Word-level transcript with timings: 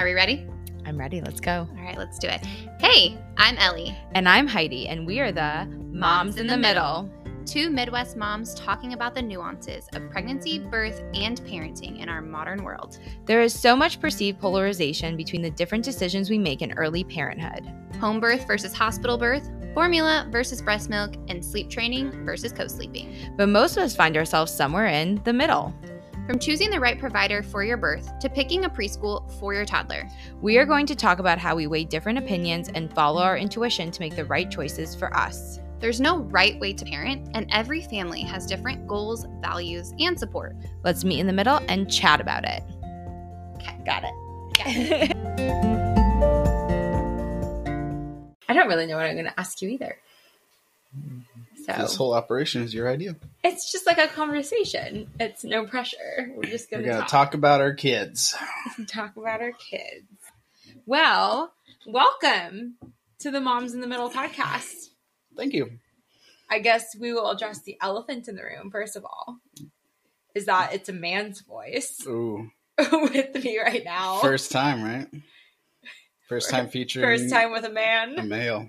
Are 0.00 0.06
we 0.06 0.14
ready? 0.14 0.46
I'm 0.86 0.98
ready. 0.98 1.20
Let's 1.20 1.40
go. 1.40 1.68
All 1.76 1.84
right, 1.84 1.98
let's 1.98 2.18
do 2.18 2.26
it. 2.26 2.40
Hey, 2.80 3.18
I'm 3.36 3.58
Ellie. 3.58 3.94
And 4.14 4.26
I'm 4.26 4.46
Heidi, 4.46 4.88
and 4.88 5.06
we 5.06 5.20
are 5.20 5.30
the 5.30 5.66
Moms, 5.92 6.38
in 6.38 6.46
the, 6.46 6.56
middle. 6.56 7.12
Two 7.44 7.68
Midwest 7.68 8.16
moms 8.16 8.54
talking 8.54 8.94
about 8.94 9.14
the 9.14 9.20
nuances 9.20 9.90
of 9.92 10.10
pregnancy, 10.10 10.58
birth, 10.58 11.02
and 11.12 11.38
parenting 11.42 12.00
in 12.00 12.08
our 12.08 12.22
modern 12.22 12.64
world. 12.64 12.98
There 13.26 13.42
is 13.42 13.52
so 13.52 13.76
much 13.76 14.00
perceived 14.00 14.40
polarization 14.40 15.18
between 15.18 15.42
the 15.42 15.50
different 15.50 15.84
decisions 15.84 16.30
we 16.30 16.38
make 16.38 16.62
in 16.62 16.72
early 16.78 17.04
parenthood. 17.04 17.70
Home 18.00 18.20
birth 18.20 18.46
versus 18.46 18.72
hospital 18.72 19.18
birth, 19.18 19.50
formula 19.74 20.26
versus 20.30 20.62
breast 20.62 20.88
milk, 20.88 21.12
and 21.28 21.44
sleep 21.44 21.68
training 21.68 22.24
versus 22.24 22.52
co 22.52 22.66
sleeping. 22.68 23.14
But 23.36 23.50
most 23.50 23.76
of 23.76 23.82
us 23.82 23.94
find 23.94 24.16
ourselves 24.16 24.50
somewhere 24.50 24.86
in 24.86 25.20
the 25.24 25.34
middle. 25.34 25.74
From 26.30 26.38
choosing 26.38 26.70
the 26.70 26.78
right 26.78 26.96
provider 26.96 27.42
for 27.42 27.64
your 27.64 27.76
birth 27.76 28.16
to 28.20 28.28
picking 28.28 28.64
a 28.64 28.70
preschool 28.70 29.28
for 29.40 29.52
your 29.52 29.64
toddler. 29.64 30.08
We 30.40 30.58
are 30.58 30.64
going 30.64 30.86
to 30.86 30.94
talk 30.94 31.18
about 31.18 31.38
how 31.38 31.56
we 31.56 31.66
weigh 31.66 31.82
different 31.82 32.20
opinions 32.20 32.68
and 32.72 32.94
follow 32.94 33.20
our 33.20 33.36
intuition 33.36 33.90
to 33.90 34.00
make 34.00 34.14
the 34.14 34.24
right 34.26 34.48
choices 34.48 34.94
for 34.94 35.12
us. 35.16 35.58
There's 35.80 36.00
no 36.00 36.18
right 36.18 36.56
way 36.60 36.72
to 36.72 36.84
parent, 36.84 37.28
and 37.34 37.48
every 37.50 37.82
family 37.82 38.20
has 38.20 38.46
different 38.46 38.86
goals, 38.86 39.26
values, 39.40 39.92
and 39.98 40.16
support. 40.16 40.54
Let's 40.84 41.02
meet 41.02 41.18
in 41.18 41.26
the 41.26 41.32
middle 41.32 41.58
and 41.68 41.90
chat 41.90 42.20
about 42.20 42.44
it. 42.44 42.62
Okay. 43.56 43.76
Got 43.84 44.04
it. 44.04 44.14
Yeah. 44.60 45.12
I 48.48 48.54
don't 48.54 48.68
really 48.68 48.86
know 48.86 48.94
what 48.94 49.06
I'm 49.06 49.14
going 49.14 49.24
to 49.24 49.40
ask 49.40 49.60
you 49.60 49.68
either. 49.68 49.96
Hmm. 50.94 51.18
So 51.76 51.82
This 51.82 51.96
whole 51.96 52.14
operation 52.14 52.62
is 52.62 52.74
your 52.74 52.88
idea. 52.90 53.16
it's 53.44 53.70
just 53.72 53.86
like 53.86 53.98
a 53.98 54.08
conversation. 54.08 55.08
It's 55.20 55.44
no 55.44 55.66
pressure. 55.66 56.30
We're 56.34 56.44
just 56.44 56.70
We're 56.72 56.82
to 56.82 56.92
talk. 56.92 57.08
talk 57.08 57.34
about 57.34 57.60
our 57.60 57.74
kids. 57.74 58.34
talk 58.86 59.16
about 59.16 59.40
our 59.40 59.52
kids. 59.52 60.06
Well, 60.86 61.52
welcome 61.86 62.76
to 63.20 63.30
the 63.30 63.40
Moms 63.40 63.74
in 63.74 63.80
the 63.80 63.86
Middle 63.86 64.10
podcast. 64.10 64.88
Thank 65.36 65.52
you. 65.54 65.70
I 66.50 66.58
guess 66.58 66.96
we 66.98 67.12
will 67.12 67.30
address 67.30 67.62
the 67.62 67.76
elephant 67.80 68.26
in 68.28 68.34
the 68.36 68.42
room 68.42 68.70
first 68.70 68.96
of 68.96 69.04
all. 69.04 69.38
Is 70.34 70.46
that 70.46 70.72
it's 70.74 70.88
a 70.88 70.92
man's 70.92 71.40
voice 71.40 72.02
Ooh, 72.06 72.50
with 72.78 73.44
me 73.44 73.58
right 73.60 73.84
now. 73.84 74.18
first 74.18 74.50
time, 74.50 74.82
right? 74.82 75.06
First 76.28 76.50
time 76.50 76.68
featuring 76.70 77.04
First 77.04 77.30
time 77.32 77.52
with 77.52 77.64
a 77.64 77.70
man. 77.70 78.18
a 78.18 78.22
male. 78.24 78.68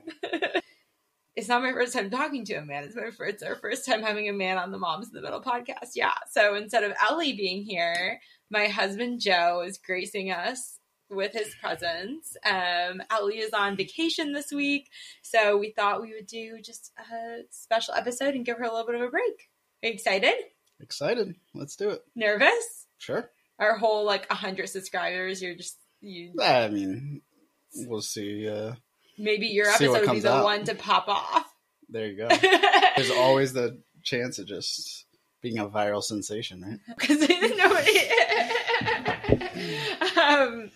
It's 1.42 1.50
not 1.50 1.64
my 1.64 1.72
first 1.72 1.94
time 1.94 2.12
talking 2.12 2.46
to 2.46 2.54
a 2.54 2.64
man. 2.64 2.84
It's 2.84 2.96
my 2.96 3.10
first, 3.10 3.34
it's 3.34 3.42
our 3.42 3.56
first 3.56 3.84
time 3.84 4.04
having 4.04 4.30
a 4.30 4.32
man 4.32 4.60
on 4.60 4.70
the 4.72 4.78
Moms 4.78 5.08
in 5.08 5.16
the 5.16 5.24
Middle 5.24 5.42
podcast. 5.42 5.94
Yeah. 5.96 6.14
So 6.30 6.54
instead 6.54 6.84
of 6.84 6.94
Ellie 7.02 7.34
being 7.34 7.64
here, 7.64 8.20
my 8.52 8.68
husband 8.68 9.22
Joe 9.22 9.64
is 9.66 9.80
gracing 9.80 10.30
us 10.30 10.78
with 11.10 11.34
his 11.34 11.56
presence. 11.60 12.38
Um, 12.46 13.02
Ellie 13.10 13.40
is 13.40 13.54
on 13.54 13.76
vacation 13.76 14.34
this 14.34 14.52
week, 14.52 14.88
so 15.24 15.58
we 15.58 15.72
thought 15.72 16.04
we 16.04 16.14
would 16.14 16.28
do 16.28 16.60
just 16.64 16.92
a 17.00 17.40
special 17.50 17.96
episode 17.96 18.36
and 18.36 18.46
give 18.46 18.58
her 18.58 18.64
a 18.64 18.72
little 18.72 18.86
bit 18.86 19.02
of 19.02 19.02
a 19.02 19.10
break. 19.10 19.50
Are 19.82 19.88
you 19.88 19.94
excited? 19.94 20.36
Excited. 20.80 21.34
Let's 21.56 21.76
do 21.76 21.90
it. 21.90 22.04
Nervous? 22.16 22.86
Sure. 23.00 23.32
Our 23.58 23.78
whole 23.78 24.06
like 24.06 24.32
hundred 24.32 24.70
subscribers, 24.70 25.42
you're 25.42 25.56
just 25.56 25.80
you. 26.02 26.36
I 26.40 26.68
mean, 26.68 27.24
we'll 27.74 28.02
see. 28.02 28.48
Uh, 28.48 28.76
Maybe 29.22 29.48
your 29.48 29.68
episode 29.68 30.08
would 30.08 30.12
be 30.14 30.20
the 30.20 30.34
out. 30.34 30.44
one 30.44 30.64
to 30.66 30.74
pop 30.74 31.08
off. 31.08 31.46
there 31.90 32.08
you 32.08 32.18
go. 32.18 32.28
There's 32.96 33.12
always 33.12 33.54
the 33.54 33.80
chance 34.02 34.40
of 34.40 34.48
just 34.48 35.06
being 35.42 35.60
a 35.60 35.68
viral 35.68 36.04
sensation, 36.04 36.62
right? 36.62 36.80
because 36.98 37.20
nobody. 37.58 38.00
um, 40.20 40.72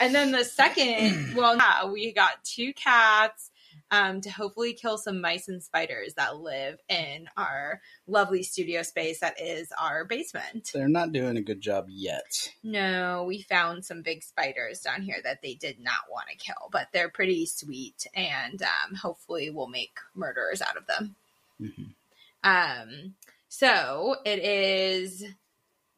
and 0.00 0.14
then 0.14 0.32
the 0.32 0.42
second, 0.42 1.34
well, 1.36 1.54
yeah, 1.56 1.84
we 1.90 2.12
got 2.12 2.42
two 2.44 2.72
cats 2.72 3.50
um, 3.92 4.22
to 4.22 4.30
hopefully 4.30 4.72
kill 4.72 4.96
some 4.96 5.20
mice 5.20 5.48
and 5.48 5.62
spiders 5.62 6.14
that 6.14 6.38
live 6.38 6.78
in 6.88 7.28
our 7.36 7.80
lovely 8.06 8.42
studio 8.42 8.82
space 8.82 9.20
that 9.20 9.40
is 9.40 9.70
our 9.78 10.06
basement. 10.06 10.70
They're 10.72 10.88
not 10.88 11.12
doing 11.12 11.36
a 11.36 11.42
good 11.42 11.60
job 11.60 11.86
yet. 11.88 12.50
No, 12.64 13.24
we 13.28 13.42
found 13.42 13.84
some 13.84 14.00
big 14.00 14.22
spiders 14.22 14.80
down 14.80 15.02
here 15.02 15.18
that 15.22 15.42
they 15.42 15.54
did 15.54 15.78
not 15.78 16.00
want 16.10 16.28
to 16.30 16.36
kill, 16.36 16.70
but 16.72 16.88
they're 16.92 17.10
pretty 17.10 17.44
sweet, 17.44 18.06
and 18.14 18.62
um, 18.62 18.94
hopefully 18.94 19.50
we'll 19.50 19.68
make 19.68 19.98
murderers 20.14 20.62
out 20.62 20.78
of 20.78 20.86
them. 20.86 21.14
Mhm. 21.60 21.94
Um, 22.42 23.14
so 23.48 24.16
it 24.24 24.38
is 24.38 25.22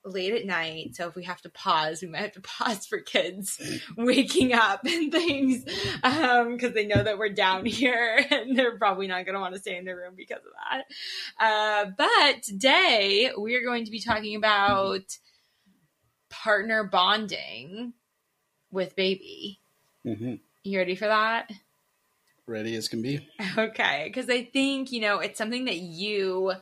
late 0.05 0.35
at 0.35 0.45
night, 0.45 0.95
so 0.95 1.09
if 1.09 1.15
we 1.15 1.25
have 1.25 1.41
to 1.43 1.49
pause, 1.49 2.03
we 2.03 2.09
might 2.09 2.21
have 2.21 2.33
to 2.33 2.41
pause 2.41 2.87
for 2.87 2.99
kids 2.99 3.61
waking 3.97 4.53
up 4.53 4.85
and 4.85 5.11
things, 5.11 5.65
um, 6.03 6.55
because 6.55 6.75
they 6.75 6.87
know 6.87 7.03
that 7.03 7.19
we're 7.19 7.31
down 7.31 7.65
here 7.67 8.25
and 8.31 8.57
they're 8.57 8.79
probably 8.79 9.07
not 9.07 9.25
going 9.25 9.35
to 9.35 9.41
want 9.41 9.55
to 9.55 9.61
stay 9.61 9.77
in 9.77 9.85
their 9.85 9.97
room 9.97 10.15
because 10.17 10.39
of 10.39 10.53
that. 10.71 11.45
Uh, 11.45 11.91
but 11.97 12.43
today 12.43 13.33
we 13.39 13.55
are 13.55 13.63
going 13.63 13.85
to 13.85 13.91
be 13.91 14.01
talking 14.01 14.37
about 14.37 15.19
partner 16.29 16.85
bonding 16.85 17.95
with 18.71 18.97
baby. 18.97 19.61
Mm-hmm. 20.05 20.35
You 20.65 20.79
ready 20.79 20.97
for 20.97 21.07
that? 21.07 21.51
Ready 22.47 22.77
as 22.77 22.89
can 22.89 23.01
be. 23.01 23.27
Okay, 23.57 24.05
because 24.07 24.29
I 24.29 24.45
think 24.45 24.93
you 24.93 25.01
know 25.01 25.21
it's 25.21 25.39
something 25.39 25.65
that 25.65 25.79
you 25.79 26.53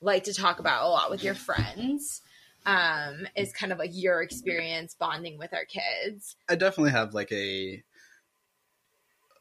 like 0.00 0.24
to 0.24 0.34
talk 0.34 0.58
about 0.58 0.84
a 0.84 0.88
lot 0.88 1.10
with 1.10 1.22
your 1.22 1.34
friends. 1.34 2.22
Um, 2.68 3.26
is 3.34 3.50
kind 3.54 3.72
of 3.72 3.78
like 3.78 3.92
your 3.94 4.20
experience 4.20 4.94
bonding 4.94 5.38
with 5.38 5.54
our 5.54 5.64
kids. 5.64 6.36
I 6.50 6.54
definitely 6.54 6.90
have 6.90 7.14
like 7.14 7.32
a, 7.32 7.82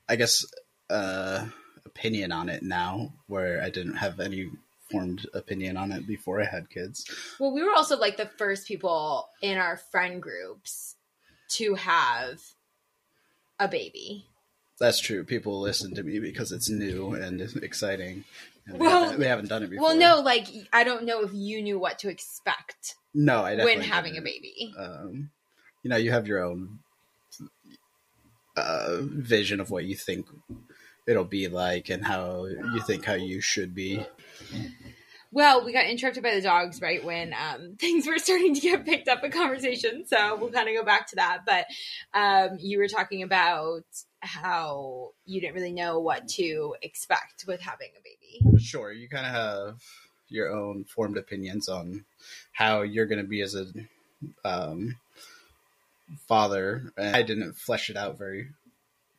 I 0.07 0.15
guess, 0.15 0.45
uh, 0.89 1.45
opinion 1.85 2.31
on 2.31 2.47
it 2.47 2.63
now, 2.63 3.11
where 3.27 3.61
I 3.61 3.69
didn't 3.69 3.95
have 3.95 4.21
any 4.21 4.49
formed 4.89 5.27
opinion 5.33 5.75
on 5.75 5.91
it 5.91 6.07
before 6.07 6.41
I 6.41 6.45
had 6.45 6.69
kids. 6.69 7.03
Well, 7.37 7.51
we 7.51 7.63
were 7.63 7.73
also 7.73 7.97
like 7.97 8.16
the 8.16 8.27
first 8.27 8.66
people 8.66 9.27
in 9.41 9.57
our 9.57 9.75
friend 9.75 10.21
groups 10.21 10.95
to 11.49 11.75
have 11.75 12.41
a 13.59 13.67
baby. 13.67 14.25
That's 14.79 14.99
true. 14.99 15.25
People 15.25 15.59
listen 15.59 15.95
to 15.95 16.03
me 16.03 16.19
because 16.19 16.53
it's 16.53 16.69
new 16.69 17.13
and 17.13 17.41
exciting. 17.61 18.23
Well- 18.69 19.17
they, 19.17 19.28
haven't, 19.28 19.50
done 19.50 19.63
it 19.63 19.69
before. 19.69 19.88
Well, 19.88 19.97
no, 19.97 20.22
like 20.22 20.47
I 20.73 20.83
don't 20.83 21.05
know 21.05 21.22
if 21.22 21.31
you 21.33 21.61
knew 21.61 21.79
what 21.79 22.00
to 22.00 22.09
expect 22.09 22.95
no, 23.13 23.44
I 23.44 23.55
definitely 23.55 23.75
when 23.81 23.89
having 23.89 24.11
a 24.11 24.22
didn't. 24.22 24.25
baby. 24.25 24.73
Um, 24.78 25.29
you 25.83 25.89
know, 25.89 25.97
you 25.97 26.11
have 26.11 26.28
your 26.28 26.44
own 26.44 26.79
uh, 28.55 28.97
vision 29.01 29.59
of 29.59 29.72
what 29.72 29.85
you 29.85 29.95
think 29.95 30.28
it'll 31.07 31.23
be 31.23 31.47
like 31.47 31.89
and 31.89 32.05
how 32.05 32.45
you 32.45 32.81
think 32.81 33.05
how 33.05 33.13
you 33.13 33.41
should 33.41 33.73
be. 33.73 34.05
Well, 35.31 35.63
we 35.66 35.73
got 35.73 35.85
interrupted 35.85 36.23
by 36.23 36.35
the 36.35 36.41
dogs 36.41 36.81
right 36.81 37.03
when 37.03 37.34
um, 37.34 37.75
things 37.79 38.07
were 38.07 38.17
starting 38.17 38.55
to 38.55 38.61
get 38.61 38.85
picked 38.85 39.07
up 39.07 39.23
in 39.23 39.31
conversation. 39.31 40.05
So 40.05 40.38
we'll 40.38 40.51
kind 40.51 40.69
of 40.69 40.75
go 40.75 40.84
back 40.84 41.07
to 41.09 41.16
that. 41.17 41.39
But 41.45 41.66
um, 42.13 42.57
you 42.59 42.79
were 42.79 42.88
talking 42.88 43.23
about 43.23 43.84
how 44.19 45.11
you 45.25 45.41
didn't 45.41 45.55
really 45.55 45.73
know 45.73 45.99
what 45.99 46.28
to 46.29 46.75
expect 46.81 47.45
with 47.47 47.61
having 47.61 47.89
a 47.97 48.01
baby. 48.03 48.16
Sure, 48.59 48.91
you 48.91 49.09
kind 49.09 49.25
of 49.25 49.31
have 49.31 49.81
your 50.29 50.51
own 50.51 50.83
formed 50.83 51.17
opinions 51.17 51.69
on 51.69 52.05
how 52.51 52.81
you're 52.81 53.05
going 53.05 53.21
to 53.21 53.27
be 53.27 53.41
as 53.41 53.55
a 53.55 53.65
um, 54.43 54.97
father. 56.27 56.91
And 56.97 57.16
I 57.16 57.21
didn't 57.21 57.53
flesh 57.53 57.89
it 57.89 57.97
out 57.97 58.17
very 58.17 58.49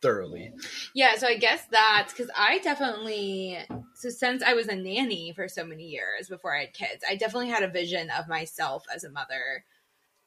thoroughly. 0.00 0.52
Yeah, 0.94 1.16
so 1.16 1.26
I 1.26 1.36
guess 1.36 1.64
that's 1.70 2.12
because 2.12 2.30
I 2.36 2.58
definitely, 2.58 3.58
so 3.94 4.10
since 4.10 4.42
I 4.42 4.54
was 4.54 4.68
a 4.68 4.76
nanny 4.76 5.32
for 5.32 5.48
so 5.48 5.64
many 5.64 5.84
years 5.84 6.28
before 6.28 6.54
I 6.54 6.60
had 6.60 6.74
kids, 6.74 7.04
I 7.08 7.16
definitely 7.16 7.48
had 7.48 7.62
a 7.62 7.68
vision 7.68 8.10
of 8.10 8.28
myself 8.28 8.84
as 8.94 9.04
a 9.04 9.10
mother. 9.10 9.64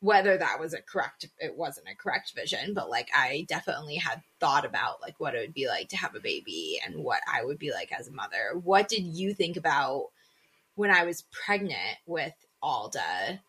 Whether 0.01 0.37
that 0.37 0.59
was 0.59 0.73
a 0.73 0.81
correct, 0.81 1.27
it 1.39 1.55
wasn't 1.55 1.87
a 1.87 1.95
correct 1.95 2.33
vision, 2.35 2.73
but 2.73 2.89
like 2.89 3.09
I 3.15 3.45
definitely 3.47 3.95
had 3.95 4.21
thought 4.39 4.65
about 4.65 4.99
like 5.01 5.19
what 5.19 5.35
it 5.35 5.39
would 5.39 5.53
be 5.53 5.67
like 5.67 5.89
to 5.89 5.97
have 5.97 6.15
a 6.15 6.19
baby 6.19 6.81
and 6.85 7.03
what 7.03 7.21
I 7.31 7.45
would 7.45 7.59
be 7.59 7.71
like 7.71 7.91
as 7.91 8.07
a 8.07 8.11
mother. 8.11 8.59
What 8.63 8.89
did 8.89 9.03
you 9.03 9.33
think 9.33 9.57
about 9.57 10.07
when 10.75 10.91
I 10.91 11.05
was 11.05 11.23
pregnant 11.31 11.97
with 12.07 12.33
Alda? 12.63 13.41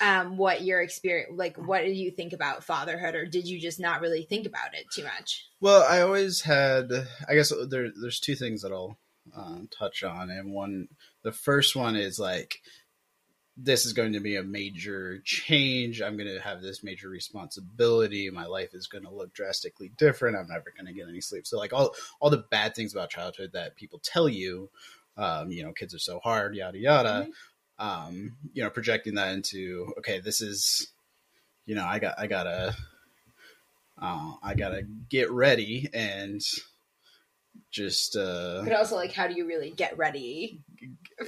Um, 0.00 0.36
what 0.36 0.62
your 0.62 0.80
experience, 0.80 1.32
like, 1.34 1.56
what 1.56 1.82
did 1.82 1.96
you 1.96 2.10
think 2.10 2.32
about 2.32 2.64
fatherhood, 2.64 3.14
or 3.14 3.24
did 3.24 3.46
you 3.46 3.60
just 3.60 3.80
not 3.80 4.00
really 4.00 4.24
think 4.24 4.46
about 4.46 4.74
it 4.74 4.86
too 4.92 5.04
much? 5.04 5.46
Well, 5.60 5.86
I 5.88 6.00
always 6.00 6.42
had. 6.42 6.90
I 7.28 7.34
guess 7.34 7.52
there, 7.68 7.90
there's 7.94 8.20
two 8.20 8.34
things 8.34 8.62
that 8.62 8.72
I'll 8.72 8.98
um, 9.34 9.68
touch 9.70 10.02
on, 10.02 10.30
and 10.30 10.52
one, 10.52 10.88
the 11.22 11.32
first 11.32 11.76
one 11.76 11.96
is 11.96 12.18
like, 12.18 12.60
this 13.62 13.84
is 13.84 13.92
going 13.92 14.14
to 14.14 14.20
be 14.20 14.36
a 14.36 14.42
major 14.42 15.20
change. 15.24 16.00
I'm 16.00 16.16
going 16.16 16.32
to 16.32 16.40
have 16.40 16.62
this 16.62 16.82
major 16.82 17.08
responsibility. 17.08 18.30
My 18.30 18.46
life 18.46 18.74
is 18.74 18.86
going 18.86 19.04
to 19.04 19.10
look 19.10 19.34
drastically 19.34 19.90
different. 19.96 20.36
I'm 20.36 20.48
never 20.48 20.72
going 20.76 20.86
to 20.86 20.92
get 20.92 21.08
any 21.08 21.20
sleep. 21.20 21.46
So, 21.46 21.58
like 21.58 21.72
all 21.72 21.94
all 22.20 22.30
the 22.30 22.44
bad 22.50 22.74
things 22.74 22.92
about 22.92 23.10
childhood 23.10 23.50
that 23.52 23.76
people 23.76 24.00
tell 24.02 24.28
you, 24.28 24.70
um, 25.16 25.50
you 25.50 25.62
know, 25.62 25.72
kids 25.72 25.94
are 25.94 25.98
so 25.98 26.20
hard, 26.20 26.54
yada 26.54 26.78
yada. 26.78 27.28
Um, 27.78 28.36
you 28.52 28.62
know, 28.62 28.70
projecting 28.70 29.14
that 29.14 29.34
into 29.34 29.92
okay, 29.98 30.20
this 30.20 30.40
is, 30.40 30.92
you 31.66 31.74
know, 31.74 31.84
I 31.84 31.98
got 31.98 32.18
I 32.18 32.26
gotta 32.26 32.74
uh, 34.00 34.32
I 34.42 34.54
gotta 34.54 34.82
get 35.08 35.30
ready 35.30 35.88
and 35.92 36.40
just 37.70 38.16
uh 38.16 38.62
But 38.64 38.72
also, 38.72 38.96
like, 38.96 39.12
how 39.12 39.26
do 39.28 39.34
you 39.34 39.46
really 39.46 39.70
get 39.70 39.96
ready 39.98 40.60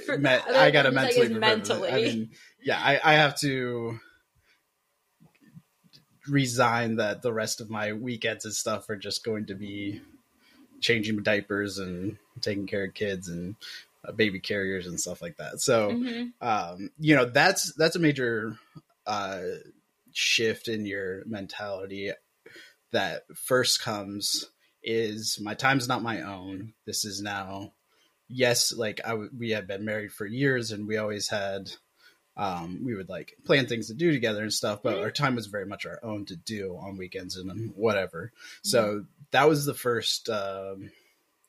for 0.05 0.17
me- 0.17 0.23
that? 0.23 0.47
I 0.49 0.71
gotta 0.71 0.89
like, 0.89 0.95
mentally 0.95 1.25
it's 1.25 1.33
prepare 1.33 1.39
for 1.39 1.39
that. 1.39 1.57
mentally. 1.57 1.91
I 1.91 1.95
mean, 1.97 2.29
yeah, 2.63 2.79
I, 2.81 2.99
I 3.03 3.13
have 3.13 3.35
to 3.39 3.99
resign 6.27 6.95
that 6.97 7.21
the 7.21 7.33
rest 7.33 7.59
of 7.61 7.69
my 7.69 7.93
weekends 7.93 8.45
and 8.45 8.53
stuff 8.53 8.89
are 8.89 8.95
just 8.95 9.23
going 9.25 9.45
to 9.47 9.55
be 9.55 10.01
changing 10.79 11.21
diapers 11.23 11.79
and 11.79 12.17
taking 12.41 12.65
care 12.67 12.85
of 12.85 12.93
kids 12.93 13.27
and 13.29 13.55
uh, 14.05 14.11
baby 14.11 14.39
carriers 14.39 14.87
and 14.87 14.99
stuff 14.99 15.21
like 15.21 15.37
that. 15.37 15.59
So, 15.61 15.91
Mhm. 15.91 16.33
um, 16.41 16.89
you 16.99 17.15
know, 17.15 17.25
that's 17.25 17.73
that's 17.73 17.95
a 17.95 17.99
major 17.99 18.57
uh, 19.05 19.41
shift 20.13 20.67
in 20.67 20.85
your 20.85 21.25
mentality 21.25 22.11
that 22.91 23.23
first 23.35 23.81
comes 23.81 24.49
is 24.83 25.39
my 25.41 25.53
time's 25.53 25.87
not 25.87 26.03
my 26.03 26.21
own. 26.21 26.73
This 26.85 27.05
is 27.05 27.21
now, 27.21 27.73
yes, 28.27 28.73
like 28.73 29.01
I 29.05 29.09
w- 29.09 29.31
we 29.37 29.51
had 29.51 29.67
been 29.67 29.85
married 29.85 30.11
for 30.11 30.25
years 30.25 30.71
and 30.71 30.87
we 30.87 30.97
always 30.97 31.29
had, 31.29 31.71
um, 32.35 32.81
we 32.83 32.95
would 32.95 33.09
like 33.09 33.35
plan 33.45 33.67
things 33.67 33.87
to 33.87 33.93
do 33.93 34.11
together 34.11 34.41
and 34.41 34.53
stuff, 34.53 34.81
but 34.83 34.99
our 34.99 35.11
time 35.11 35.35
was 35.35 35.47
very 35.47 35.65
much 35.65 35.85
our 35.85 35.99
own 36.03 36.25
to 36.25 36.35
do 36.35 36.77
on 36.81 36.97
weekends 36.97 37.37
and 37.37 37.71
whatever. 37.75 38.31
So 38.63 39.05
that 39.31 39.47
was 39.47 39.65
the 39.65 39.73
first, 39.73 40.29
um, 40.29 40.91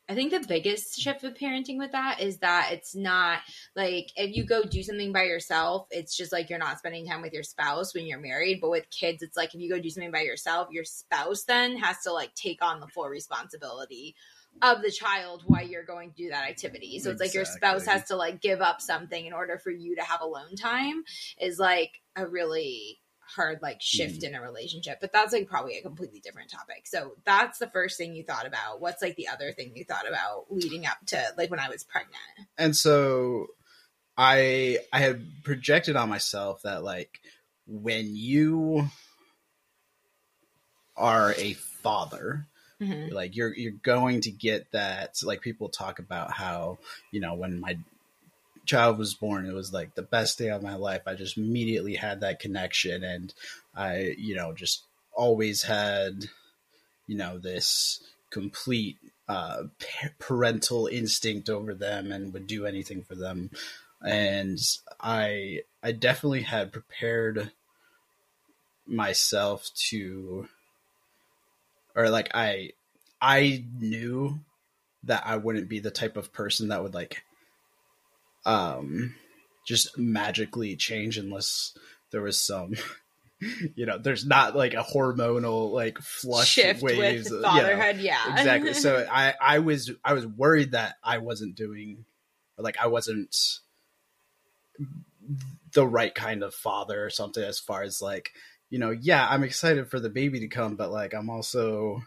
I 0.06 0.14
think 0.14 0.32
the 0.32 0.46
biggest 0.46 1.00
shift 1.00 1.22
with 1.22 1.38
parenting 1.38 1.78
with 1.78 1.92
that 1.92 2.20
is 2.20 2.38
that 2.38 2.70
it's 2.72 2.94
not 2.94 3.40
like 3.74 4.10
if 4.16 4.36
you 4.36 4.44
go 4.44 4.62
do 4.62 4.82
something 4.82 5.12
by 5.12 5.22
yourself, 5.22 5.86
it's 5.90 6.14
just 6.14 6.30
like 6.30 6.50
you're 6.50 6.58
not 6.58 6.78
spending 6.78 7.06
time 7.06 7.22
with 7.22 7.32
your 7.32 7.42
spouse 7.42 7.94
when 7.94 8.06
you're 8.06 8.20
married. 8.20 8.60
But 8.60 8.70
with 8.70 8.90
kids, 8.90 9.22
it's 9.22 9.36
like 9.36 9.54
if 9.54 9.60
you 9.60 9.70
go 9.70 9.80
do 9.80 9.88
something 9.88 10.12
by 10.12 10.20
yourself, 10.20 10.68
your 10.70 10.84
spouse 10.84 11.44
then 11.44 11.78
has 11.78 12.02
to 12.02 12.12
like 12.12 12.34
take 12.34 12.62
on 12.62 12.80
the 12.80 12.86
full 12.88 13.08
responsibility 13.08 14.14
of 14.62 14.82
the 14.82 14.90
child 14.90 15.42
while 15.46 15.66
you're 15.66 15.84
going 15.84 16.10
to 16.10 16.16
do 16.16 16.28
that 16.28 16.48
activity. 16.48 16.98
So 16.98 17.10
it's 17.10 17.20
like 17.20 17.34
your 17.34 17.44
spouse 17.44 17.86
has 17.86 18.04
to 18.08 18.16
like 18.16 18.40
give 18.40 18.60
up 18.60 18.80
something 18.80 19.26
in 19.26 19.32
order 19.32 19.58
for 19.58 19.70
you 19.70 19.96
to 19.96 20.02
have 20.02 20.20
alone 20.20 20.54
time 20.56 21.02
is 21.40 21.58
like 21.58 22.02
a 22.14 22.26
really 22.26 23.00
hard 23.34 23.60
like 23.62 23.80
shift 23.82 24.20
Mm. 24.22 24.28
in 24.28 24.34
a 24.34 24.40
relationship 24.42 24.98
but 25.00 25.12
that's 25.12 25.32
like 25.32 25.48
probably 25.48 25.76
a 25.76 25.82
completely 25.82 26.20
different 26.20 26.50
topic 26.50 26.86
so 26.86 27.12
that's 27.24 27.58
the 27.58 27.66
first 27.68 27.98
thing 27.98 28.14
you 28.14 28.22
thought 28.22 28.46
about 28.46 28.80
what's 28.80 29.02
like 29.02 29.16
the 29.16 29.28
other 29.28 29.52
thing 29.52 29.72
you 29.74 29.84
thought 29.84 30.08
about 30.08 30.46
leading 30.50 30.86
up 30.86 30.98
to 31.06 31.22
like 31.36 31.50
when 31.50 31.60
i 31.60 31.68
was 31.68 31.84
pregnant 31.84 32.14
and 32.58 32.74
so 32.76 33.46
i 34.16 34.78
i 34.92 35.00
had 35.00 35.24
projected 35.42 35.96
on 35.96 36.08
myself 36.08 36.62
that 36.62 36.82
like 36.84 37.20
when 37.66 38.14
you 38.14 38.88
are 40.96 41.32
a 41.36 41.54
father 41.54 42.46
Mm-hmm. 42.82 43.14
like 43.14 43.36
you're 43.36 43.54
you're 43.54 43.70
going 43.84 44.20
to 44.22 44.32
get 44.32 44.70
that 44.72 45.14
like 45.22 45.40
people 45.42 45.68
talk 45.68 46.00
about 46.00 46.32
how 46.32 46.78
you 47.12 47.20
know 47.20 47.34
when 47.34 47.60
my 47.60 47.78
child 48.64 48.98
was 48.98 49.14
born 49.14 49.46
it 49.46 49.54
was 49.54 49.72
like 49.72 49.94
the 49.94 50.02
best 50.02 50.38
day 50.38 50.48
of 50.48 50.62
my 50.62 50.74
life. 50.74 51.02
I 51.06 51.14
just 51.14 51.36
immediately 51.36 51.94
had 51.94 52.20
that 52.20 52.40
connection 52.40 53.04
and 53.04 53.34
i 53.74 54.14
you 54.18 54.34
know 54.34 54.52
just 54.52 54.84
always 55.12 55.62
had 55.62 56.26
you 57.06 57.16
know 57.16 57.38
this 57.38 58.02
complete 58.30 58.98
uh 59.28 59.64
parental 60.18 60.86
instinct 60.86 61.48
over 61.48 61.74
them 61.74 62.12
and 62.12 62.32
would 62.32 62.46
do 62.46 62.66
anything 62.66 63.02
for 63.02 63.14
them. 63.14 63.50
And 64.02 64.58
i 65.00 65.60
i 65.82 65.92
definitely 65.92 66.42
had 66.42 66.72
prepared 66.72 67.52
myself 68.86 69.70
to 69.88 70.48
or 71.94 72.10
like 72.10 72.30
i 72.34 72.70
i 73.20 73.64
knew 73.78 74.40
that 75.04 75.22
i 75.26 75.36
wouldn't 75.36 75.68
be 75.68 75.78
the 75.78 75.90
type 75.90 76.16
of 76.16 76.32
person 76.32 76.68
that 76.68 76.82
would 76.82 76.92
like 76.94 77.22
um 78.46 79.14
just 79.66 79.96
magically 79.98 80.76
change 80.76 81.16
unless 81.16 81.76
there 82.10 82.22
was 82.22 82.38
some 82.38 82.72
you 83.74 83.86
know 83.86 83.98
there's 83.98 84.26
not 84.26 84.54
like 84.54 84.74
a 84.74 84.82
hormonal 84.82 85.72
like 85.72 85.98
flush 85.98 86.48
shift 86.48 86.82
waves 86.82 87.30
with 87.30 87.32
uh, 87.32 87.36
you 87.36 87.42
know. 87.42 87.48
fatherhood 87.48 87.96
yeah. 87.98 88.32
Exactly. 88.32 88.74
So 88.74 89.06
i 89.12 89.34
i 89.40 89.58
was 89.58 89.90
i 90.04 90.12
was 90.12 90.26
worried 90.26 90.72
that 90.72 90.94
i 91.02 91.18
wasn't 91.18 91.56
doing 91.56 92.04
or 92.56 92.64
like 92.64 92.76
i 92.80 92.86
wasn't 92.86 93.36
the 95.72 95.86
right 95.86 96.14
kind 96.14 96.42
of 96.42 96.54
father 96.54 97.04
or 97.04 97.10
something 97.10 97.42
as 97.42 97.58
far 97.58 97.82
as 97.82 98.00
like 98.02 98.30
you 98.70 98.78
know 98.78 98.90
yeah 98.90 99.26
i'm 99.28 99.42
excited 99.42 99.88
for 99.88 99.98
the 99.98 100.10
baby 100.10 100.40
to 100.40 100.48
come 100.48 100.76
but 100.76 100.90
like 100.90 101.14
i'm 101.14 101.30
also 101.30 102.02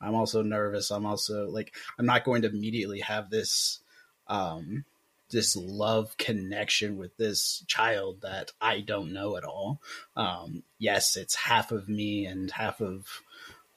i'm 0.00 0.14
also 0.14 0.42
nervous. 0.42 0.90
I'm 0.90 1.06
also 1.06 1.48
like 1.48 1.74
i'm 1.98 2.06
not 2.06 2.24
going 2.24 2.42
to 2.42 2.48
immediately 2.48 3.00
have 3.00 3.30
this 3.30 3.80
um 4.28 4.84
this 5.30 5.56
love 5.56 6.16
connection 6.16 6.96
with 6.96 7.16
this 7.16 7.64
child 7.66 8.22
that 8.22 8.50
i 8.60 8.80
don't 8.80 9.12
know 9.12 9.36
at 9.36 9.44
all. 9.44 9.80
Um 10.16 10.62
yes 10.78 11.16
it's 11.16 11.34
half 11.34 11.72
of 11.72 11.88
me 11.88 12.26
and 12.26 12.50
half 12.50 12.80
of 12.80 13.06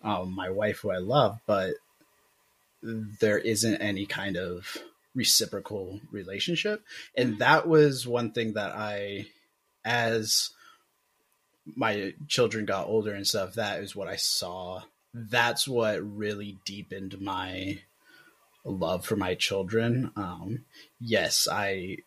um, 0.04 0.34
my 0.34 0.50
wife 0.50 0.80
who 0.80 0.92
i 0.92 0.98
love 0.98 1.40
but 1.46 1.76
there 2.84 3.38
isn't 3.38 3.76
any 3.76 4.06
kind 4.06 4.38
of 4.38 4.78
reciprocal 5.14 6.00
relationship. 6.12 6.84
And 7.16 7.40
that 7.40 7.68
was 7.68 8.08
one 8.08 8.32
thing 8.32 8.54
that 8.54 8.72
i 8.76 9.28
as 9.84 10.52
my 11.76 12.14
children 12.28 12.66
got 12.66 12.88
older 12.88 13.14
and 13.14 13.28
stuff 13.28 13.56
that 13.56 13.82
is 13.82 13.96
what 13.96 14.08
i 14.08 14.16
saw. 14.16 14.82
That's 15.14 15.68
what 15.68 16.00
really 16.02 16.58
deepened 16.66 17.20
my 17.20 17.80
love 18.64 19.06
for 19.06 19.16
my 19.16 19.36
children. 19.36 20.12
Um 20.16 20.66
yes 21.00 21.48
i 21.52 21.98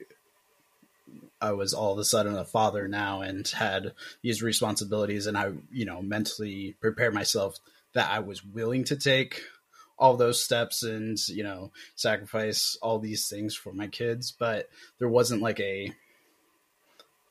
i 1.41 1.53
was 1.53 1.75
all 1.75 1.93
of 1.93 1.99
a 1.99 2.05
sudden 2.05 2.37
a 2.37 2.45
father 2.45 2.87
now 2.89 3.21
and 3.21 3.47
had 3.49 3.93
these 4.23 4.43
responsibilities 4.43 5.27
and 5.27 5.37
i 5.37 5.51
you 5.73 5.85
know 5.85 6.01
mentally 6.01 6.77
prepared 6.81 7.13
myself 7.13 7.57
that 7.93 8.09
i 8.11 8.21
was 8.21 8.45
willing 8.45 8.85
to 8.85 8.97
take 8.97 9.43
all 9.99 10.17
those 10.17 10.43
steps 10.43 10.83
and 10.83 11.19
you 11.29 11.43
know 11.43 11.71
sacrifice 11.95 12.77
all 12.83 12.99
these 12.99 13.29
things 13.29 13.55
for 13.55 13.73
my 13.73 13.87
kids. 13.87 14.33
But 14.33 14.69
there 14.99 15.09
wasn't 15.09 15.43
like 15.43 15.61
a 15.61 15.93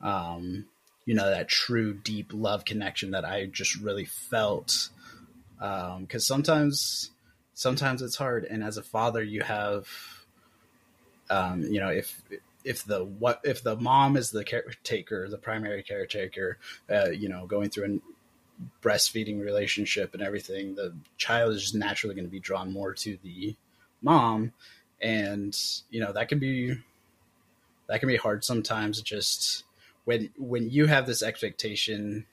um 0.02 0.66
you 1.06 1.14
know 1.14 1.30
that 1.30 1.50
true 1.50 1.94
deep 1.94 2.32
love 2.34 2.66
connection 2.66 3.12
that 3.12 3.26
i 3.26 3.46
just 3.46 3.76
really 3.78 4.06
felt 4.06 4.90
um 5.62 6.02
because 6.02 6.26
sometimes 6.26 7.10
sometimes 7.54 8.02
it's 8.02 8.16
hard 8.16 8.46
and 8.46 8.64
as 8.64 8.78
a 8.78 8.84
father 8.84 9.22
you 9.22 9.42
have 9.42 9.88
um 11.30 11.62
you 11.62 11.80
know 11.80 11.90
if 11.90 12.22
if 12.64 12.84
the 12.86 13.04
what 13.04 13.40
if 13.44 13.62
the 13.64 13.76
mom 13.76 14.18
is 14.18 14.32
the 14.32 14.44
caretaker 14.44 15.28
the 15.30 15.38
primary 15.38 15.84
caretaker 15.84 16.58
uh, 16.90 17.10
you 17.10 17.30
know 17.30 17.46
going 17.46 17.70
through 17.70 17.86
a 17.86 18.14
breastfeeding 18.82 19.42
relationship 19.42 20.14
and 20.14 20.22
everything 20.22 20.76
the 20.76 20.94
child 21.18 21.54
is 21.54 21.62
just 21.62 21.76
naturally 21.76 22.16
going 22.16 22.26
to 22.26 22.32
be 22.32 22.40
drawn 22.40 22.72
more 22.72 22.94
to 22.94 23.18
the 23.24 23.56
mom. 24.02 24.54
And 25.02 25.58
you 25.90 26.00
know 26.00 26.14
that 26.14 26.30
can 26.30 26.40
be 26.40 26.78
that 27.88 28.00
can 28.00 28.08
be 28.08 28.16
hard 28.16 28.44
sometimes 28.44 29.02
just 29.02 29.64
when 30.06 30.30
when 30.38 30.70
you 30.70 30.86
have 30.86 31.06
this 31.06 31.22
expectation 31.22 32.26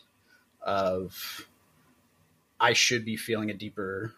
of 0.63 1.49
i 2.61 2.73
should 2.73 3.05
be 3.05 3.17
feeling 3.17 3.51
a 3.51 3.55
deeper 3.55 4.15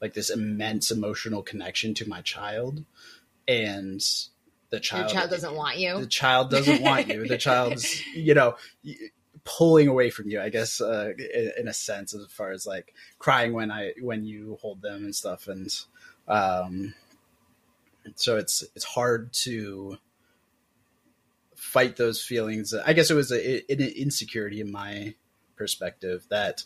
like 0.00 0.14
this 0.14 0.30
immense 0.30 0.90
emotional 0.90 1.42
connection 1.42 1.94
to 1.94 2.08
my 2.08 2.20
child 2.20 2.84
and 3.46 4.00
the 4.70 4.80
child 4.80 5.10
child 5.10 5.30
doesn't 5.30 5.54
want 5.54 5.78
you. 5.78 5.98
the 6.00 6.06
child 6.06 6.50
doesn't 6.50 6.82
want 6.82 7.08
you. 7.08 7.26
The 7.26 7.38
child's 7.38 8.04
you 8.14 8.34
know 8.34 8.56
pulling 9.44 9.88
away 9.88 10.10
from 10.10 10.28
you 10.28 10.38
i 10.40 10.50
guess 10.50 10.78
uh, 10.78 11.10
in, 11.34 11.52
in 11.60 11.68
a 11.68 11.72
sense 11.72 12.14
as 12.14 12.26
far 12.26 12.50
as 12.50 12.66
like 12.66 12.92
crying 13.18 13.54
when 13.54 13.70
i 13.70 13.92
when 14.02 14.24
you 14.24 14.58
hold 14.60 14.82
them 14.82 15.04
and 15.04 15.14
stuff. 15.14 15.48
And 15.48 15.74
um 16.26 16.94
so 18.14 18.36
it's 18.36 18.64
it's 18.74 18.84
hard 18.84 19.32
to 19.32 19.98
fight 21.56 21.96
those 21.96 22.22
feelings. 22.22 22.72
I 22.72 22.92
guess 22.92 23.10
it 23.10 23.14
was 23.14 23.32
a, 23.32 23.58
an 23.70 23.80
insecurity 23.80 24.60
in 24.60 24.70
my 24.70 25.14
perspective 25.56 26.24
that 26.30 26.62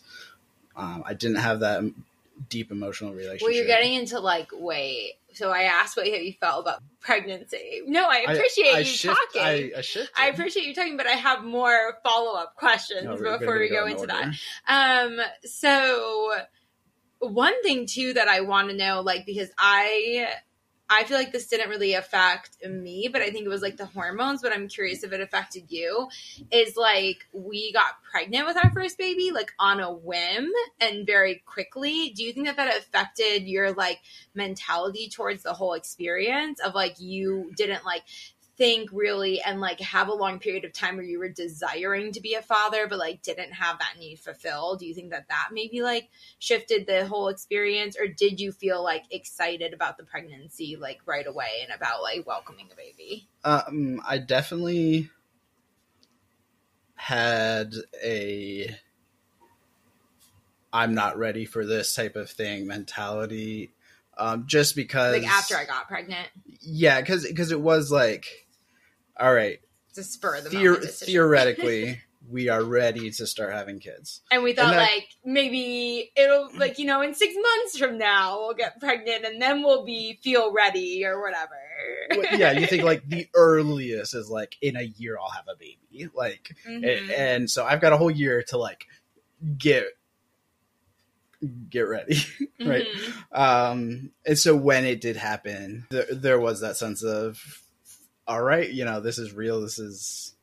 um, 0.75 1.03
i 1.05 1.13
didn't 1.13 1.37
have 1.37 1.61
that 1.61 1.83
deep 2.49 2.71
emotional 2.71 3.13
relationship 3.13 3.41
well 3.43 3.51
you're 3.55 3.65
getting 3.65 3.93
into 3.93 4.19
like 4.19 4.49
wait 4.53 5.13
so 5.33 5.51
i 5.51 5.63
asked 5.63 5.95
what 5.97 6.05
you 6.07 6.33
felt 6.39 6.61
about 6.65 6.81
pregnancy 6.99 7.81
no 7.85 8.07
i 8.09 8.17
appreciate 8.27 8.73
I 8.75 8.79
you 8.79 8.85
shift- 8.85 9.15
talking 9.33 9.41
I, 9.41 9.71
I. 9.77 9.83
I 10.17 10.27
appreciate 10.29 10.65
you 10.65 10.73
talking, 10.73 10.97
but 10.97 11.05
I 11.07 11.11
have 11.11 11.43
more 11.43 11.99
follow 12.03 12.37
up 12.39 12.55
questions 12.55 13.03
No, 13.05 13.17
before 13.17 13.59
we 13.59 13.69
go 13.69 13.81
go 13.81 13.85
in 13.85 13.91
into 13.93 14.01
order. 14.01 14.31
that. 14.67 15.05
Um, 15.05 15.19
so 15.43 16.31
one 17.19 17.61
thing 17.63 17.85
too 17.87 18.13
that 18.13 18.27
I 18.27 18.41
want 18.41 18.69
to 18.69 18.75
know, 18.75 19.01
like, 19.01 19.25
because 19.25 19.49
I, 19.57 20.27
I 20.93 21.03
feel 21.05 21.17
like 21.17 21.31
this 21.31 21.47
didn't 21.47 21.69
really 21.69 21.93
affect 21.95 22.57
me, 22.65 23.09
but 23.11 23.21
I 23.21 23.31
think 23.31 23.45
it 23.45 23.49
was 23.49 23.61
like 23.61 23.77
the 23.77 23.87
hormones. 23.87 24.41
But 24.41 24.53
I'm 24.53 24.67
curious 24.67 25.03
if 25.03 25.11
it 25.11 25.21
affected 25.21 25.65
you. 25.69 26.07
Is 26.51 26.75
like 26.75 27.27
we 27.33 27.73
got 27.73 28.01
pregnant 28.11 28.45
with 28.45 28.57
our 28.57 28.71
first 28.71 28.97
baby, 28.97 29.31
like 29.31 29.51
on 29.59 29.79
a 29.79 29.91
whim 29.91 30.51
and 30.79 31.05
very 31.05 31.41
quickly. 31.45 32.09
Do 32.15 32.23
you 32.23 32.31
think 32.31 32.45
that 32.45 32.57
that 32.57 32.77
affected 32.77 33.47
your 33.47 33.73
like 33.73 33.99
mentality 34.35 35.09
towards 35.09 35.43
the 35.43 35.53
whole 35.53 35.73
experience 35.73 36.59
of 36.59 36.75
like 36.75 36.99
you 36.99 37.51
didn't 37.55 37.85
like 37.85 38.03
think 38.57 38.89
really 38.91 39.41
and 39.41 39.59
like 39.59 39.79
have 39.79 40.09
a 40.09 40.13
long 40.13 40.37
period 40.37 40.63
of 40.63 40.73
time 40.73 40.95
where 40.95 41.05
you 41.05 41.17
were 41.17 41.29
desiring 41.29 42.11
to 42.11 42.21
be 42.21 42.35
a 42.35 42.41
father 42.41 42.87
but 42.87 42.99
like 42.99 43.21
didn't 43.23 43.51
have 43.51 43.79
that 43.79 43.95
need 43.99 44.19
fulfilled 44.19 44.79
do 44.79 44.85
you 44.85 44.93
think 44.93 45.09
that 45.09 45.27
that 45.27 45.49
maybe 45.51 45.81
like 45.81 46.09
shifted 46.37 46.85
the 46.85 47.05
whole 47.05 47.29
experience 47.29 47.97
or 47.99 48.07
did 48.07 48.39
you 48.39 48.51
feel 48.51 48.83
like 48.83 49.03
excited 49.09 49.73
about 49.73 49.97
the 49.97 50.03
pregnancy 50.03 50.75
like 50.75 50.99
right 51.05 51.25
away 51.25 51.61
and 51.63 51.73
about 51.75 52.03
like 52.03 52.25
welcoming 52.27 52.67
a 52.71 52.75
baby 52.75 53.27
Um, 53.43 54.01
I 54.07 54.19
definitely 54.19 55.09
had 56.95 57.73
a 58.03 58.77
I'm 60.71 60.95
not 60.95 61.17
ready 61.17 61.45
for 61.45 61.65
this 61.65 61.93
type 61.93 62.15
of 62.15 62.29
thing 62.29 62.65
mentality. 62.65 63.73
Um, 64.15 64.45
just 64.45 64.75
because 64.75 65.19
like 65.19 65.27
after 65.27 65.57
i 65.57 65.65
got 65.65 65.87
pregnant 65.87 66.29
yeah, 66.65 67.01
because 67.01 67.27
because 67.27 67.51
it 67.51 67.59
was 67.59 67.91
like, 67.91 68.42
all 69.19 69.33
right, 69.33 69.59
it's 69.89 69.97
a 69.97 70.03
spur 70.03 70.41
the 70.41 70.49
theor- 70.49 70.89
theoretically, 71.05 72.01
we 72.29 72.47
are 72.49 72.63
ready 72.63 73.11
to 73.11 73.27
start 73.27 73.51
having 73.53 73.79
kids. 73.79 74.21
and 74.31 74.43
we 74.43 74.53
thought 74.53 74.67
and 74.67 74.73
that- 74.75 74.81
like 74.91 75.07
maybe 75.25 76.11
it'll 76.15 76.49
like 76.57 76.79
you 76.79 76.85
know 76.85 77.01
in 77.01 77.13
six 77.13 77.35
months 77.35 77.77
from 77.77 77.97
now 77.97 78.39
we'll 78.39 78.53
get 78.53 78.79
pregnant 78.79 79.25
and 79.25 79.41
then 79.41 79.61
we'll 79.61 79.83
be 79.85 80.17
feel 80.23 80.53
ready 80.53 81.03
or 81.05 81.21
whatever 81.21 81.51
Well, 82.11 82.39
yeah, 82.39 82.51
you 82.53 82.65
think 82.65 82.83
like 82.83 83.07
the 83.09 83.27
earliest 83.35 84.15
is 84.15 84.29
like 84.29 84.55
in 84.61 84.75
a 84.77 84.83
year 84.83 85.17
I'll 85.19 85.29
have 85.31 85.47
a 85.49 85.55
baby, 85.57 86.09
like, 86.15 86.55
Mhm. 86.67 86.83
a- 86.85 87.19
and 87.19 87.49
so 87.51 87.65
I've 87.65 87.81
got 87.81 87.91
a 87.93 87.97
whole 87.97 88.11
year 88.11 88.41
to 88.49 88.57
like 88.57 88.85
get 89.57 89.85
get 91.69 91.81
ready. 91.81 92.15
right. 92.65 92.85
Mhm. 92.87 93.37
Um, 93.37 94.11
and 94.25 94.39
so 94.39 94.55
when 94.55 94.85
it 94.85 95.01
did 95.01 95.17
happen, 95.17 95.85
there, 95.89 96.05
there 96.09 96.39
was 96.39 96.61
that 96.61 96.77
sense 96.77 97.03
of, 97.03 97.62
all 98.27 98.41
right, 98.41 98.69
you 98.69 98.85
know, 98.85 98.99
this 98.99 99.17
is 99.17 99.33
real. 99.33 99.61
This 99.61 99.79
is, 99.79 100.35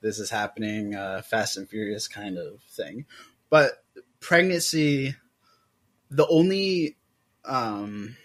this 0.00 0.18
is 0.18 0.30
happening, 0.30 0.94
uh, 0.94 1.22
fast 1.22 1.56
and 1.56 1.68
furious 1.68 2.08
kind 2.08 2.38
of 2.38 2.60
thing. 2.62 3.06
But 3.50 3.82
pregnancy, 4.20 5.16
the 6.10 6.26
only, 6.28 6.96
um, 7.44 8.16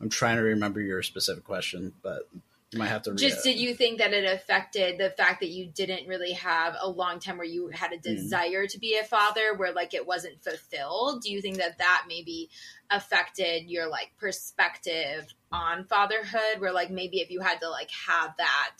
I'm 0.00 0.08
trying 0.08 0.36
to 0.36 0.42
remember 0.42 0.80
your 0.80 1.02
specific 1.02 1.44
question, 1.44 1.92
but 2.02 2.28
you 2.72 2.78
might 2.78 2.88
have 2.88 3.02
to 3.02 3.10
read 3.10 3.18
just 3.18 3.46
it. 3.46 3.50
did 3.50 3.60
you 3.60 3.74
think 3.74 3.98
that 3.98 4.12
it 4.12 4.24
affected 4.24 4.98
the 4.98 5.10
fact 5.10 5.40
that 5.40 5.50
you 5.50 5.66
didn't 5.66 6.08
really 6.08 6.32
have 6.32 6.76
a 6.80 6.88
long 6.88 7.18
time 7.18 7.36
where 7.36 7.46
you 7.46 7.68
had 7.68 7.92
a 7.92 7.96
Mm-hmm. 7.96 8.14
desire 8.14 8.66
to 8.66 8.78
be 8.78 8.96
a 8.96 9.04
father 9.04 9.54
where 9.56 9.72
like 9.72 9.94
it 9.94 10.06
wasn't 10.06 10.42
fulfilled 10.42 11.22
do 11.22 11.30
you 11.30 11.40
think 11.40 11.58
that 11.58 11.78
that 11.78 12.04
maybe 12.08 12.48
affected 12.90 13.70
your 13.70 13.88
like 13.88 14.10
perspective 14.18 15.32
on 15.52 15.84
fatherhood 15.84 16.58
where 16.58 16.72
like 16.72 16.90
maybe 16.90 17.20
if 17.20 17.30
you 17.30 17.40
had 17.40 17.60
to 17.60 17.68
like 17.68 17.90
have 18.08 18.34
that 18.38 18.70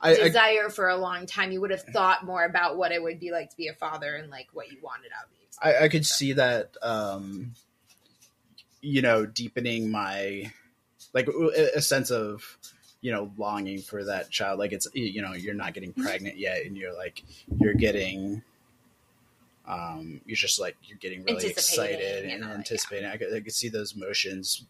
I, 0.00 0.10
I, 0.10 0.24
desire 0.24 0.68
for 0.68 0.88
a 0.88 0.96
long 0.96 1.26
time 1.26 1.52
you 1.52 1.60
would 1.60 1.70
have 1.70 1.82
thought 1.82 2.24
more 2.24 2.44
about 2.44 2.76
what 2.76 2.92
it 2.92 3.02
would 3.02 3.20
be 3.20 3.30
like 3.30 3.50
to 3.50 3.56
be 3.56 3.68
a 3.68 3.74
father 3.74 4.14
and 4.16 4.30
like 4.30 4.48
what 4.52 4.70
you 4.70 4.78
wanted 4.82 5.10
out 5.16 5.26
of 5.26 5.40
experience. 5.50 5.80
I, 5.80 5.84
I 5.84 5.88
could 5.88 6.06
see 6.06 6.34
that, 6.34 6.76
um, 6.82 7.52
you 8.80 9.02
know, 9.02 9.26
deepening 9.26 9.90
my, 9.90 10.52
like, 11.12 11.28
a, 11.28 11.80
sense 11.80 12.10
of, 12.10 12.58
you 13.00 13.12
know, 13.12 13.30
longing 13.36 13.80
for 13.80 14.04
that 14.04 14.30
child. 14.30 14.58
Like, 14.58 14.72
it's, 14.72 14.86
you 14.94 15.22
know, 15.22 15.32
you're 15.32 15.54
not 15.54 15.74
getting 15.74 15.92
pregnant 15.92 16.38
yet, 16.38 16.64
and 16.64 16.76
you're 16.76 16.96
like, 16.96 17.22
you're 17.58 17.74
getting, 17.74 18.42
um, 19.66 20.20
you're 20.24 20.36
just 20.36 20.60
like, 20.60 20.76
you're 20.84 20.98
getting 20.98 21.24
really 21.24 21.48
excited 21.48 22.30
and 22.30 22.44
anticipating. 22.44 23.08
I, 23.08 23.16
could, 23.16 23.34
I 23.34 23.40
could 23.40 23.52
see 23.52 23.68
those 23.68 23.96
emotions 23.96 24.64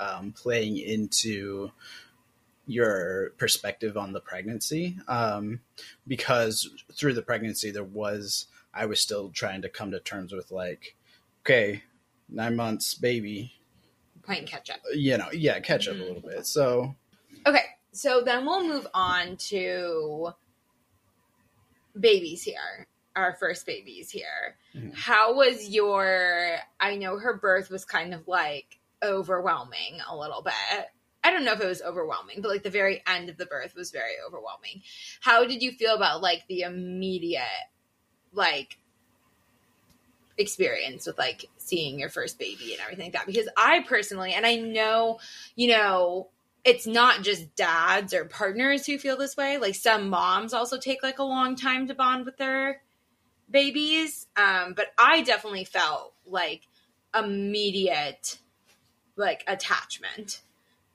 um, 0.00 0.32
playing 0.32 0.78
into 0.78 1.70
your 2.66 3.30
perspective 3.36 3.96
on 3.96 4.12
the 4.12 4.20
pregnancy 4.20 4.96
um, 5.08 5.60
because 6.06 6.70
through 6.92 7.12
the 7.12 7.22
pregnancy 7.22 7.70
there 7.70 7.84
was 7.84 8.46
i 8.72 8.86
was 8.86 9.00
still 9.00 9.28
trying 9.30 9.60
to 9.62 9.68
come 9.68 9.90
to 9.90 10.00
terms 10.00 10.32
with 10.32 10.50
like 10.50 10.96
okay 11.42 11.82
nine 12.28 12.56
months 12.56 12.94
baby 12.94 13.52
playing 14.24 14.46
catch 14.46 14.70
up 14.70 14.80
you 14.94 15.16
know 15.18 15.28
yeah 15.32 15.60
catch 15.60 15.86
up 15.88 15.94
a 15.94 15.98
Mhm. 15.98 16.06
little 16.08 16.22
bit 16.28 16.46
so 16.46 16.94
Okay, 17.46 17.64
so 17.92 18.22
then 18.22 18.46
we'll 18.46 18.66
move 18.66 18.86
on 18.94 19.36
to 19.36 20.32
babies 21.98 22.42
here. 22.42 22.86
Our 23.16 23.34
first 23.34 23.66
babies 23.66 24.10
here. 24.10 24.56
Mhm. 24.74 24.94
How 24.94 25.34
was 25.34 25.68
your? 25.68 26.56
I 26.80 26.96
know 26.96 27.18
her 27.18 27.34
birth 27.36 27.70
was 27.70 27.84
kind 27.84 28.12
of 28.14 28.26
like 28.26 28.78
overwhelming 29.02 30.00
a 30.08 30.16
little 30.16 30.42
bit. 30.42 30.88
I 31.22 31.30
don't 31.30 31.44
know 31.44 31.52
if 31.52 31.60
it 31.60 31.66
was 31.66 31.82
overwhelming, 31.82 32.40
but 32.40 32.48
like 32.50 32.62
the 32.64 32.70
very 32.70 33.02
end 33.06 33.28
of 33.28 33.36
the 33.36 33.46
birth 33.46 33.74
was 33.74 33.90
very 33.90 34.14
overwhelming. 34.26 34.82
How 35.20 35.44
did 35.44 35.62
you 35.62 35.72
feel 35.72 35.94
about 35.94 36.22
like 36.22 36.46
the 36.48 36.62
immediate 36.62 37.44
like 38.32 38.78
experience 40.36 41.06
with 41.06 41.18
like 41.18 41.46
seeing 41.58 41.98
your 41.98 42.08
first 42.08 42.38
baby 42.38 42.72
and 42.72 42.80
everything 42.80 43.06
like 43.06 43.12
that? 43.14 43.26
Because 43.26 43.48
I 43.56 43.84
personally, 43.86 44.32
and 44.32 44.44
I 44.46 44.56
know, 44.56 45.18
you 45.54 45.68
know, 45.68 46.28
it's 46.64 46.86
not 46.86 47.22
just 47.22 47.54
dads 47.56 48.14
or 48.14 48.24
partners 48.24 48.86
who 48.86 48.98
feel 48.98 49.16
this 49.16 49.36
way. 49.36 49.58
Like 49.58 49.74
some 49.74 50.08
moms 50.08 50.54
also 50.54 50.78
take 50.78 51.02
like 51.02 51.18
a 51.18 51.24
long 51.24 51.56
time 51.56 51.86
to 51.88 51.94
bond 51.94 52.24
with 52.24 52.38
their 52.38 52.80
babies. 53.50 54.26
Um, 54.36 54.72
but 54.74 54.86
I 54.98 55.22
definitely 55.22 55.64
felt 55.64 56.14
like 56.26 56.62
immediate 57.14 58.38
like 59.16 59.44
attachment 59.46 60.40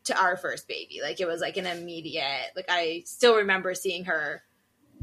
to 0.05 0.19
our 0.19 0.35
first 0.35 0.67
baby. 0.67 1.01
Like 1.03 1.21
it 1.21 1.27
was 1.27 1.39
like 1.39 1.57
an 1.57 1.67
immediate 1.67 2.51
like 2.55 2.65
I 2.67 3.03
still 3.05 3.35
remember 3.37 3.75
seeing 3.75 4.05
her 4.05 4.41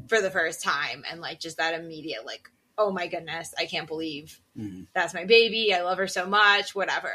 for 0.08 0.20
the 0.20 0.30
first 0.30 0.62
time 0.62 1.04
and 1.10 1.20
like 1.20 1.40
just 1.40 1.56
that 1.58 1.78
immediate 1.78 2.26
like, 2.26 2.50
oh 2.78 2.90
my 2.92 3.06
goodness, 3.06 3.54
I 3.58 3.66
can't 3.66 3.86
believe 3.88 4.40
mhm. 4.58 4.86
that's 4.94 5.14
my 5.14 5.24
baby. 5.24 5.72
I 5.74 5.82
love 5.82 5.98
her 5.98 6.08
so 6.08 6.26
much, 6.26 6.74
whatever. 6.74 7.10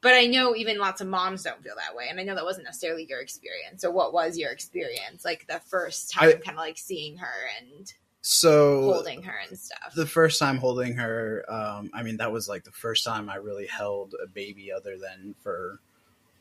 But 0.00 0.14
I 0.14 0.26
know 0.26 0.54
even 0.54 0.78
lots 0.78 1.00
of 1.00 1.08
moms 1.08 1.42
don't 1.42 1.60
feel 1.62 1.74
that 1.76 1.96
way. 1.96 2.06
And 2.08 2.20
I 2.20 2.22
know 2.22 2.36
that 2.36 2.44
wasn't 2.44 2.66
necessarily 2.66 3.04
your 3.08 3.20
experience. 3.20 3.82
So, 3.82 3.90
what 3.90 4.12
was 4.12 4.38
your 4.38 4.52
experience? 4.52 5.24
Like 5.24 5.46
the 5.48 5.60
first 5.66 6.12
time, 6.12 6.30
kind 6.34 6.50
of 6.50 6.56
like 6.56 6.78
seeing 6.78 7.16
her 7.18 7.26
and 7.60 7.92
so 8.20 8.82
holding 8.92 9.22
her 9.22 9.34
and 9.48 9.58
stuff. 9.58 9.94
the 9.96 10.04
first 10.06 10.38
time 10.40 10.58
holding 10.58 10.96
her 10.96 11.44
um 11.48 11.88
i 11.94 12.02
mean 12.02 12.16
that 12.16 12.32
was 12.32 12.48
like 12.48 12.64
the 12.64 12.70
first 12.72 13.04
time 13.04 13.30
i 13.30 13.36
really 13.36 13.64
held 13.66 14.12
a 14.22 14.26
baby 14.26 14.72
other 14.72 14.98
than 14.98 15.36
for 15.40 15.78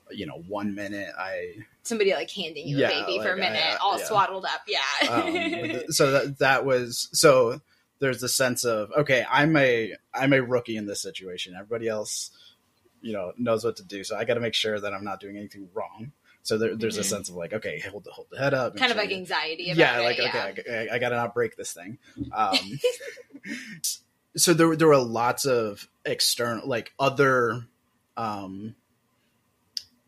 you 0.09 0.25
know 0.25 0.43
one 0.47 0.73
minute 0.73 1.09
i 1.19 1.53
Somebody 1.83 2.13
like 2.13 2.31
handing 2.31 2.67
you 2.67 2.77
Yeah, 2.79 2.87
a 2.89 3.05
baby 3.05 3.19
for 3.19 3.33
a 3.33 3.35
like, 3.37 3.43
I- 3.43 3.49
minute, 3.51 3.63
I- 3.63 3.77
all 3.77 3.99
yeah. 3.99 4.05
swaddled 4.05 4.45
up. 4.45 4.61
Yeah. 4.67 5.09
um, 5.09 5.81
so 5.89 6.11
that 6.11 6.39
that 6.39 6.65
was 6.65 7.09
so 7.13 7.61
there's 7.99 8.21
the 8.21 8.29
sense 8.29 8.63
of 8.63 8.91
okay 8.97 9.25
i'm 9.29 9.55
a 9.57 9.93
i'm 10.13 10.33
a 10.33 10.41
rookie 10.41 10.77
in 10.77 10.85
this 10.85 11.01
situation 11.01 11.53
everybody 11.55 11.87
else 11.87 12.31
you 13.01 13.13
know 13.13 13.31
knows 13.37 13.63
what 13.63 13.75
to 13.77 13.83
do 13.83 14.03
so 14.03 14.15
i 14.17 14.23
got 14.25 14.35
to 14.35 14.39
make 14.39 14.53
sure 14.53 14.79
that 14.79 14.93
i'm 14.93 15.03
not 15.03 15.19
doing 15.19 15.37
anything 15.37 15.67
wrong 15.73 16.11
so 16.43 16.57
there, 16.57 16.75
there's 16.77 16.97
a 16.97 17.01
Mhm. 17.01 17.05
sense 17.05 17.29
of 17.29 17.35
like 17.35 17.53
okay 17.53 17.79
hold 17.79 18.03
the 18.05 18.11
hold 18.11 18.27
the 18.31 18.37
head 18.39 18.53
up 18.53 18.75
kind 18.75 18.91
of 18.91 18.97
like 18.97 19.09
you- 19.09 19.17
anxiety 19.17 19.69
about 19.71 19.77
yeah 19.77 19.99
it. 19.99 20.03
like 20.03 20.17
yeah. 20.17 20.47
okay 20.57 20.87
I, 20.91 20.95
I 20.95 20.99
gotta 20.99 21.15
not 21.15 21.33
break 21.33 21.55
this 21.57 21.73
thing 21.73 21.97
um 22.33 22.55
so 24.35 24.53
there, 24.53 24.75
there 24.75 24.87
were 24.87 24.97
lots 24.97 25.45
of 25.45 25.87
external 26.05 26.67
like 26.67 26.93
other 26.99 27.65
um 28.15 28.75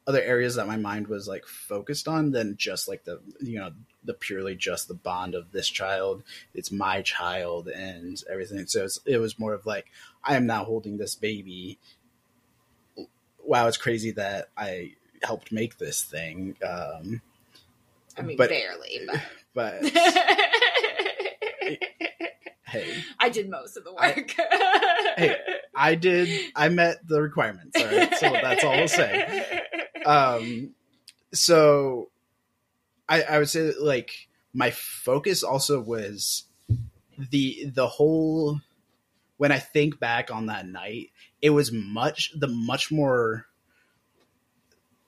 other 0.10 0.22
areas 0.24 0.56
that 0.56 0.66
my 0.68 0.76
mind 0.76 1.06
was 1.08 1.28
like 1.28 1.46
focused 1.46 2.08
on 2.08 2.32
than 2.32 2.58
just 2.58 2.88
like 2.88 3.04
the 3.04 3.20
you 3.40 3.60
know 3.60 3.70
the 4.04 4.14
purely 4.16 4.56
just 4.56 4.88
the 4.88 4.94
bond 4.96 5.36
of 5.36 5.52
this 5.52 5.68
child 5.70 6.24
it's 6.56 6.72
my 6.72 7.00
child 7.04 7.68
and 7.68 8.24
everything 8.28 8.66
so 8.66 8.84
it's, 8.86 9.00
it 9.06 9.20
was 9.20 9.38
more 9.38 9.54
of 9.54 9.68
like 9.68 9.86
i 10.24 10.36
am 10.36 10.48
now 10.48 10.64
holding 10.64 10.98
this 10.98 11.14
baby 11.14 11.78
wow 13.44 13.68
it's 13.68 13.78
crazy 13.78 14.10
that 14.10 14.50
i 14.58 14.92
helped 15.22 15.52
make 15.52 15.78
this 15.78 16.02
thing 16.02 16.56
um 16.68 17.22
I 18.18 18.22
mean, 18.24 18.36
but- 18.36 18.50
barely, 18.50 19.02
but. 19.54 19.80
but 19.82 19.94
hey 22.66 22.94
I 23.20 23.30
did 23.30 23.48
most 23.48 23.78
of 23.78 23.84
the 23.84 23.92
I- 23.92 24.16
work. 24.16 24.32
Hey, 25.18 25.36
I 25.76 25.96
did. 25.96 26.30
I 26.56 26.70
met 26.70 27.06
the 27.08 27.22
requirements. 27.22 27.76
All 27.80 27.86
right, 27.86 28.14
so 28.16 28.30
that's 28.32 28.64
all 28.64 28.74
I'll 28.74 28.88
say. 28.88 29.62
Um, 30.06 30.76
so 31.34 32.10
I, 33.08 33.24
I 33.24 33.38
would 33.40 33.50
say 33.50 33.68
that, 33.68 33.82
like 33.82 34.28
my 34.54 34.72
focus 34.72 35.44
also 35.44 35.80
was 35.82 36.46
the 37.18 37.66
the 37.66 37.88
whole. 37.88 38.62
When 39.38 39.54
I 39.54 39.60
think 39.60 40.02
back 40.02 40.32
on 40.32 40.48
that 40.48 40.68
night, 40.68 41.12
it 41.42 41.52
was 41.52 41.72
much 41.72 42.34
the 42.36 42.48
much 42.48 42.92
more 42.92 43.46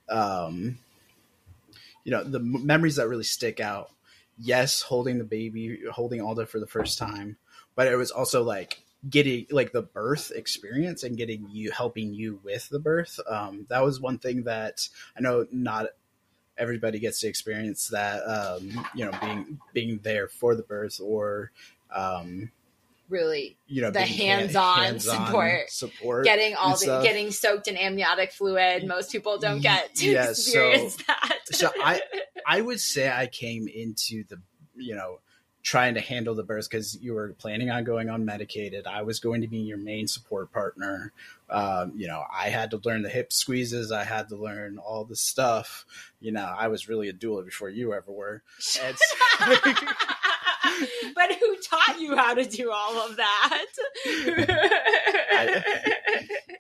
um, 0.09 0.77
you 2.03 2.11
know, 2.11 2.23
the 2.23 2.39
m- 2.39 2.65
memories 2.65 2.97
that 2.97 3.07
really 3.07 3.23
stick 3.23 3.59
out. 3.59 3.91
Yes, 4.37 4.81
holding 4.81 5.17
the 5.17 5.23
baby, 5.23 5.79
holding 5.91 6.21
Alda 6.21 6.45
for 6.45 6.59
the 6.59 6.67
first 6.67 6.97
time, 6.97 7.37
but 7.75 7.87
it 7.87 7.95
was 7.95 8.11
also 8.11 8.43
like 8.43 8.83
getting 9.09 9.47
like 9.49 9.71
the 9.71 9.81
birth 9.81 10.31
experience 10.35 11.03
and 11.03 11.17
getting 11.17 11.47
you 11.49 11.71
helping 11.71 12.13
you 12.13 12.39
with 12.43 12.69
the 12.69 12.79
birth. 12.79 13.19
Um, 13.27 13.65
that 13.69 13.83
was 13.83 13.99
one 13.99 14.19
thing 14.19 14.43
that 14.43 14.87
I 15.17 15.21
know 15.21 15.47
not 15.51 15.87
everybody 16.57 16.99
gets 16.99 17.19
to 17.21 17.27
experience 17.27 17.87
that. 17.87 18.19
Um, 18.23 18.85
you 18.93 19.05
know, 19.05 19.11
being 19.21 19.59
being 19.73 19.99
there 20.03 20.27
for 20.27 20.55
the 20.55 20.63
birth 20.63 20.99
or 21.03 21.51
um, 21.95 22.51
really 23.09 23.57
you 23.67 23.81
know 23.81 23.91
The 23.91 24.01
hands-on 24.01 24.77
hands-on 24.83 25.25
support. 25.27 25.69
support 25.71 26.23
getting 26.25 26.55
all 26.55 26.71
the 26.71 26.77
stuff. 26.77 27.03
getting 27.03 27.31
soaked 27.31 27.67
in 27.67 27.75
amniotic 27.77 28.31
fluid. 28.31 28.85
Most 28.87 29.11
people 29.11 29.37
don't 29.39 29.61
get 29.61 29.95
to 29.95 30.09
Yeah, 30.11 30.25
so- 30.25 30.31
experience 30.31 30.95
that. 31.07 31.39
so 31.51 31.69
I 31.83 32.01
I 32.47 32.61
would 32.61 32.79
say 32.79 33.09
I 33.09 33.27
came 33.27 33.67
into 33.67 34.23
the 34.29 34.37
you 34.75 34.95
know 34.95 35.19
trying 35.63 35.93
to 35.93 36.01
handle 36.01 36.33
the 36.35 36.43
birth 36.43 36.69
because 36.69 36.97
you 37.01 37.13
were 37.13 37.33
planning 37.37 37.69
on 37.69 37.83
going 37.83 38.07
unmedicated. 38.07 38.87
I 38.87 39.01
was 39.03 39.19
going 39.19 39.41
to 39.41 39.47
be 39.47 39.59
your 39.59 39.77
main 39.77 40.07
support 40.07 40.51
partner. 40.51 41.11
Um, 41.49 41.93
you 41.95 42.07
know, 42.07 42.23
I 42.33 42.49
had 42.49 42.71
to 42.71 42.81
learn 42.83 43.01
the 43.03 43.09
hip 43.09 43.31
squeezes. 43.31 43.91
I 43.91 44.03
had 44.03 44.29
to 44.29 44.35
learn 44.35 44.77
all 44.77 45.03
the 45.05 45.15
stuff. 45.15 45.85
You 46.19 46.31
know, 46.31 46.53
I 46.57 46.67
was 46.67 46.89
really 46.89 47.09
a 47.09 47.13
doula 47.13 47.45
before 47.45 47.69
you 47.69 47.93
ever 47.93 48.11
were. 48.11 48.41
So- 48.59 48.81
but 51.15 51.31
who 51.39 51.57
taught 51.57 51.99
you 51.99 52.15
how 52.15 52.33
to 52.33 52.45
do 52.45 52.71
all 52.71 52.97
of 53.09 53.17
that? 53.17 53.65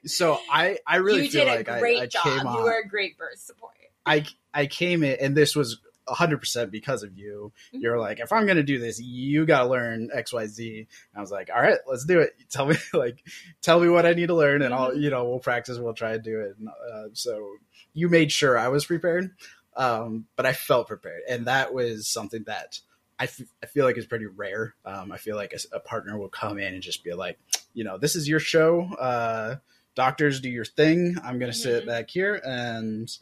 so 0.05 0.39
I 0.51 0.77
I 0.87 0.97
really 0.97 1.25
you 1.25 1.31
feel 1.31 1.45
did 1.45 1.51
like 1.55 1.67
a 1.67 1.73
I, 1.75 1.79
great 1.79 2.01
I 2.01 2.05
job. 2.07 2.23
came 2.23 2.47
You 2.53 2.63
were 2.63 2.81
a 2.83 2.87
great 2.87 3.17
birth 3.17 3.39
support. 3.39 3.73
I 4.05 4.25
I 4.53 4.65
came 4.65 5.03
in, 5.03 5.17
and 5.19 5.35
this 5.35 5.55
was 5.55 5.79
100% 6.07 6.71
because 6.71 7.03
of 7.03 7.17
you. 7.17 7.51
Mm-hmm. 7.69 7.81
You're 7.81 7.99
like, 7.99 8.19
if 8.19 8.31
I'm 8.31 8.45
going 8.45 8.57
to 8.57 8.63
do 8.63 8.79
this, 8.79 8.99
you 9.01 9.45
got 9.45 9.63
to 9.63 9.69
learn 9.69 10.09
X, 10.13 10.33
Y, 10.33 10.47
Z. 10.47 10.77
And 10.79 10.87
I 11.17 11.21
was 11.21 11.31
like, 11.31 11.49
all 11.53 11.61
right, 11.61 11.77
let's 11.87 12.05
do 12.05 12.19
it. 12.19 12.33
Tell 12.49 12.65
me, 12.65 12.75
like, 12.93 13.23
tell 13.61 13.79
me 13.79 13.89
what 13.89 14.05
I 14.05 14.13
need 14.13 14.27
to 14.27 14.35
learn, 14.35 14.61
and 14.61 14.73
I'll, 14.73 14.91
Mhm. 14.91 15.01
you 15.01 15.09
know, 15.09 15.25
we'll 15.25 15.39
practice. 15.39 15.77
We'll 15.77 15.93
try 15.93 16.13
to 16.13 16.19
do 16.19 16.39
it. 16.41 16.55
And, 16.59 16.67
uh, 16.69 17.09
so 17.13 17.55
you 17.93 18.09
made 18.09 18.31
sure 18.31 18.57
I 18.57 18.67
was 18.69 18.85
prepared, 18.85 19.31
um, 19.75 20.25
but 20.35 20.45
I 20.45 20.53
felt 20.53 20.87
prepared, 20.87 21.21
and 21.29 21.45
that 21.47 21.73
was 21.73 22.07
something 22.07 22.43
that. 22.47 22.79
I, 23.19 23.25
f- 23.25 23.41
I 23.61 23.67
feel 23.67 23.85
like 23.85 23.99
is 23.99 24.07
pretty 24.07 24.25
rare. 24.25 24.73
Um, 24.83 25.11
I 25.11 25.17
feel 25.17 25.35
like 25.35 25.53
a 25.71 25.79
partner 25.79 26.17
will 26.17 26.27
come 26.27 26.57
in 26.57 26.73
and 26.73 26.81
just 26.81 27.03
be 27.03 27.13
like, 27.13 27.37
you 27.75 27.83
know, 27.83 27.99
this 27.99 28.15
is 28.15 28.27
your 28.27 28.39
show. 28.39 28.81
Uh, 28.99 29.57
doctors, 29.93 30.41
do 30.41 30.49
your 30.49 30.65
thing. 30.65 31.17
I'm 31.23 31.37
going 31.37 31.51
to 31.51 31.55
sit 31.57 31.83
Mhm. 31.83 31.85
back 31.85 32.09
here 32.09 32.41
and 32.43 33.15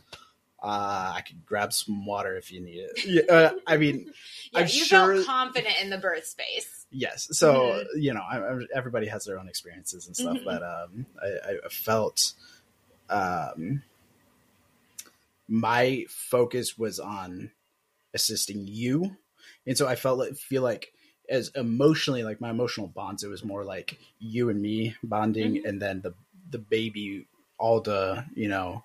uh, 0.62 1.14
I 1.16 1.22
could 1.22 1.46
grab 1.46 1.72
some 1.74 2.06
water 2.06 2.36
if 2.36 2.52
you 2.52 2.60
need 2.62 2.80
it. 2.80 3.00
Yeah, 3.06 3.22
uh, 3.34 3.52
I 3.68 3.78
mean, 3.78 4.12
Yeah, 4.52 4.60
I'm 4.62 4.66
you 4.68 4.84
sure- 4.86 5.16
felt 5.16 5.26
confident 5.26 5.76
in 5.82 5.90
the 5.90 5.98
birth 5.98 6.26
space. 6.26 6.86
yes. 6.92 7.28
So 7.38 7.54
Mhm. 7.54 7.86
you 8.02 8.14
know, 8.14 8.22
I, 8.22 8.38
I, 8.40 8.60
everybody 8.74 9.08
has 9.08 9.26
their 9.26 9.40
own 9.40 9.48
experiences 9.48 10.08
and 10.08 10.16
stuff, 10.16 10.38
Mhm. 10.38 10.46
but 10.46 10.64
um, 10.64 11.06
I, 11.22 11.58
I 11.66 11.70
felt 11.70 12.34
um, 13.10 13.84
my 15.48 16.06
focus 16.10 16.78
was 16.78 17.00
on 17.00 17.52
assisting 18.14 18.66
you, 18.68 19.18
and 19.66 19.78
so 19.78 19.88
I 19.88 19.96
felt 19.96 20.20
like 20.20 20.36
feel 20.36 20.62
like 20.64 20.94
as 21.30 21.50
emotionally 21.56 22.24
like 22.24 22.42
my 22.42 22.50
emotional 22.50 22.88
bonds, 22.88 23.24
it 23.24 23.28
was 23.30 23.44
more 23.44 23.64
like 23.64 24.00
you 24.20 24.50
and 24.50 24.62
me 24.62 24.96
bonding, 25.04 25.56
Mhm. 25.56 25.66
and 25.66 25.82
then 25.82 26.02
the 26.02 26.14
the 26.50 26.60
baby 26.60 27.28
all 27.58 27.82
the 27.82 28.26
you 28.36 28.48
know, 28.48 28.84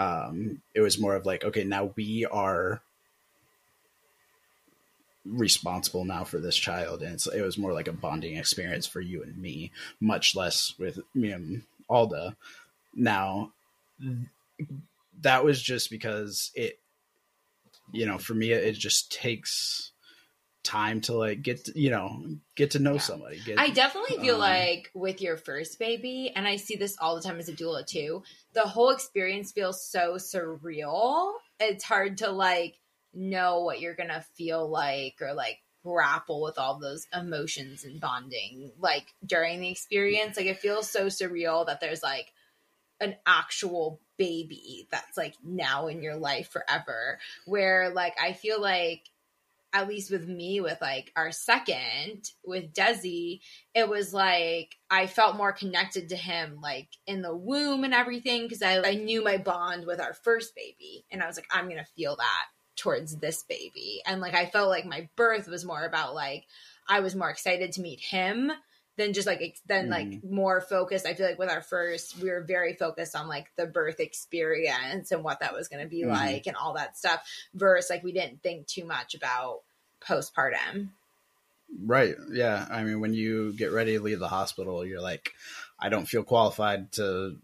um, 0.00 0.62
it 0.74 0.80
was 0.80 0.98
more 0.98 1.14
of 1.14 1.26
like 1.26 1.44
okay, 1.44 1.62
now 1.62 1.92
we 1.94 2.24
are 2.24 2.80
responsible 5.26 6.04
now 6.06 6.24
for 6.24 6.38
this 6.38 6.56
child. 6.56 7.02
And 7.02 7.20
it 7.34 7.42
was 7.42 7.58
more 7.58 7.74
like 7.74 7.88
a 7.88 7.92
bonding 7.92 8.36
experience 8.36 8.86
for 8.86 9.00
you 9.00 9.22
and 9.22 9.36
me 9.36 9.72
much 10.00 10.34
less 10.34 10.74
with 10.78 10.98
me 11.14 11.30
and 11.30 11.62
alda. 11.88 12.36
Now 12.94 13.52
that 15.20 15.44
was 15.44 15.62
just 15.62 15.90
because 15.90 16.50
it 16.54 16.78
you 17.92 18.06
know 18.06 18.16
for 18.16 18.32
me 18.32 18.52
it 18.52 18.72
just 18.76 19.12
takes 19.12 19.89
time 20.62 21.00
to 21.00 21.14
like 21.14 21.42
get 21.42 21.64
to, 21.64 21.78
you 21.80 21.90
know 21.90 22.24
get 22.54 22.72
to 22.72 22.78
know 22.78 22.94
Yeah. 22.94 22.98
somebody 22.98 23.40
get, 23.44 23.58
I 23.58 23.70
definitely 23.70 24.18
feel 24.18 24.34
Um, 24.34 24.40
like 24.40 24.90
with 24.94 25.20
your 25.20 25.36
first 25.36 25.78
baby, 25.78 26.32
and 26.34 26.46
I 26.46 26.56
see 26.56 26.76
this 26.76 26.96
all 27.00 27.16
the 27.16 27.22
time 27.22 27.38
as 27.38 27.48
a 27.48 27.52
doula 27.52 27.86
too, 27.86 28.22
the 28.52 28.62
whole 28.62 28.90
experience 28.90 29.52
feels 29.52 29.84
so 29.84 30.14
surreal. 30.14 31.32
It's 31.58 31.84
hard 31.84 32.18
to 32.18 32.30
like 32.30 32.78
know 33.14 33.60
what 33.62 33.80
you're 33.80 33.94
gonna 33.94 34.24
feel 34.36 34.68
like 34.68 35.16
or 35.20 35.34
like 35.34 35.58
grapple 35.82 36.42
with 36.42 36.58
all 36.58 36.78
those 36.78 37.06
emotions 37.14 37.84
and 37.84 38.00
bonding 38.00 38.70
like 38.78 39.06
during 39.24 39.60
the 39.60 39.70
experience. 39.70 40.36
Like 40.36 40.46
it 40.46 40.58
feels 40.58 40.90
so 40.90 41.06
surreal 41.06 41.66
that 41.66 41.80
there's 41.80 42.02
like 42.02 42.32
an 43.00 43.16
actual 43.26 44.00
baby 44.18 44.86
that's 44.90 45.16
like 45.16 45.34
now 45.42 45.86
in 45.86 46.02
your 46.02 46.16
life 46.16 46.50
forever. 46.50 47.18
Where 47.46 47.90
like 47.90 48.14
I 48.22 48.34
feel 48.34 48.60
like 48.60 49.09
at 49.72 49.88
least 49.88 50.10
with 50.10 50.26
me 50.26 50.60
with 50.60 50.78
like 50.80 51.12
our 51.16 51.30
second 51.30 52.30
with 52.44 52.72
Desi, 52.72 53.40
it 53.74 53.88
was 53.88 54.12
like 54.12 54.76
I 54.90 55.06
felt 55.06 55.36
more 55.36 55.52
connected 55.52 56.08
to 56.08 56.16
him 56.16 56.60
like 56.60 56.88
in 57.06 57.22
the 57.22 57.34
womb 57.34 57.84
and 57.84 57.94
everything 57.94 58.44
because 58.44 58.62
I, 58.62 58.80
I 58.82 58.94
knew 58.94 59.22
my 59.22 59.36
bond 59.36 59.86
with 59.86 60.00
our 60.00 60.14
first 60.14 60.54
baby 60.54 61.04
and 61.10 61.22
I 61.22 61.26
was 61.26 61.36
like 61.36 61.48
I'm 61.52 61.68
gonna 61.68 61.84
feel 61.96 62.16
that 62.16 62.46
towards 62.76 63.16
this 63.16 63.44
baby. 63.48 64.02
And 64.06 64.20
like 64.20 64.34
I 64.34 64.46
felt 64.46 64.68
like 64.68 64.86
my 64.86 65.08
birth 65.16 65.46
was 65.46 65.64
more 65.64 65.84
about 65.84 66.14
like 66.14 66.46
I 66.88 67.00
was 67.00 67.14
more 67.14 67.30
excited 67.30 67.72
to 67.72 67.80
meet 67.80 68.00
him 68.00 68.50
than 69.00 69.12
just 69.12 69.26
like 69.26 69.56
than 69.66 69.88
like 69.90 70.22
more 70.22 70.60
focused. 70.60 71.06
I 71.06 71.14
feel 71.14 71.26
like 71.26 71.38
with 71.38 71.50
our 71.50 71.62
first, 71.62 72.18
we 72.18 72.30
were 72.30 72.42
very 72.42 72.74
focused 72.74 73.16
on 73.16 73.28
like 73.28 73.50
the 73.56 73.66
birth 73.66 73.98
experience 74.00 75.10
and 75.12 75.24
what 75.24 75.40
that 75.40 75.52
was 75.54 75.68
going 75.68 75.82
to 75.82 75.88
be 75.88 76.02
Mhm. 76.02 76.10
like 76.10 76.46
and 76.46 76.56
all 76.56 76.74
that 76.74 76.96
stuff. 76.96 77.26
Versus 77.54 77.90
like 77.90 78.04
we 78.04 78.12
didn't 78.12 78.42
think 78.42 78.66
too 78.66 78.84
much 78.84 79.14
about 79.14 79.60
postpartum. 80.06 80.88
right 81.86 82.16
yeah 82.32 82.66
i 82.70 82.82
mean 82.82 82.98
when 83.00 83.14
you 83.14 83.52
get 83.52 83.70
ready 83.70 83.92
to 83.96 84.02
leave 84.02 84.18
the 84.18 84.26
hospital 84.26 84.84
you're 84.84 85.00
like 85.00 85.30
i 85.78 85.88
don't 85.88 86.06
feel 86.06 86.24
qualified 86.24 86.90
to 86.90 87.36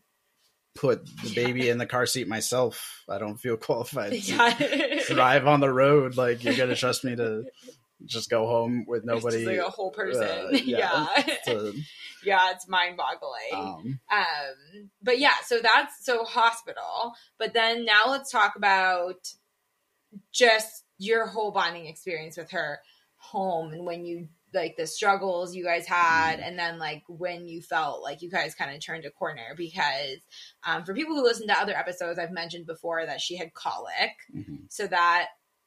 put 0.75 1.07
the 1.23 1.33
baby 1.33 1.69
in 1.69 1.79
the 1.79 1.87
car 1.87 2.07
seat 2.07 2.27
myself 2.27 3.05
i 3.09 3.19
don't 3.19 3.37
feel 3.39 3.57
qualified 3.57 4.11
to 4.15 4.19
Yeah. 4.19 5.01
drive 5.07 5.47
on 5.47 5.61
the 5.61 5.73
road. 5.73 6.17
Like 6.17 6.43
you're 6.43 6.57
gonna 6.57 6.75
trust 6.75 7.05
me 7.05 7.15
to 7.17 7.45
just 8.05 8.31
go 8.31 8.47
home 8.47 8.85
with 8.87 9.05
It's 9.05 9.13
just, 9.13 9.25
nobody. 9.25 9.47
like 9.47 9.67
a 9.67 9.71
whole 9.71 9.91
person. 9.91 10.23
uh, 10.23 10.49
yeah. 10.53 11.07
yeah, 11.17 11.23
to, 11.47 11.73
yeah, 12.25 12.51
it's 12.53 12.69
mind 12.69 12.97
boggling. 12.97 13.53
um, 13.55 14.01
Um, 14.11 14.91
but 15.03 15.19
yeah, 15.19 15.35
so 15.45 15.61
that's 15.63 16.05
so 16.05 16.25
hospital. 16.25 17.15
But 17.39 17.55
then 17.55 17.85
now 17.85 18.03
let's 18.09 18.31
talk 18.31 18.57
about 18.57 19.33
just 20.33 20.85
your 20.99 21.27
whole 21.27 21.51
bonding 21.53 21.87
experience 21.87 22.37
with 22.37 22.51
her 22.51 22.81
home 23.17 23.73
and 23.73 23.85
when 23.85 24.05
you 24.05 24.29
like 24.55 24.77
the 24.77 24.87
struggles 24.87 25.55
you 25.55 25.65
guys 25.65 25.87
had 25.87 26.39
and 26.41 26.59
then 26.59 26.79
like 26.79 27.03
when 27.09 27.47
you 27.47 27.61
felt 27.61 28.03
like 28.03 28.23
you 28.23 28.31
guys 28.31 28.55
kind 28.55 28.75
of 28.75 28.81
turned 28.81 29.05
a 29.05 29.11
corner 29.11 29.55
because 29.57 30.19
um, 30.65 30.85
for 30.85 30.95
people 30.95 31.15
who 31.15 31.23
listen 31.23 31.47
to 31.47 31.59
other 31.59 31.77
episodes 31.77 32.19
i've 32.19 32.31
mentioned 32.31 32.67
before 32.67 33.05
that 33.05 33.21
she 33.21 33.37
had 33.37 33.53
colic 33.53 34.13
mhm. 34.35 34.61
so 34.69 34.87
that 34.87 35.27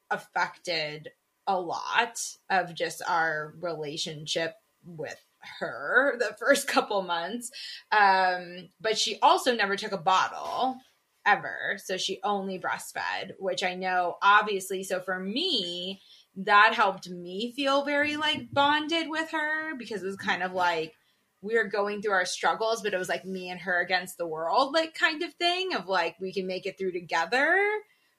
affected 0.09 1.09
a 1.49 1.59
lot 1.59 2.21
of 2.49 2.75
just 2.75 3.01
our 3.07 3.55
relationship 3.59 4.53
with 4.85 5.17
her 5.59 6.15
the 6.19 6.35
first 6.39 6.67
couple 6.67 7.01
months. 7.01 7.51
Um 7.91 8.69
but 8.79 8.97
she 8.97 9.19
also 9.21 9.53
never 9.55 9.75
took 9.75 9.91
a 9.91 9.97
bottle 9.97 10.77
ever. 11.25 11.77
So 11.83 11.97
she 11.97 12.19
only 12.23 12.59
breastfed 12.59 13.31
which 13.39 13.63
i 13.63 13.75
know 13.75 14.17
obviously 14.21 14.83
so 14.83 14.99
for 14.99 15.19
me 15.19 16.01
that 16.35 16.73
helped 16.73 17.09
me 17.09 17.51
feel 17.55 17.83
very 17.83 18.15
like 18.15 18.51
bonded 18.51 19.09
with 19.09 19.31
her 19.31 19.75
because 19.75 20.03
it 20.03 20.05
was 20.05 20.15
kind 20.15 20.43
of 20.43 20.53
like 20.53 20.93
we 21.41 21.55
were 21.55 21.65
going 21.65 22.01
through 22.01 22.13
our 22.13 22.25
struggles 22.25 22.81
but 22.81 22.93
it 22.93 22.97
was 22.97 23.09
like 23.09 23.25
me 23.25 23.49
and 23.49 23.59
her 23.62 23.81
against 23.81 24.17
the 24.17 24.27
world 24.27 24.73
like 24.73 24.93
kind 24.93 25.23
of 25.23 25.33
thing 25.33 25.73
of 25.73 25.88
like 25.88 26.15
we 26.19 26.33
can 26.33 26.47
make 26.47 26.65
it 26.65 26.77
through 26.77 26.91
together 26.91 27.57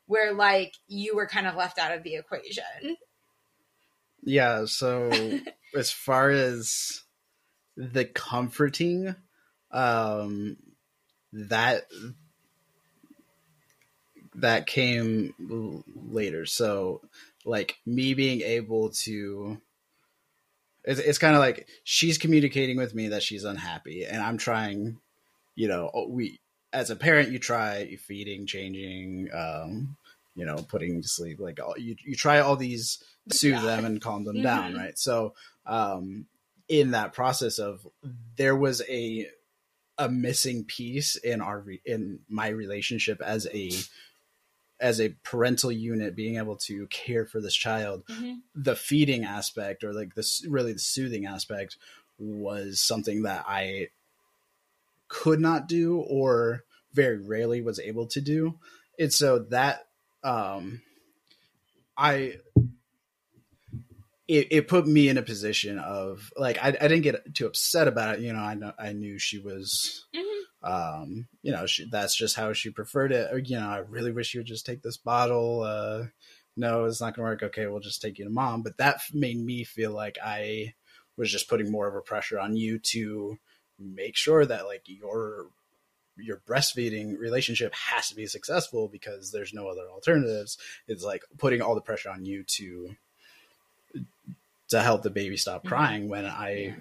where 0.07 0.33
like 0.33 0.75
you 0.89 1.15
were 1.15 1.27
kind 1.27 1.47
of 1.47 1.55
left 1.55 1.79
out 1.79 1.97
of 1.97 2.03
the 2.03 2.17
equation 2.17 2.97
yeah. 4.23 4.65
So 4.67 5.11
as 5.77 5.91
far 5.91 6.31
as 6.31 7.03
the 7.77 8.05
comforting, 8.05 9.15
um, 9.71 10.57
that 11.33 11.85
that 14.35 14.67
came 14.67 15.35
later. 16.11 16.47
So 16.47 17.03
like 17.45 17.77
me 17.87 18.15
being 18.15 18.43
able 18.43 18.91
to 18.91 19.61
it's, 20.85 21.01
it's 21.01 21.19
kind 21.19 21.35
of 21.35 21.41
like 21.41 21.69
she's 21.85 22.19
communicating 22.19 22.77
with 22.77 22.95
me 22.95 23.09
that 23.09 23.23
she's 23.23 23.45
unhappy 23.45 24.05
and 24.05 24.23
i'm 24.23 24.37
trying 24.37 24.99
you 25.55 25.69
know 25.69 25.91
oh, 25.93 26.09
we 26.09 26.39
as 26.73 26.91
a 26.91 26.97
parent, 26.97 27.31
you 27.31 27.39
try 27.39 27.97
feeding, 27.97 28.47
changing, 28.47 29.29
um, 29.33 29.97
you 30.41 30.47
know, 30.47 30.57
putting 30.57 31.03
to 31.03 31.09
sleep, 31.09 31.39
like 31.39 31.61
all, 31.61 31.77
you 31.79 31.95
you 32.03 32.17
try 32.17 32.41
all 32.41 32.57
these 32.57 33.05
soothe 33.31 33.63
them 33.63 33.85
and 33.85 34.01
calm 34.01 34.25
them 34.25 34.41
down, 34.43 34.73
Mhm. 34.73 34.77
right? 34.77 34.99
So, 34.99 35.35
um, 35.67 36.27
in 36.67 36.93
that 36.93 37.13
process 37.13 37.59
of 37.59 37.87
there 38.37 38.57
was 38.57 38.81
a 38.89 39.29
a 39.99 40.09
missing 40.09 40.65
piece 40.65 41.17
in 41.17 41.43
our 41.43 41.61
re- 41.61 41.83
in 41.85 42.21
my 42.29 42.49
relationship 42.49 43.21
as 43.21 43.47
a 43.53 43.71
as 44.81 44.99
a 44.99 45.11
parental 45.25 45.71
unit 45.71 46.17
being 46.17 46.37
able 46.37 46.57
to 46.57 46.87
care 46.87 47.27
for 47.27 47.39
this 47.43 47.55
child 47.55 48.03
Mhm. 48.09 48.41
the 48.55 48.75
feeding 48.75 49.25
aspect 49.25 49.85
or 49.85 49.93
like 49.93 50.15
this 50.15 50.43
really 50.49 50.73
the 50.73 50.79
soothing 50.79 51.27
aspect 51.27 51.77
was 52.19 52.81
something 52.81 53.23
that 53.25 53.45
I 53.47 53.89
could 55.09 55.41
not 55.41 55.69
do 55.69 55.99
or 55.99 56.65
very 56.93 57.19
rarely 57.19 57.61
was 57.61 57.79
able 57.79 58.07
to 58.07 58.21
do. 58.21 58.59
And 58.99 59.13
so 59.13 59.39
that 59.51 59.89
um 60.25 60.81
I 61.97 62.37
it, 64.29 64.49
it 64.51 64.69
put 64.69 64.87
me 64.87 65.09
in 65.09 65.19
a 65.19 65.23
position 65.23 65.79
of 65.79 66.33
like 66.37 66.59
I, 66.63 66.69
I 66.69 66.89
didn't 66.89 67.03
get 67.03 67.35
too 67.35 67.47
upset 67.47 67.89
about 67.89 68.15
it. 68.15 68.21
You 68.21 68.33
know, 68.33 68.39
I 68.39 68.55
know 68.55 68.73
I 68.79 68.93
knew 68.93 69.19
she 69.19 69.39
was 69.39 70.07
Mhm. 70.15 70.43
um 70.63 71.27
you 71.43 71.53
know 71.53 71.67
she, 71.67 71.89
that's 71.91 72.15
just 72.15 72.37
how 72.37 72.53
she 72.53 72.71
preferred 72.71 73.13
it 73.13 73.33
or 73.33 73.39
you 73.39 73.59
know 73.59 73.69
i 73.69 73.79
really 73.79 74.13
wish 74.13 74.35
you 74.35 74.41
would 74.41 74.47
just 74.47 74.67
take 74.67 74.83
this 74.83 74.99
bottle 74.99 75.63
uh 75.63 76.05
no 76.57 76.85
it's 76.85 77.01
not 77.01 77.17
gonna 77.17 77.27
work 77.29 77.43
okay 77.43 77.67
we'll 77.67 77.81
just 77.81 78.03
take 78.03 78.19
you 78.19 78.25
to 78.25 78.31
mom 78.31 78.61
but 78.63 78.77
that 78.77 79.01
made 79.15 79.39
me 79.39 79.65
feel 79.65 79.93
like 79.93 80.19
i 80.23 80.75
was 81.17 81.31
just 81.33 81.49
putting 81.49 81.71
more 81.71 81.89
of 81.89 81.95
a 81.95 82.01
pressure 82.03 82.39
on 82.39 82.57
you 82.57 82.79
to 82.79 83.39
make 83.79 84.17
sure 84.17 84.45
that 84.45 84.67
like 84.67 84.83
your 84.85 85.47
your 86.23 86.39
breastfeeding 86.47 87.19
relationship 87.19 87.75
has 87.75 88.09
to 88.09 88.15
be 88.15 88.27
successful 88.27 88.89
because 88.89 89.33
there's 89.33 89.53
no 89.55 89.69
other 89.69 89.89
alternatives 89.91 90.59
it's 90.89 91.03
like 91.05 91.23
putting 91.39 91.61
all 91.63 91.75
the 91.75 91.81
pressure 91.81 92.11
on 92.11 92.25
you 92.25 92.43
to 92.45 92.95
to 94.69 94.81
help 94.83 95.03
the 95.03 95.11
baby 95.11 95.37
stop 95.37 95.65
Mhm. 95.65 95.69
crying 95.69 96.09
when 96.09 96.25
i 96.27 96.51
Yeah. 96.53 96.75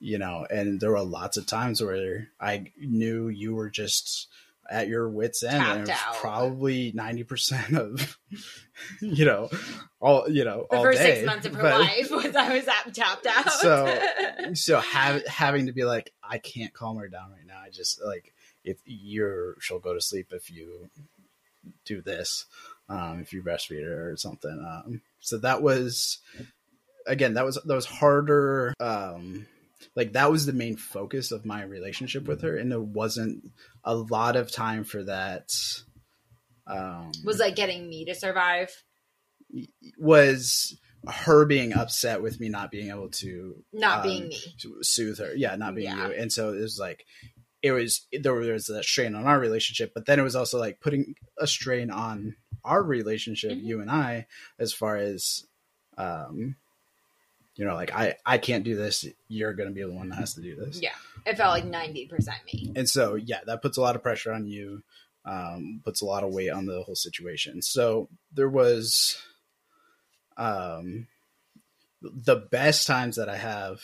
you 0.00 0.18
know 0.18 0.46
and 0.50 0.80
there 0.80 0.90
were 0.90 1.02
lots 1.02 1.36
of 1.36 1.46
times 1.46 1.82
where 1.82 2.28
i 2.40 2.72
knew 2.78 3.28
you 3.28 3.54
were 3.54 3.70
just 3.70 4.28
at 4.70 4.88
your 4.88 5.10
wits 5.10 5.42
end 5.42 5.62
and 5.62 5.76
it 5.80 5.80
was 5.82 5.90
out. 5.90 6.14
probably 6.16 6.90
90% 6.92 7.76
of 7.76 8.18
you 9.02 9.26
know 9.26 9.50
all 10.00 10.26
you 10.28 10.42
know 10.44 10.66
The 10.70 10.76
all 10.78 10.82
first 10.84 10.98
day 11.00 11.16
six 11.16 11.26
months 11.26 11.44
of 11.46 11.54
her 11.54 11.62
But- 11.62 11.80
life 11.80 12.10
was 12.10 12.34
I 12.34 12.56
was 12.56 12.66
at, 12.66 12.94
tapped 12.94 13.26
out. 13.30 13.52
So- 13.60 14.00
so 14.54 14.80
have, 14.80 15.26
having 15.26 15.66
to 15.66 15.72
be 15.72 15.84
like 15.84 16.12
i 16.22 16.38
can't 16.38 16.72
calm 16.72 16.96
her 16.96 17.08
down 17.08 17.30
right 17.32 17.46
now 17.46 17.60
i 17.60 17.68
just 17.70 18.02
like 18.02 18.33
if 18.64 18.78
you're 18.84 19.54
she'll 19.60 19.78
go 19.78 19.94
to 19.94 20.00
sleep 20.00 20.28
if 20.32 20.50
you 20.50 20.88
do 21.84 22.02
this 22.02 22.46
um 22.88 23.20
if 23.20 23.32
you 23.32 23.42
breastfeed 23.42 23.84
her 23.84 24.10
or 24.10 24.16
something 24.16 24.64
um 24.66 25.00
so 25.20 25.38
that 25.38 25.62
was 25.62 26.18
again 27.06 27.34
that 27.34 27.44
was 27.44 27.58
that 27.64 27.74
was 27.74 27.86
harder 27.86 28.74
um 28.80 29.46
like 29.96 30.12
that 30.12 30.30
was 30.30 30.46
the 30.46 30.52
main 30.52 30.76
focus 30.76 31.30
of 31.30 31.44
my 31.46 31.62
relationship 31.62 32.26
with 32.26 32.42
her 32.42 32.56
and 32.56 32.70
there 32.70 32.80
wasn't 32.80 33.50
a 33.84 33.94
lot 33.94 34.36
of 34.36 34.50
time 34.50 34.84
for 34.84 35.02
that 35.04 35.54
um 36.66 37.12
was 37.24 37.38
like 37.38 37.56
getting 37.56 37.88
me 37.88 38.04
to 38.06 38.14
survive, 38.14 38.70
was 39.98 40.78
her 41.08 41.44
being 41.44 41.72
upset 41.72 42.22
with 42.22 42.40
me 42.40 42.48
not 42.48 42.70
being 42.70 42.88
able 42.90 43.10
to 43.10 43.62
not 43.72 43.96
um, 43.96 44.02
being 44.02 44.28
me. 44.28 44.38
to 44.58 44.82
soothe 44.82 45.18
her. 45.18 45.34
Yeah, 45.34 45.56
not 45.56 45.74
being 45.74 45.88
Yeah. 45.88 46.08
you. 46.08 46.14
And 46.14 46.32
so 46.32 46.52
it 46.52 46.60
was 46.60 46.78
like 46.78 47.04
it 47.64 47.72
was 47.72 48.06
there 48.12 48.34
was 48.34 48.66
that 48.66 48.84
strain 48.84 49.14
on 49.14 49.26
our 49.26 49.40
relationship, 49.40 49.92
but 49.94 50.04
then 50.04 50.18
it 50.20 50.22
was 50.22 50.36
also 50.36 50.58
like 50.58 50.80
putting 50.80 51.14
a 51.38 51.46
strain 51.46 51.90
on 51.90 52.36
our 52.62 52.82
relationship, 52.82 53.52
Mhm. 53.52 53.64
you 53.64 53.80
and 53.80 53.90
I, 53.90 54.26
as 54.58 54.74
far 54.74 54.96
as 54.96 55.46
um 55.96 56.56
you 57.56 57.64
know, 57.64 57.74
like 57.74 57.90
I 57.94 58.16
I 58.26 58.36
can't 58.38 58.64
do 58.64 58.74
this. 58.76 59.06
You're 59.28 59.54
going 59.54 59.68
to 59.68 59.74
be 59.74 59.82
the 59.82 59.92
one 59.92 60.08
that 60.10 60.16
has 60.16 60.34
to 60.34 60.42
do 60.42 60.56
this. 60.56 60.80
Yeah, 60.82 60.94
it 61.24 61.36
felt 61.38 61.52
like 61.52 61.64
ninety 61.64 62.06
percent 62.06 62.44
me. 62.52 62.72
And 62.76 62.86
so 62.88 63.14
yeah, 63.14 63.40
that 63.46 63.62
puts 63.62 63.78
a 63.78 63.80
lot 63.80 63.96
of 63.96 64.02
pressure 64.02 64.32
on 64.32 64.46
you. 64.46 64.82
Um, 65.24 65.80
puts 65.84 66.02
a 66.02 66.04
lot 66.04 66.22
of 66.22 66.32
weight 66.34 66.50
on 66.50 66.66
the 66.66 66.82
whole 66.82 66.96
situation. 66.96 67.62
So 67.62 68.08
there 68.32 68.48
was 68.50 69.16
um 70.36 71.06
the 72.02 72.36
best 72.36 72.86
times 72.86 73.16
that 73.16 73.30
I 73.30 73.36
have 73.36 73.80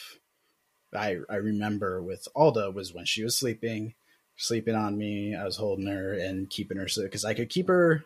I 0.95 1.19
I 1.29 1.37
remember 1.37 2.03
with 2.03 2.27
Alda 2.35 2.71
was 2.71 2.93
when 2.93 3.05
she 3.05 3.23
was 3.23 3.39
sleeping, 3.39 3.95
sleeping 4.37 4.75
on 4.75 4.97
me. 4.99 5.35
I 5.35 5.45
was 5.45 5.57
holding 5.57 5.87
her 5.87 6.13
and 6.15 6.49
keeping 6.51 6.79
her 6.79 6.89
so 6.89 7.03
because 7.03 7.25
I 7.25 7.35
could 7.35 7.49
keep 7.49 7.69
her 7.69 8.05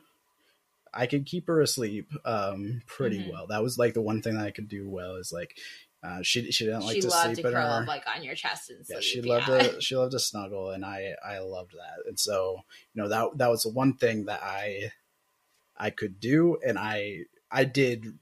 I 0.93 1.07
could 1.07 1.27
keep 1.27 1.49
her 1.49 1.61
asleep 1.61 2.13
um 2.25 2.83
pretty 2.87 3.21
Mhm. 3.21 3.31
well. 3.31 3.47
That 3.49 3.63
was 3.63 3.79
like 3.79 3.95
the 3.95 4.01
one 4.03 4.23
thing 4.23 4.37
that 4.37 4.47
I 4.47 4.51
could 4.53 4.69
do 4.69 4.89
well 4.89 5.17
is 5.17 5.33
like 5.33 5.59
uh, 6.03 6.23
she 6.23 6.53
she 6.53 6.65
didn't 6.67 6.83
like 6.85 6.97
she 6.97 7.01
to 7.01 7.09
loved 7.09 7.35
sleep 7.35 7.37
to 7.37 7.43
curl 7.51 7.53
her 7.53 7.83
up 7.83 7.89
like 7.89 8.07
on 8.07 8.23
your 8.23 8.35
chest 8.35 8.71
and 8.71 8.87
sleep. 8.87 8.97
yeah, 8.97 9.01
she 9.01 9.23
loved 9.23 9.49
yeah. 9.49 9.73
to 9.73 9.81
she 9.81 9.97
loved 9.97 10.13
to 10.13 10.19
snuggle, 10.21 10.71
and 10.71 10.85
I 10.85 11.15
I 11.25 11.39
loved 11.39 11.73
that. 11.73 12.07
And 12.07 12.21
so 12.21 12.61
you 12.93 13.03
know 13.03 13.09
that 13.09 13.39
that 13.39 13.49
was 13.51 13.63
the 13.63 13.71
one 13.71 13.95
thing 13.95 14.27
that 14.27 14.43
I 14.43 14.93
I 15.77 15.91
could 15.91 16.21
do, 16.21 16.59
and 16.65 16.79
I 16.79 17.21
I 17.51 17.65
did 17.65 18.19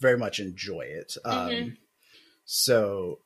very 0.00 0.18
much 0.18 0.40
enjoy 0.40 0.82
it. 0.82 1.16
Um, 1.24 1.34
Mhm. 1.34 1.76
So 2.44 3.20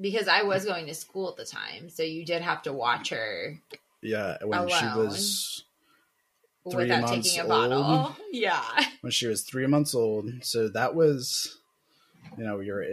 because 0.00 0.28
I 0.28 0.42
was 0.42 0.64
going 0.64 0.86
to 0.86 0.94
school 0.94 1.30
at 1.30 1.36
the 1.36 1.44
time, 1.44 1.88
so 1.88 2.02
you 2.02 2.24
did 2.24 2.42
have 2.42 2.62
to 2.62 2.72
watch 2.72 3.10
her 3.10 3.60
yeah, 4.02 4.36
when 4.44 4.68
she 4.68 4.84
was 4.84 5.64
Three 6.70 6.84
without 6.84 7.02
months 7.02 7.28
taking 7.28 7.44
a 7.46 7.48
bottle. 7.48 7.82
old. 7.82 8.14
Yeah, 8.32 8.62
when 9.00 9.10
she 9.10 9.26
was 9.26 9.42
three 9.42 9.66
months 9.66 9.94
old, 9.94 10.30
so 10.42 10.68
that 10.68 10.94
was 10.94 11.58
you 12.36 12.44
know 12.44 12.60
you're 12.60 12.84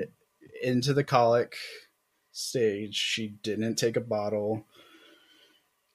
into 0.63 0.93
the 0.93 1.03
colic 1.03 1.55
stage. 2.31 2.95
She 2.95 3.27
didn't 3.27 3.75
take 3.75 3.97
a 3.97 4.01
bottle. 4.01 4.65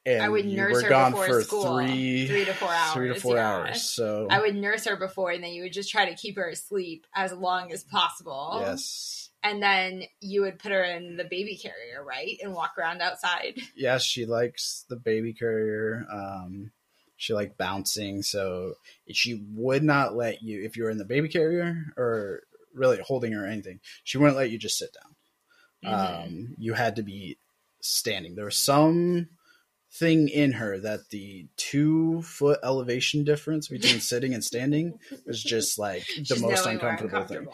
And 0.06 0.22
I 0.22 0.28
would 0.28 0.46
nurse 0.46 0.82
her 0.82 0.88
gone 0.88 1.12
before 1.12 1.26
for 1.26 1.42
school, 1.42 1.78
three, 1.78 2.26
three 2.26 2.44
to 2.46 2.54
four 2.54 2.68
hours. 2.68 2.92
three 2.92 3.08
to 3.08 3.20
four 3.20 3.36
yeah. 3.36 3.50
hours. 3.50 3.82
So 3.82 4.28
I 4.30 4.40
would 4.40 4.56
nurse 4.56 4.86
her 4.86 4.96
before, 4.96 5.30
and 5.30 5.42
then 5.42 5.52
you 5.52 5.62
would 5.62 5.72
just 5.72 5.90
try 5.90 6.08
to 6.08 6.14
keep 6.14 6.36
her 6.36 6.48
asleep 6.48 7.06
as 7.14 7.32
long 7.32 7.72
as 7.72 7.84
possible. 7.84 8.58
Yes. 8.60 9.29
And 9.42 9.62
then 9.62 10.04
you 10.20 10.42
would 10.42 10.58
put 10.58 10.72
her 10.72 10.84
in 10.84 11.16
the 11.16 11.24
baby 11.24 11.56
carrier, 11.56 12.04
right, 12.04 12.38
and 12.42 12.52
walk 12.52 12.72
around 12.78 13.00
outside. 13.02 13.58
Yes, 13.74 14.02
she 14.02 14.26
likes 14.26 14.84
the 14.88 14.96
baby 14.96 15.32
carrier. 15.32 16.06
Um, 16.12 16.72
she 17.16 17.34
liked 17.34 17.58
bouncing, 17.58 18.22
so 18.22 18.74
she 19.10 19.44
would 19.54 19.82
not 19.82 20.14
let 20.16 20.42
you 20.42 20.62
if 20.62 20.76
you 20.76 20.84
were 20.84 20.90
in 20.90 20.98
the 20.98 21.04
baby 21.04 21.28
carrier 21.28 21.92
or 21.96 22.40
really 22.74 22.98
holding 23.04 23.32
her 23.32 23.44
or 23.44 23.48
anything. 23.48 23.80
She 24.04 24.18
wouldn't 24.18 24.36
let 24.36 24.50
you 24.50 24.58
just 24.58 24.78
sit 24.78 24.94
down. 24.94 25.16
Mhm. 25.92 26.24
Um, 26.24 26.54
you 26.58 26.74
had 26.74 26.96
to 26.96 27.02
be 27.02 27.38
standing. 27.80 28.34
There 28.34 28.44
were 28.44 28.50
some 28.50 29.28
thing 29.92 30.28
in 30.28 30.52
her 30.52 30.78
that 30.78 31.08
the 31.10 31.48
two 31.56 32.22
foot 32.22 32.60
elevation 32.62 33.24
difference 33.24 33.68
between 33.68 34.00
sitting 34.00 34.34
and 34.34 34.44
standing 34.44 34.98
was 35.26 35.42
just 35.42 35.78
like 35.78 36.06
the 36.28 36.38
most 36.38 36.64
more 36.64 36.72
uncomfortable 36.72 37.24
thing. 37.24 37.48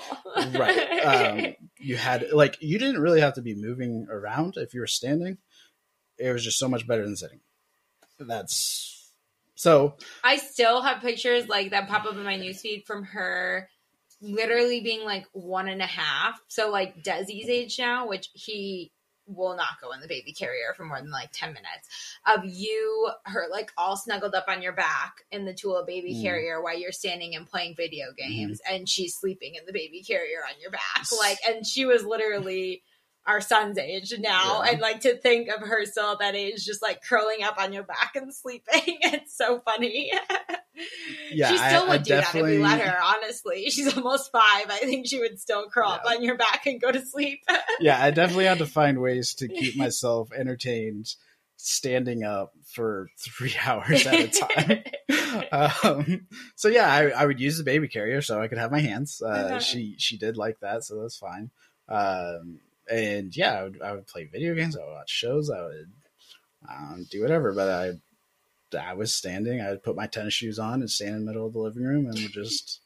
right 0.52 1.00
um 1.04 1.54
you 1.78 1.96
had 1.96 2.26
like 2.32 2.58
you 2.60 2.78
didn't 2.78 3.00
really 3.00 3.20
have 3.20 3.34
to 3.34 3.42
be 3.42 3.54
moving 3.54 4.06
around 4.10 4.54
if 4.56 4.74
you 4.74 4.80
were 4.80 4.86
standing 4.86 5.38
it 6.18 6.30
was 6.30 6.44
just 6.44 6.58
so 6.58 6.68
much 6.68 6.86
better 6.86 7.04
than 7.04 7.16
sitting 7.16 7.40
that's 8.18 8.96
so 9.56 9.94
I 10.22 10.36
still 10.36 10.82
have 10.82 11.00
pictures 11.00 11.48
like 11.48 11.70
that 11.70 11.88
pop 11.88 12.04
up 12.04 12.12
in 12.12 12.22
my 12.22 12.36
newsfeed 12.36 12.84
from 12.84 13.04
her 13.04 13.68
literally 14.20 14.80
being 14.80 15.04
like 15.04 15.26
one 15.32 15.68
and 15.68 15.82
a 15.82 15.86
half. 15.86 16.40
So 16.48 16.70
like 16.70 17.02
Desi's 17.02 17.48
age 17.48 17.76
now, 17.78 18.06
which 18.06 18.28
he 18.34 18.92
will 19.26 19.56
not 19.56 19.80
go 19.80 19.92
in 19.92 20.00
the 20.00 20.08
baby 20.08 20.32
carrier 20.32 20.72
for 20.76 20.84
more 20.84 21.00
than 21.00 21.10
like 21.10 21.30
10 21.32 21.48
minutes. 21.50 21.88
Of 22.26 22.44
you 22.44 23.10
her 23.24 23.46
like 23.50 23.72
all 23.76 23.96
snuggled 23.96 24.34
up 24.34 24.46
on 24.48 24.62
your 24.62 24.72
back 24.72 25.24
in 25.30 25.44
the 25.44 25.54
Tula 25.54 25.84
baby 25.84 26.14
Mm. 26.14 26.22
carrier 26.22 26.62
while 26.62 26.78
you're 26.78 26.92
standing 26.92 27.34
and 27.34 27.46
playing 27.46 27.74
video 27.76 28.06
games 28.16 28.60
and 28.70 28.88
she's 28.88 29.16
sleeping 29.16 29.54
in 29.56 29.66
the 29.66 29.72
baby 29.72 30.02
carrier 30.02 30.38
on 30.48 30.60
your 30.60 30.70
back. 30.70 31.06
Like 31.18 31.38
and 31.46 31.66
she 31.66 31.84
was 31.86 32.04
literally 32.04 32.82
our 33.26 33.40
son's 33.40 33.76
age 33.78 34.12
now 34.18 34.62
Yeah. 34.62 34.70
and 34.72 34.80
like 34.80 35.00
to 35.00 35.16
think 35.16 35.48
of 35.48 35.60
her 35.66 35.84
still 35.84 36.12
at 36.12 36.18
that 36.20 36.34
age 36.34 36.64
just 36.64 36.82
like 36.82 37.02
curling 37.02 37.42
up 37.42 37.58
on 37.60 37.72
your 37.72 37.82
back 37.84 38.12
and 38.16 38.32
sleeping. 38.34 38.64
It's 39.02 39.36
so 39.36 39.60
funny. 39.60 40.10
Yeah, 41.32 41.48
she 41.50 41.56
still 41.56 41.82
I- 41.84 41.88
would 41.88 42.00
I 42.00 42.02
do 42.02 42.14
that 42.14 42.22
if 42.24 42.34
we 42.34 42.40
definitely- 42.40 42.58
let 42.58 42.80
her 42.80 42.98
honestly. 43.02 43.70
She's 43.70 43.96
almost 43.96 44.30
five. 44.30 44.66
I 44.68 44.78
think 44.78 45.06
she 45.06 45.18
would 45.20 45.38
still 45.40 45.68
curl 45.70 45.88
up 45.90 46.02
on 46.06 46.22
your 46.22 46.36
back 46.36 46.66
and 46.66 46.80
go 46.80 46.90
to 46.92 47.04
sleep. 47.04 47.40
Yeah 47.80 48.02
i 48.02 48.10
definitely 48.10 48.46
had 48.46 48.58
to 48.58 48.66
find 48.66 49.00
ways 49.00 49.34
to 49.34 49.48
keep 49.48 49.76
myself 49.76 50.30
entertained 50.32 51.06
standing 51.58 52.22
up 52.24 52.52
for 52.74 53.08
three 53.18 53.54
hours 53.64 54.06
at 54.06 54.14
a 54.14 54.28
time. 54.28 54.82
Um, 55.52 56.26
so 56.54 56.68
yeah 56.68 56.86
I, 56.92 57.08
I 57.10 57.26
would 57.26 57.40
use 57.40 57.58
the 57.58 57.64
baby 57.64 57.88
carrier 57.88 58.22
so 58.22 58.40
i 58.40 58.48
could 58.48 58.58
have 58.58 58.70
my 58.72 58.80
hands. 58.80 59.20
Uh, 59.22 59.28
Uh-huh. 59.28 59.60
she 59.60 59.94
she 59.98 60.16
did 60.18 60.36
like 60.36 60.60
that 60.60 60.84
so 60.84 61.00
that's 61.02 61.16
fine. 61.18 61.50
Um, 61.88 62.60
and 62.90 63.36
yeah 63.36 63.52
I 63.54 63.62
would, 63.64 63.82
I 63.82 63.92
would 63.92 64.06
play 64.06 64.24
video 64.24 64.54
games 64.54 64.76
i 64.76 64.84
would 64.84 64.92
watch 64.92 65.10
shows 65.10 65.50
i 65.50 65.62
would 65.62 65.90
um, 66.68 67.06
do 67.10 67.22
whatever. 67.22 67.52
But 67.52 67.68
I 67.68 67.92
I 68.76 68.94
was 68.94 69.14
standing. 69.14 69.60
I 69.60 69.70
would 69.70 69.84
put 69.84 69.94
my 69.94 70.06
tennis 70.08 70.34
shoes 70.34 70.58
on 70.58 70.80
and 70.80 70.90
stand 70.90 71.14
in 71.14 71.20
the 71.20 71.26
middle 71.26 71.46
of 71.46 71.52
the 71.52 71.60
living 71.60 71.84
room 71.84 72.06
and 72.06 72.14
would 72.20 72.32
just. 72.32 72.80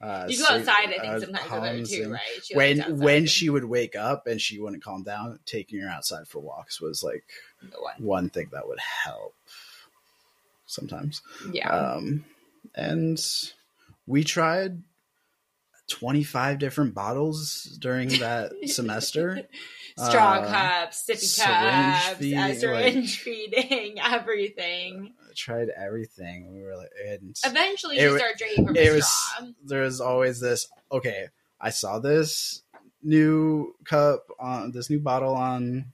Uh, 0.00 0.26
You 0.28 0.38
go 0.38 0.44
sleep- 0.44 0.60
outside, 0.60 0.88
I 0.88 0.98
think, 0.98 1.04
uh, 1.04 1.20
sometimes 1.20 1.32
with 1.32 1.42
her 1.52 1.60
Holmes 1.68 1.90
too, 1.90 2.10
right? 2.12 2.20
She 2.44 2.54
when 2.56 2.98
when 2.98 3.26
she 3.26 3.50
would 3.50 3.64
wake 3.64 3.94
up 3.96 4.26
and 4.26 4.40
she 4.40 4.58
wouldn't 4.58 4.82
calm 4.82 5.02
down, 5.02 5.38
taking 5.44 5.80
her 5.80 5.88
outside 5.88 6.26
for 6.28 6.38
walks 6.40 6.80
was 6.80 7.02
like 7.02 7.24
one. 7.78 7.94
one 7.98 8.30
thing 8.30 8.48
that 8.52 8.66
would 8.66 8.78
help 8.80 9.34
sometimes. 10.66 11.22
Yeah. 11.52 11.68
Um, 11.68 12.24
and 12.74 13.22
we 14.06 14.24
tried 14.24 14.82
25 15.88 16.58
different 16.58 16.94
bottles 16.94 17.62
during 17.80 18.08
that 18.20 18.52
semester. 18.66 19.42
Straw 19.98 20.34
uh, 20.40 20.46
cups, 20.46 21.06
sippy 21.08 21.42
cups, 21.42 22.08
uh, 22.10 22.14
feeding, 22.18 22.54
syringe 22.54 23.18
feeding, 23.22 23.96
everything. 23.98 25.14
tried 25.34 25.68
everything. 25.70 26.52
We 26.52 26.62
were 26.62 26.76
like, 26.76 26.90
and 27.08 27.34
Eventually, 27.44 27.98
you 28.00 28.16
start 28.18 28.36
drinking 28.36 28.66
from 28.66 28.76
it 28.76 28.92
was 28.92 29.08
straw. 29.08 29.46
there 29.64 29.82
was 29.82 30.00
always 30.00 30.38
this. 30.40 30.66
Okay, 30.92 31.28
I 31.60 31.70
saw 31.70 31.98
this 31.98 32.62
new 33.02 33.74
cup 33.84 34.26
on 34.38 34.72
this 34.72 34.90
new 34.90 34.98
bottle 35.00 35.34
on 35.34 35.86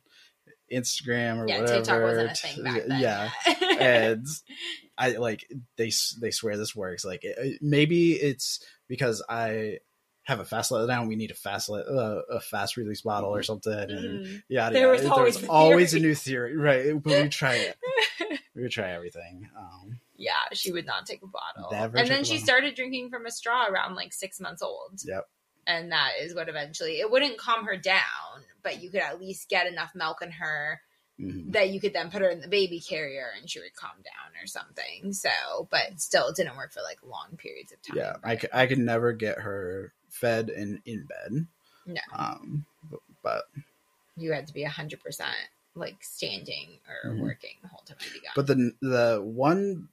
Instagram 0.72 1.38
or 1.38 1.46
Yeah, 1.48 1.60
whatever. 1.60 1.78
TikTok 1.78 2.02
wasn't 2.02 2.30
a 2.30 2.34
thing 2.34 2.64
back 2.64 2.82
then. 2.88 3.00
Yeah, 3.00 3.30
and 3.78 4.26
I 4.98 5.10
like 5.12 5.46
they 5.76 5.92
they 6.20 6.30
swear 6.32 6.56
this 6.56 6.74
works. 6.74 7.04
Like 7.04 7.22
it- 7.22 7.62
maybe 7.62 8.12
it's 8.14 8.64
because 8.92 9.22
I 9.26 9.78
have 10.24 10.38
a 10.38 10.44
fast 10.44 10.70
let 10.70 10.86
down. 10.86 11.08
We 11.08 11.16
need 11.16 11.30
a 11.30 11.34
fast 11.34 11.70
let, 11.70 11.86
uh, 11.86 12.20
a 12.30 12.40
fast 12.40 12.76
release 12.76 13.00
bottle 13.00 13.30
or 13.34 13.42
something. 13.42 13.72
And 13.72 14.26
Mm. 14.26 14.42
yeah, 14.48 14.68
There 14.68 14.88
was 14.90 15.02
always 15.06 15.36
there's 15.36 15.48
a 15.48 15.50
always 15.50 15.94
a 15.94 15.98
new 15.98 16.14
theory, 16.14 16.54
right? 16.58 16.92
But 17.02 17.22
we 17.22 17.28
try 17.40 17.54
it. 17.54 17.76
we 18.54 18.60
would 18.62 18.70
try 18.70 18.90
everything. 18.92 19.48
Um, 19.58 19.98
yeah, 20.16 20.32
she 20.52 20.70
would 20.72 20.84
not 20.84 21.06
take 21.06 21.22
a 21.22 21.26
bottle. 21.26 21.70
And 21.96 22.06
then 22.08 22.22
she 22.24 22.34
bottle. 22.34 22.44
started 22.44 22.74
drinking 22.74 23.08
from 23.08 23.24
a 23.24 23.30
straw 23.30 23.66
around 23.66 23.94
like 23.94 24.12
six 24.12 24.38
months 24.38 24.60
old. 24.60 25.00
Yep. 25.04 25.26
And 25.66 25.90
that 25.90 26.10
is 26.20 26.34
what 26.34 26.50
eventually 26.50 27.00
it 27.00 27.10
wouldn't 27.10 27.38
calm 27.38 27.64
her 27.64 27.76
down, 27.78 28.44
but 28.62 28.82
you 28.82 28.90
could 28.90 29.00
at 29.00 29.18
least 29.20 29.48
get 29.48 29.66
enough 29.66 29.92
milk 29.94 30.20
in 30.20 30.32
her 30.32 30.82
mhm. 31.22 31.52
that 31.52 31.70
you 31.70 31.80
could 31.80 31.92
then 31.92 32.10
put 32.10 32.20
her 32.22 32.28
in 32.30 32.40
the 32.40 32.48
baby 32.48 32.80
carrier 32.80 33.26
and 33.38 33.48
she 33.48 33.60
would 33.60 33.74
calm 33.76 33.96
down 34.04 34.42
or 34.42 34.46
something. 34.46 35.12
So, 35.12 35.30
but 35.70 36.00
still, 36.00 36.28
it 36.28 36.36
didn't 36.36 36.56
work 36.56 36.72
for 36.72 36.82
like 36.82 36.98
long 37.02 37.36
periods 37.36 37.72
of 37.72 37.80
time. 37.82 37.96
Yeah, 37.96 38.16
I 38.24 38.34
but- 38.34 38.40
could, 38.40 38.50
I 38.52 38.66
could 38.66 38.78
never 38.78 39.12
get 39.12 39.38
her 39.40 39.92
fed 40.10 40.50
and 40.50 40.80
in 40.84 41.04
bed. 41.06 41.46
No. 41.86 42.00
Um, 42.14 42.64
but, 42.90 43.00
but 43.22 43.44
you 44.16 44.32
had 44.32 44.46
to 44.48 44.52
be 44.54 44.64
100% 44.64 44.98
like 45.74 45.96
standing 46.02 46.78
or 47.04 47.10
Mhm. 47.12 47.20
working 47.20 47.54
the 47.62 47.68
whole 47.68 47.82
time 47.86 47.96
but 48.36 48.46
the 48.46 48.72
the 48.82 49.20
one 49.24 49.88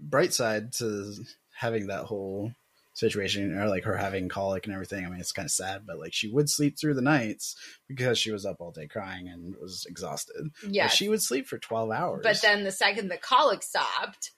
bright 0.00 0.32
side 0.32 0.72
to 0.72 1.14
having 1.54 1.88
that 1.88 2.04
whole 2.04 2.52
situation 2.94 3.58
or 3.58 3.68
like 3.68 3.84
her 3.84 3.96
having 3.96 4.28
colic 4.28 4.66
and 4.66 4.74
everything 4.74 5.04
i 5.04 5.08
mean 5.08 5.20
it's 5.20 5.32
kind 5.32 5.46
of 5.46 5.50
sad 5.52 5.82
but 5.86 5.98
like 5.98 6.12
she 6.12 6.28
would 6.28 6.48
sleep 6.48 6.78
through 6.78 6.94
the 6.94 7.02
nights 7.02 7.56
because 7.88 8.18
she 8.18 8.30
was 8.30 8.46
up 8.46 8.56
all 8.60 8.70
day 8.70 8.86
crying 8.86 9.28
and 9.28 9.54
was 9.60 9.84
exhausted 9.88 10.48
yeah. 10.68 10.88
She 10.88 11.08
would 11.08 11.22
sleep 11.22 11.46
for 11.46 11.58
12 11.58 11.90
hours 11.90 12.20
But 12.22 12.40
then 12.40 12.64
the 12.64 12.72
second 12.72 13.08
the 13.08 13.16
colic 13.16 13.62
stopped 13.62 14.32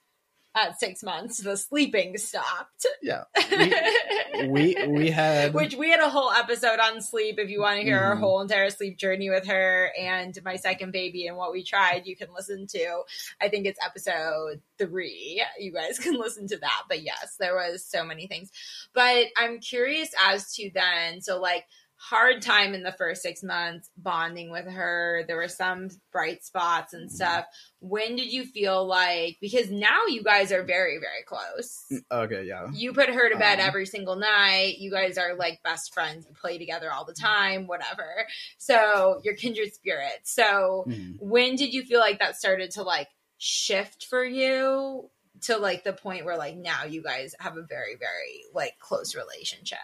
at 0.57 0.79
six 0.79 1.03
months, 1.03 1.37
the 1.37 1.55
sleeping 1.55 2.17
stopped. 2.17 2.85
yeah 3.01 3.23
we 4.49 4.75
we 4.87 5.09
had 5.09 5.53
Which 5.53 5.75
we 5.75 5.89
had 5.89 5.99
a 5.99 6.09
whole 6.09 6.31
episode 6.31 6.79
on 6.79 7.01
sleep. 7.01 7.39
If 7.39 7.49
you 7.49 7.61
want 7.61 7.77
to 7.77 7.83
hear 7.83 7.97
our 7.99 8.15
Mhm. 8.15 8.19
whole 8.19 8.41
entire 8.41 8.69
sleep 8.69 8.97
journey 8.97 9.29
with 9.29 9.45
her 9.47 9.91
and 9.99 10.37
my 10.43 10.55
second 10.57 10.91
baby 10.91 11.27
and 11.27 11.37
what 11.37 11.51
we 11.51 11.63
tried, 11.63 12.05
you 12.05 12.15
can 12.15 12.27
listen 12.35 12.67
to. 12.67 13.01
I 13.41 13.49
think 13.49 13.65
it's 13.65 13.79
episode 13.85 14.61
three. 14.77 15.43
You 15.59 15.71
guys 15.71 15.99
can 16.05 16.13
listen 16.17 16.47
to 16.47 16.57
that. 16.57 16.83
But 16.87 17.01
yes, 17.03 17.35
there 17.39 17.55
was 17.55 17.85
so 17.85 18.03
many 18.03 18.27
things. 18.27 18.51
But 18.93 19.27
I'm 19.37 19.59
curious 19.59 20.09
as 20.27 20.53
to 20.55 20.69
then, 20.73 21.21
so 21.21 21.39
like 21.39 21.65
hard 21.99 22.43
time 22.43 22.75
in 22.75 22.83
the 22.83 22.91
first 22.91 23.23
six 23.23 23.41
months 23.43 23.89
bonding 23.97 24.51
with 24.51 24.65
her. 24.67 25.23
There 25.27 25.35
were 25.37 25.47
some 25.47 25.89
bright 26.11 26.45
spots 26.45 26.93
and 26.93 27.11
stuff. 27.11 27.45
When 27.79 28.15
did 28.15 28.31
you 28.31 28.45
feel 28.45 28.85
like 28.85 29.37
because 29.41 29.71
now 29.71 30.05
you 30.07 30.23
guys 30.23 30.51
are 30.51 30.63
very, 30.63 30.99
very 30.99 31.23
close. 31.25 31.83
okay 32.11 32.43
yeah 32.43 32.67
You 32.71 32.93
put 32.93 33.09
her 33.09 33.29
to 33.29 33.37
bed 33.37 33.59
Um, 33.59 33.65
every 33.67 33.87
single 33.87 34.15
night. 34.15 34.75
You 34.77 34.91
guys 34.91 35.17
are 35.17 35.33
like 35.35 35.61
best 35.63 35.93
friends. 35.93 36.25
You 36.29 36.35
play 36.39 36.59
together 36.59 36.91
all 36.91 37.03
the 37.03 37.13
time, 37.15 37.65
whatever. 37.65 38.27
So 38.59 39.19
you're 39.23 39.35
kindred 39.35 39.73
spirits. 39.73 40.31
So 40.33 40.85
Mhm. 40.87 41.15
when 41.19 41.55
did 41.55 41.73
you 41.73 41.83
feel 41.83 41.99
like 41.99 42.19
that 42.19 42.35
started 42.37 42.71
to 42.71 42.83
like 42.83 43.07
shift 43.39 44.05
for 44.05 44.23
you 44.23 45.09
to 45.41 45.57
like 45.57 45.83
the 45.83 45.93
point 45.93 46.25
where 46.25 46.37
like 46.37 46.55
now 46.57 46.83
you 46.85 47.01
guys 47.03 47.35
have 47.39 47.57
a 47.57 47.61
very, 47.63 47.95
very 47.95 48.43
like 48.53 48.77
close 48.79 49.15
relationship? 49.15 49.79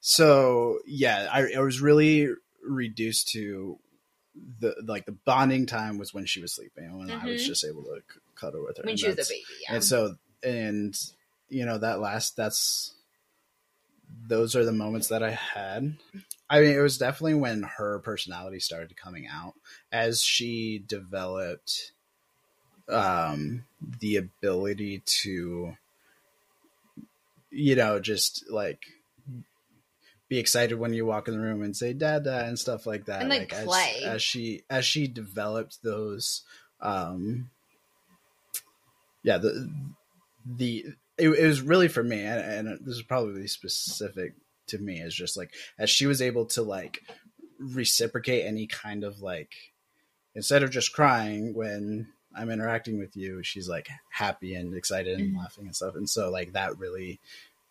So 0.00 0.80
yeah, 0.86 1.28
I, 1.30 1.52
I 1.56 1.60
was 1.60 1.80
really 1.80 2.28
reduced 2.62 3.28
to 3.28 3.78
the 4.60 4.74
like 4.86 5.06
the 5.06 5.12
bonding 5.12 5.66
time 5.66 5.98
was 5.98 6.14
when 6.14 6.24
she 6.26 6.40
was 6.40 6.52
sleeping 6.54 6.96
when 6.98 7.10
I 7.10 7.26
was 7.26 7.42
Mhm. 7.42 7.46
just 7.46 7.64
able 7.64 7.84
to 7.84 8.00
cuddle 8.34 8.64
with 8.64 8.78
her. 8.78 8.82
When 8.84 8.92
and 8.92 9.00
she 9.00 9.08
was 9.08 9.18
a 9.28 9.32
baby, 9.32 9.44
yeah. 9.62 9.74
And 9.74 9.84
so 9.84 10.16
and 10.42 10.98
you 11.48 11.66
know 11.66 11.78
that 11.78 12.00
last 12.00 12.36
that's 12.36 12.94
those 14.26 14.54
are 14.56 14.64
the 14.64 14.72
moments 14.72 15.08
that 15.08 15.22
I 15.22 15.32
had. 15.32 15.96
I 16.48 16.60
mean, 16.60 16.70
it 16.76 16.80
was 16.80 16.98
definitely 16.98 17.34
when 17.34 17.62
her 17.62 17.98
personality 18.00 18.60
started 18.60 18.96
coming 18.96 19.26
out 19.26 19.54
as 19.92 20.22
she 20.22 20.78
developed 20.86 21.92
um 22.88 23.64
the 24.00 24.16
ability 24.16 25.02
to 25.04 25.76
you 27.50 27.76
know 27.76 28.00
just 28.00 28.50
like 28.50 28.84
be 30.30 30.38
excited 30.38 30.78
when 30.78 30.94
you 30.94 31.04
walk 31.04 31.28
in 31.28 31.34
the 31.34 31.40
room 31.40 31.60
and 31.60 31.76
say 31.76 31.92
dada 31.92 32.44
and 32.46 32.58
stuff 32.58 32.86
like 32.86 33.04
that 33.06 33.20
And, 33.20 33.28
like, 33.30 33.52
as- 33.52 33.64
play. 33.64 34.02
as, 34.06 34.22
she 34.22 34.62
as 34.70 34.86
she 34.86 35.06
developed 35.08 35.82
those 35.82 36.42
um 36.80 37.50
yeah 39.22 39.36
the 39.36 39.70
the 40.46 40.86
it, 41.18 41.28
it 41.28 41.46
was 41.46 41.60
really 41.60 41.88
for 41.88 42.02
me 42.02 42.20
and, 42.20 42.68
and 42.68 42.86
this 42.86 42.94
is 42.96 43.02
probably 43.02 43.46
specific 43.46 44.32
to 44.68 44.78
me 44.78 45.00
is 45.00 45.14
just 45.14 45.36
like 45.36 45.52
as 45.78 45.90
she 45.90 46.06
was 46.06 46.22
able 46.22 46.46
to 46.46 46.62
like 46.62 47.02
reciprocate 47.58 48.46
any 48.46 48.66
kind 48.66 49.04
of 49.04 49.20
like 49.20 49.52
instead 50.34 50.62
of 50.62 50.70
just 50.70 50.92
crying 50.94 51.52
when 51.54 52.06
I'm 52.34 52.48
interacting 52.50 53.00
with 53.00 53.16
you, 53.16 53.42
she's 53.42 53.68
like 53.68 53.88
happy 54.10 54.54
and 54.54 54.72
excited 54.76 55.18
and 55.18 55.34
Mhm. 55.34 55.38
laughing 55.38 55.66
and 55.66 55.74
stuff. 55.74 55.96
And 55.96 56.08
so 56.08 56.30
like 56.30 56.52
that 56.52 56.78
really 56.78 57.18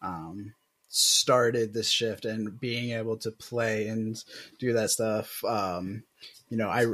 um 0.02 0.54
started 0.90 1.74
this 1.74 1.90
shift 1.90 2.26
and 2.26 2.60
being 2.60 2.92
able 2.92 3.18
to 3.18 3.32
play 3.32 3.88
and 3.88 4.22
do 4.58 4.74
that 4.74 4.90
stuff. 4.90 5.44
Um, 5.46 6.04
you 6.50 6.58
know, 6.58 6.68
I 6.68 6.86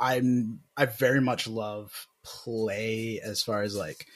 I'm 0.00 0.60
I 0.76 0.86
very 0.86 1.20
much 1.20 1.46
love 1.46 2.06
play 2.22 3.20
as 3.22 3.42
far 3.42 3.62
as 3.62 3.76
like 3.76 4.06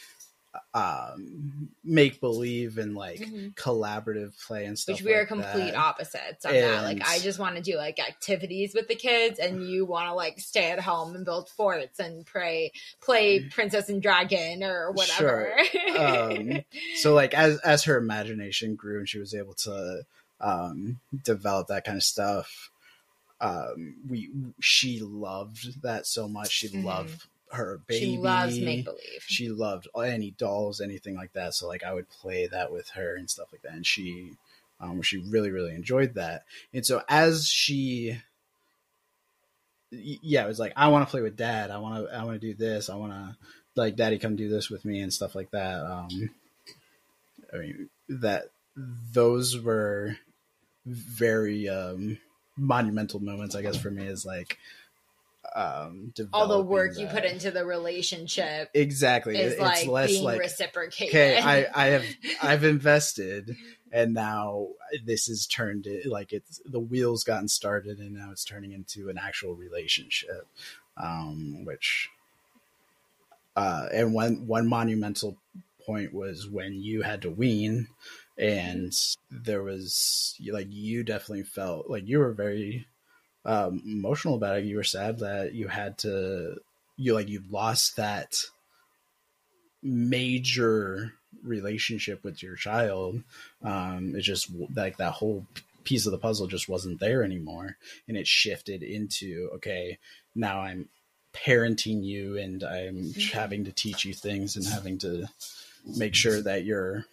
um 0.74 1.68
make 1.84 2.20
believe 2.20 2.76
and 2.78 2.94
like 2.96 3.20
Mhm. 3.20 3.54
collaborative 3.54 4.32
play 4.46 4.64
and 4.64 4.76
stuff 4.78 4.96
Which 4.96 5.04
we 5.04 5.12
are 5.12 5.20
like 5.20 5.28
complete 5.28 5.72
that. 5.72 5.78
opposites 5.78 6.44
on 6.44 6.54
that. 6.54 6.82
Like 6.82 7.02
I 7.08 7.20
just 7.20 7.38
want 7.38 7.56
to 7.56 7.62
do 7.62 7.76
like 7.76 8.00
activities 8.00 8.74
with 8.74 8.88
the 8.88 8.96
kids, 8.96 9.38
and 9.38 9.62
you 9.62 9.84
want 9.86 10.08
to 10.08 10.14
like 10.14 10.40
stay 10.40 10.70
at 10.72 10.80
home 10.80 11.14
and 11.14 11.24
build 11.24 11.48
forts 11.50 12.00
and 12.00 12.26
pray, 12.26 12.72
play 13.00 13.40
Princess 13.50 13.88
and 13.88 14.02
Dragon 14.02 14.64
or 14.64 14.90
whatever. 14.90 15.56
Um, 15.96 16.64
so 16.96 17.14
like 17.14 17.32
as 17.34 17.58
as 17.60 17.84
her 17.84 17.96
imagination 17.96 18.74
grew 18.74 18.98
and 18.98 19.08
she 19.08 19.18
was 19.20 19.34
able 19.34 19.54
to 19.54 20.02
um 20.40 20.98
develop 21.22 21.68
that 21.68 21.84
kind 21.84 21.96
of 21.98 22.02
stuff 22.02 22.70
um 23.42 23.94
we 24.08 24.30
she 24.60 25.00
loved 25.00 25.82
that 25.82 26.06
so 26.06 26.26
much 26.28 26.50
she 26.50 26.68
Mhm. 26.68 26.84
loved 26.84 27.26
her 27.52 27.80
baby 27.86 28.06
she 28.06 28.18
loves 28.18 28.58
make 28.60 28.84
believe. 28.84 29.24
she 29.26 29.48
loved 29.48 29.88
any 29.96 30.30
dolls 30.32 30.80
anything 30.80 31.16
like 31.16 31.32
that. 31.32 31.54
So 31.54 31.66
like 31.66 31.82
i 31.82 31.92
would 31.92 32.08
play 32.08 32.46
that 32.46 32.72
with 32.72 32.88
her 32.90 33.16
and 33.16 33.28
stuff 33.28 33.48
like 33.52 33.62
that. 33.62 33.72
And 33.72 33.86
she 33.86 34.32
um 34.80 35.02
she 35.02 35.18
really 35.18 35.50
really 35.50 35.74
enjoyed 35.74 36.14
that. 36.14 36.44
And 36.72 36.84
so 36.86 37.02
as 37.08 37.46
she 37.48 38.20
yeah 39.90 40.44
it 40.44 40.48
was 40.48 40.60
like 40.60 40.72
i 40.76 40.88
want 40.88 41.06
to 41.06 41.10
play 41.10 41.22
with 41.22 41.36
dad. 41.36 41.70
I 41.70 41.78
want 41.78 42.06
to 42.06 42.14
i 42.16 42.24
want 42.24 42.40
to 42.40 42.46
do 42.46 42.54
this. 42.54 42.88
I 42.88 42.96
want 42.96 43.12
to 43.12 43.36
like 43.74 43.96
daddy 43.96 44.18
come 44.18 44.36
do 44.36 44.48
this 44.48 44.70
with 44.70 44.84
me 44.84 45.00
and 45.00 45.12
stuff 45.12 45.34
like 45.34 45.50
that. 45.50 45.84
Um 45.84 46.30
i 47.52 47.56
mean 47.56 47.88
that 48.08 48.50
those 48.76 49.58
were 49.58 50.16
very 50.86 51.68
um 51.68 52.18
monumental 52.56 53.20
moments 53.20 53.54
i 53.54 53.62
guess 53.62 53.76
for 53.76 53.90
me 53.90 54.06
is 54.06 54.24
like 54.26 54.58
um 55.54 56.12
All 56.32 56.48
the 56.48 56.62
work 56.62 56.98
you 56.98 57.06
put 57.06 57.24
into 57.24 57.50
the 57.50 57.64
relationship 57.64 58.70
exactly 58.74 59.38
is 59.38 59.52
it's 59.52 59.60
like 59.60 59.86
less 59.86 60.10
being 60.10 60.24
like 60.24 60.38
reciprocated. 60.38 61.14
okay 61.14 61.38
i 61.38 61.66
i 61.74 61.86
have 61.86 62.04
i've 62.42 62.64
invested 62.64 63.56
and 63.90 64.14
now 64.14 64.68
this 65.04 65.28
is 65.28 65.46
turned 65.46 65.86
it 65.86 66.06
like 66.06 66.32
it's 66.32 66.60
the 66.66 66.78
wheels 66.78 67.24
gotten 67.24 67.48
started 67.48 67.98
and 67.98 68.14
now 68.14 68.30
it's 68.30 68.44
turning 68.44 68.72
into 68.72 69.08
an 69.08 69.18
actual 69.18 69.54
relationship 69.54 70.46
um, 70.96 71.64
which 71.64 72.10
uh, 73.56 73.86
and 73.92 74.14
one 74.14 74.46
one 74.46 74.68
monumental 74.68 75.36
point 75.84 76.14
was 76.14 76.48
when 76.48 76.74
you 76.74 77.02
had 77.02 77.22
to 77.22 77.30
wean, 77.30 77.88
and 78.38 78.92
there 79.30 79.62
was 79.62 80.36
like 80.50 80.68
you 80.70 81.02
definitely 81.02 81.42
felt 81.42 81.90
like 81.90 82.06
you 82.06 82.18
were 82.18 82.32
very 82.32 82.86
um, 83.44 83.82
emotional 83.86 84.34
about 84.34 84.58
it. 84.58 84.64
You 84.64 84.76
were 84.76 84.84
sad 84.84 85.20
that 85.20 85.54
you 85.54 85.68
had 85.68 85.98
to 85.98 86.56
you 86.96 87.14
like 87.14 87.28
you 87.28 87.42
lost 87.50 87.96
that 87.96 88.36
major 89.82 91.14
relationship 91.42 92.22
with 92.22 92.42
your 92.42 92.56
child. 92.56 93.22
Um, 93.62 94.14
it 94.14 94.20
just 94.20 94.50
like 94.76 94.98
that 94.98 95.12
whole 95.12 95.46
piece 95.84 96.04
of 96.04 96.12
the 96.12 96.18
puzzle 96.18 96.46
just 96.46 96.68
wasn't 96.68 97.00
there 97.00 97.22
anymore, 97.22 97.76
and 98.06 98.16
it 98.16 98.26
shifted 98.26 98.82
into 98.82 99.50
okay, 99.54 99.98
now 100.34 100.60
I'm 100.60 100.88
parenting 101.32 102.04
you 102.04 102.36
and 102.38 102.62
I'm 102.64 103.12
having 103.32 103.64
to 103.64 103.72
teach 103.72 104.04
you 104.04 104.12
things 104.12 104.56
and 104.56 104.66
having 104.66 104.98
to 104.98 105.28
make 105.96 106.14
sure 106.14 106.42
that 106.42 106.64
you're 106.64 107.06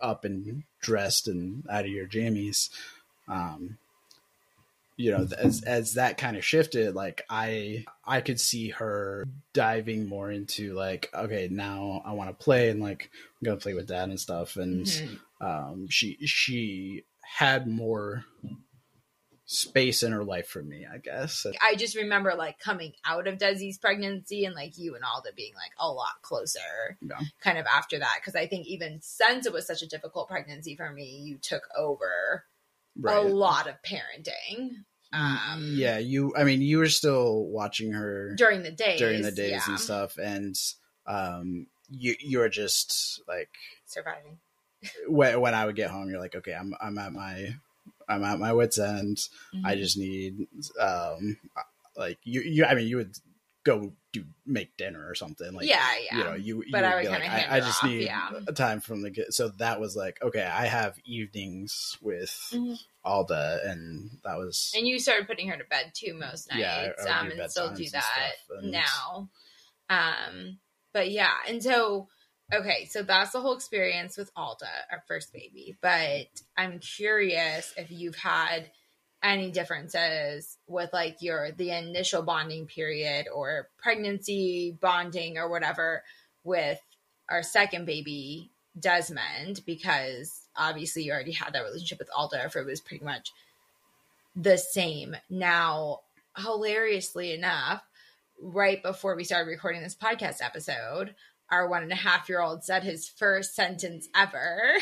up 0.00 0.24
and 0.24 0.64
dressed 0.80 1.28
and 1.28 1.64
out 1.70 1.84
of 1.84 1.90
your 1.90 2.06
jammies. 2.06 2.68
Um, 3.28 3.78
you 5.00 5.12
know, 5.12 5.26
as 5.38 5.62
as 5.62 5.94
that 5.94 6.18
kind 6.18 6.36
of 6.36 6.44
shifted, 6.44 6.94
like 6.94 7.22
I 7.30 7.86
I 8.04 8.20
could 8.20 8.38
see 8.38 8.68
her 8.68 9.26
diving 9.54 10.06
more 10.06 10.30
into 10.30 10.74
like, 10.74 11.08
okay, 11.14 11.48
now 11.50 12.02
I 12.04 12.12
want 12.12 12.28
to 12.28 12.44
play 12.44 12.68
and 12.68 12.82
like 12.82 13.10
I'm 13.40 13.46
gonna 13.46 13.56
play 13.56 13.72
with 13.72 13.88
dad 13.88 14.10
and 14.10 14.20
stuff. 14.20 14.56
And 14.56 14.84
mm-hmm. 14.84 15.46
um, 15.46 15.86
she 15.88 16.18
she 16.26 17.04
had 17.22 17.66
more 17.66 18.26
space 19.46 20.02
in 20.02 20.12
her 20.12 20.22
life 20.22 20.48
for 20.48 20.62
me, 20.62 20.86
I 20.92 20.98
guess. 20.98 21.46
I 21.62 21.76
just 21.76 21.96
remember 21.96 22.34
like 22.34 22.58
coming 22.58 22.92
out 23.06 23.26
of 23.26 23.38
Desi's 23.38 23.78
pregnancy 23.78 24.44
and 24.44 24.54
like 24.54 24.76
you 24.76 24.94
and 24.96 25.02
Alda 25.02 25.30
being 25.34 25.54
like 25.54 25.72
a 25.78 25.90
lot 25.90 26.20
closer 26.20 26.98
yeah. 27.00 27.18
kind 27.42 27.56
of 27.56 27.64
after 27.66 27.98
that. 27.98 28.20
Cause 28.22 28.36
I 28.36 28.46
think 28.46 28.66
even 28.66 29.00
since 29.00 29.46
it 29.46 29.52
was 29.52 29.66
such 29.66 29.80
a 29.80 29.88
difficult 29.88 30.28
pregnancy 30.28 30.76
for 30.76 30.92
me, 30.92 31.22
you 31.24 31.38
took 31.38 31.62
over 31.76 32.44
right. 32.98 33.16
a 33.16 33.20
lot 33.20 33.66
of 33.66 33.74
parenting. 33.82 34.84
Um, 35.12 35.72
yeah, 35.74 35.98
you, 35.98 36.34
I 36.36 36.44
mean, 36.44 36.62
you 36.62 36.78
were 36.78 36.88
still 36.88 37.44
watching 37.46 37.92
her 37.92 38.34
during 38.36 38.62
the 38.62 38.70
days, 38.70 38.98
during 38.98 39.22
the 39.22 39.32
days 39.32 39.50
yeah. 39.50 39.64
and 39.68 39.80
stuff. 39.80 40.18
And, 40.18 40.56
um, 41.06 41.66
you, 41.88 42.14
you 42.20 42.38
were 42.38 42.48
just 42.48 43.20
like 43.26 43.50
surviving. 43.86 44.38
when, 45.08 45.40
when 45.40 45.54
I 45.54 45.66
would 45.66 45.76
get 45.76 45.90
home, 45.90 46.08
you're 46.08 46.20
like, 46.20 46.36
okay, 46.36 46.54
I'm, 46.54 46.74
I'm 46.80 46.96
at 46.98 47.12
my 47.12 47.54
I'm 48.10 48.24
at 48.24 48.40
my 48.40 48.52
wits 48.52 48.78
end. 48.78 49.18
Mm-hmm. 49.54 49.66
I 49.66 49.76
just 49.76 49.96
need 49.96 50.48
um 50.78 51.38
like 51.96 52.18
you 52.24 52.40
you 52.40 52.64
I 52.64 52.74
mean 52.74 52.88
you 52.88 52.96
would 52.96 53.16
go 53.64 53.92
do 54.12 54.24
make 54.46 54.76
dinner 54.76 55.06
or 55.06 55.14
something 55.14 55.52
like 55.52 55.68
yeah 55.68 55.86
yeah 56.10 56.18
you 56.18 56.24
know 56.24 56.34
you 56.34 56.64
but 56.72 56.80
you 56.80 56.86
I 56.86 56.94
would, 56.96 57.04
would 57.04 57.20
like 57.20 57.30
I, 57.30 57.56
I, 57.56 57.60
just 57.60 57.84
off, 57.84 57.90
need 57.90 58.04
yeah. 58.04 58.30
a 58.48 58.52
time 58.52 58.80
from 58.80 59.02
the 59.02 59.10
kid. 59.10 59.32
so 59.34 59.48
that 59.58 59.80
was 59.80 59.94
like 59.94 60.20
okay 60.22 60.42
I 60.42 60.66
have 60.66 60.98
evenings 61.04 61.96
with 62.00 62.30
mm-hmm. 62.52 62.74
Alda 63.04 63.60
and 63.64 64.10
that 64.24 64.38
was 64.38 64.72
and 64.76 64.86
you 64.86 64.98
started 64.98 65.26
putting 65.26 65.48
her 65.48 65.56
to 65.56 65.64
bed 65.64 65.92
too 65.94 66.14
most 66.14 66.50
nights 66.50 66.60
yeah, 66.60 67.20
um 67.20 67.30
and 67.30 67.50
still 67.50 67.72
do 67.72 67.88
that 67.90 68.32
and, 68.58 68.72
now 68.72 69.28
um 69.90 70.58
but 70.92 71.10
yeah 71.10 71.34
and 71.48 71.62
so 71.62 72.08
Okay, 72.52 72.86
so 72.86 73.02
that's 73.02 73.30
the 73.30 73.40
whole 73.40 73.54
experience 73.54 74.16
with 74.16 74.30
Alda, 74.34 74.66
our 74.90 75.04
first 75.06 75.32
baby. 75.32 75.76
But 75.80 76.26
I'm 76.56 76.80
curious 76.80 77.72
if 77.76 77.92
you've 77.92 78.16
had 78.16 78.70
any 79.22 79.50
differences 79.50 80.56
with 80.66 80.90
like 80.92 81.20
your 81.20 81.50
the 81.52 81.70
initial 81.70 82.22
bonding 82.22 82.66
period 82.66 83.26
or 83.34 83.68
pregnancy 83.76 84.76
bonding 84.80 85.36
or 85.36 85.48
whatever 85.48 86.02
with 86.44 86.80
our 87.28 87.42
second 87.42 87.84
baby 87.84 88.50
Desmond 88.78 89.62
because 89.66 90.48
obviously 90.56 91.02
you 91.02 91.12
already 91.12 91.32
had 91.32 91.52
that 91.52 91.64
relationship 91.64 91.98
with 91.98 92.10
Alda 92.16 92.44
if 92.44 92.56
it 92.56 92.64
was 92.64 92.80
pretty 92.80 93.04
much 93.04 93.32
the 94.36 94.56
same. 94.56 95.16
Now, 95.28 96.00
hilariously 96.36 97.32
enough, 97.32 97.82
right 98.40 98.82
before 98.82 99.16
we 99.16 99.24
started 99.24 99.50
recording 99.50 99.82
this 99.82 99.96
podcast 99.96 100.42
episode, 100.42 101.14
our 101.50 101.68
one 101.68 101.82
and 101.82 101.92
a 101.92 101.96
half 101.96 102.28
year 102.28 102.40
old 102.40 102.62
said 102.64 102.84
his 102.84 103.08
first 103.08 103.54
sentence 103.54 104.08
ever, 104.14 104.74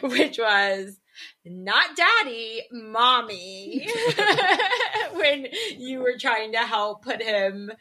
which 0.02 0.38
was, 0.38 0.98
not 1.44 1.96
daddy, 1.96 2.62
mommy, 2.72 3.88
when 5.12 5.46
you 5.76 6.00
were 6.00 6.16
trying 6.18 6.52
to 6.52 6.58
help 6.58 7.02
put 7.02 7.22
him 7.22 7.72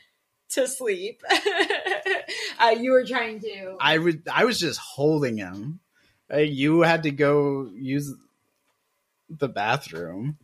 to 0.49 0.67
sleep. 0.67 1.21
uh, 2.59 2.75
you 2.77 2.91
were 2.91 3.05
trying 3.05 3.39
to. 3.41 3.77
I 3.79 3.97
would. 3.97 4.23
I 4.31 4.45
was 4.45 4.59
just 4.59 4.79
holding 4.79 5.37
him. 5.37 5.79
Uh, 6.31 6.37
you 6.37 6.81
had 6.81 7.03
to 7.03 7.11
go 7.11 7.69
use 7.73 8.13
the 9.29 9.49
bathroom. 9.49 10.37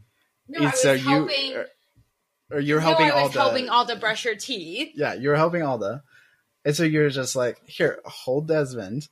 No, 0.47 0.65
and 0.65 0.75
so 0.75 0.97
helping, 0.97 1.36
you, 1.45 1.58
or, 1.58 1.67
or 2.51 2.60
you're 2.60 2.82
no, 2.82 2.88
helping 2.88 3.12
I 3.12 3.23
was 3.23 3.34
helping 3.34 3.69
Alda 3.69 3.95
brush 3.95 4.23
her 4.25 4.36
teeth. 4.36 4.91
Yeah, 4.95 5.13
you 5.13 5.30
were 5.30 5.36
helping 5.36 5.63
Alda. 5.63 6.04
And 6.63 6.75
so 6.75 6.84
you're 6.84 7.10
just 7.10 7.36
like, 7.36 7.62
here, 7.65 7.99
hold 8.06 8.47
Desmond. 8.47 9.08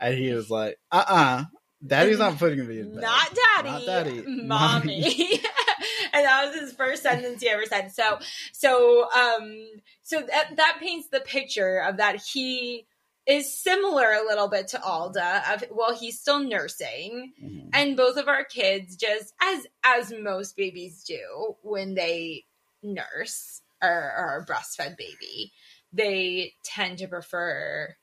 And 0.00 0.14
he 0.14 0.32
was 0.32 0.50
like, 0.50 0.78
uh 0.90 1.04
uh-uh, 1.06 1.14
uh 1.14 1.44
Daddy's 1.86 2.18
not 2.18 2.38
putting 2.38 2.66
me 2.66 2.80
in 2.80 2.94
bed. 2.94 3.02
Not 3.02 3.38
daddy. 3.56 3.68
Not 3.70 3.86
daddy. 3.86 4.22
Mommy. 4.26 4.46
mommy. 4.46 5.32
and 6.12 6.26
that 6.26 6.46
was 6.46 6.60
his 6.60 6.72
first 6.72 7.02
sentence 7.02 7.40
he 7.42 7.48
ever 7.48 7.64
said. 7.64 7.90
So, 7.92 8.18
so, 8.52 9.08
um, 9.10 9.66
so 10.02 10.20
that, 10.20 10.56
that 10.56 10.78
paints 10.80 11.08
the 11.08 11.20
picture 11.20 11.78
of 11.78 11.96
that 11.96 12.16
he 12.16 12.86
is 13.26 13.52
similar 13.52 14.12
a 14.12 14.26
little 14.26 14.48
bit 14.48 14.68
to 14.68 14.82
Alda 14.82 15.42
of 15.52 15.64
well 15.70 15.94
he's 15.94 16.18
still 16.18 16.40
nursing 16.40 17.32
mm-hmm. 17.42 17.68
and 17.72 17.96
both 17.96 18.16
of 18.16 18.28
our 18.28 18.44
kids 18.44 18.96
just 18.96 19.34
as 19.42 19.66
as 19.84 20.12
most 20.12 20.56
babies 20.56 21.04
do 21.04 21.54
when 21.62 21.94
they 21.94 22.44
nurse 22.82 23.60
or, 23.82 24.14
or 24.16 24.38
a 24.38 24.46
breastfed 24.46 24.96
baby 24.96 25.52
they 25.92 26.54
tend 26.64 26.98
to 26.98 27.08
prefer 27.08 27.94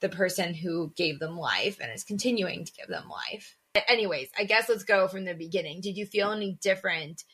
the 0.00 0.08
person 0.08 0.54
who 0.54 0.92
gave 0.96 1.18
them 1.18 1.38
life 1.38 1.78
and 1.80 1.92
is 1.92 2.04
continuing 2.04 2.64
to 2.64 2.72
give 2.72 2.88
them 2.88 3.08
life. 3.08 3.56
Anyways, 3.88 4.28
I 4.38 4.44
guess 4.44 4.68
let's 4.68 4.84
go 4.84 5.08
from 5.08 5.24
the 5.24 5.34
beginning. 5.34 5.80
Did 5.80 5.96
you 5.96 6.06
feel 6.06 6.30
any 6.30 6.58
different 6.60 7.24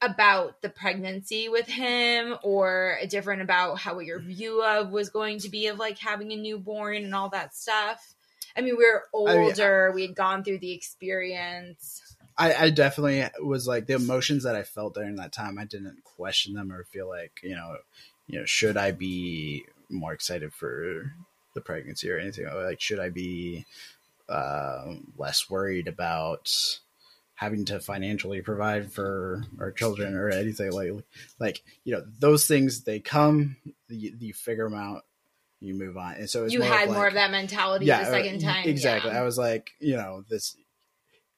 about 0.00 0.60
the 0.60 0.68
pregnancy 0.68 1.48
with 1.48 1.66
him 1.66 2.36
or 2.42 2.98
different 3.08 3.42
about 3.42 3.78
how 3.78 3.98
your 4.00 4.20
view 4.20 4.62
of 4.62 4.90
was 4.90 5.08
going 5.08 5.38
to 5.40 5.48
be 5.48 5.68
of 5.68 5.78
like 5.78 5.98
having 5.98 6.32
a 6.32 6.36
newborn 6.36 7.04
and 7.04 7.14
all 7.14 7.30
that 7.30 7.54
stuff? 7.54 8.14
I 8.56 8.60
mean, 8.60 8.76
we 8.76 8.84
were 8.84 9.04
older, 9.12 9.84
I 9.84 9.88
mean, 9.88 9.94
we 9.94 10.02
had 10.06 10.16
gone 10.16 10.44
through 10.44 10.58
the 10.58 10.72
experience. 10.72 12.16
I, 12.36 12.54
I, 12.54 12.70
definitely 12.70 13.24
was 13.40 13.66
like 13.66 13.86
the 13.86 13.94
emotions 13.94 14.42
that 14.42 14.56
I 14.56 14.64
felt 14.64 14.94
during 14.94 15.16
that 15.16 15.32
time. 15.32 15.56
I 15.56 15.64
didn't 15.64 16.02
question 16.02 16.54
them 16.54 16.72
or 16.72 16.82
feel 16.84 17.08
like 17.08 17.40
you 17.44 17.54
know 17.54 17.76
you 18.26 18.40
know, 18.40 18.44
should 18.46 18.76
I 18.76 18.92
be 18.92 19.64
more 19.90 20.12
excited 20.12 20.52
for 20.52 21.12
the 21.54 21.60
pregnancy 21.60 22.10
or 22.10 22.18
anything? 22.18 22.46
Like, 22.46 22.80
should 22.80 23.00
I 23.00 23.10
be 23.10 23.66
uh, 24.28 24.94
less 25.16 25.48
worried 25.50 25.88
about 25.88 26.50
having 27.36 27.64
to 27.66 27.80
financially 27.80 28.40
provide 28.42 28.92
for 28.92 29.44
our 29.58 29.72
children 29.72 30.14
or 30.14 30.30
anything 30.30 30.70
like 30.70 30.92
like 31.40 31.62
you 31.82 31.92
know 31.92 32.02
those 32.20 32.46
things 32.46 32.84
they 32.84 33.00
come 33.00 33.56
you, 33.88 34.16
you 34.20 34.32
figure 34.32 34.68
them 34.68 34.78
out 34.78 35.02
you 35.60 35.74
move 35.74 35.96
on 35.96 36.14
and 36.14 36.30
so 36.30 36.46
you 36.46 36.62
had 36.62 36.88
more 36.88 37.08
of 37.08 37.14
that 37.14 37.32
mentality 37.32 37.86
yeah, 37.86 38.04
the 38.04 38.10
second 38.10 38.40
time 38.40 38.68
exactly 38.68 39.10
yeah. 39.10 39.18
i 39.18 39.22
was 39.24 39.36
like 39.36 39.72
you 39.80 39.96
know 39.96 40.22
this 40.30 40.56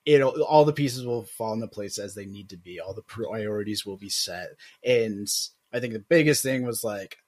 it'll 0.04 0.42
all 0.42 0.66
the 0.66 0.72
pieces 0.72 1.06
will 1.06 1.22
fall 1.24 1.54
into 1.54 1.66
place 1.66 1.96
as 1.98 2.14
they 2.14 2.26
need 2.26 2.50
to 2.50 2.58
be 2.58 2.78
all 2.78 2.92
the 2.92 3.02
priorities 3.02 3.86
will 3.86 3.96
be 3.96 4.10
set 4.10 4.50
and 4.84 5.26
I 5.72 5.80
think 5.80 5.92
the 5.92 5.98
biggest 5.98 6.42
thing 6.42 6.64
was 6.64 6.82
like 6.82 7.18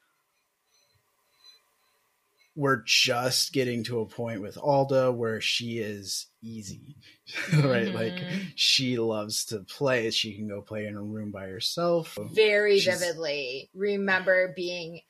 we're 2.58 2.82
just 2.84 3.52
getting 3.52 3.84
to 3.84 4.00
a 4.00 4.06
point 4.06 4.42
with 4.42 4.58
Alda 4.58 5.12
where 5.12 5.40
she 5.40 5.78
is 5.78 6.26
easy, 6.42 6.96
right? 7.52 7.86
Mm-hmm. 7.86 7.96
Like 7.96 8.20
she 8.56 8.98
loves 8.98 9.44
to 9.46 9.60
play. 9.60 10.10
She 10.10 10.34
can 10.34 10.48
go 10.48 10.60
play 10.60 10.86
in 10.86 10.96
a 10.96 11.00
room 11.00 11.30
by 11.30 11.46
herself. 11.46 12.18
Very 12.32 12.80
She's... 12.80 12.98
vividly 12.98 13.70
remember 13.74 14.52
being 14.56 15.02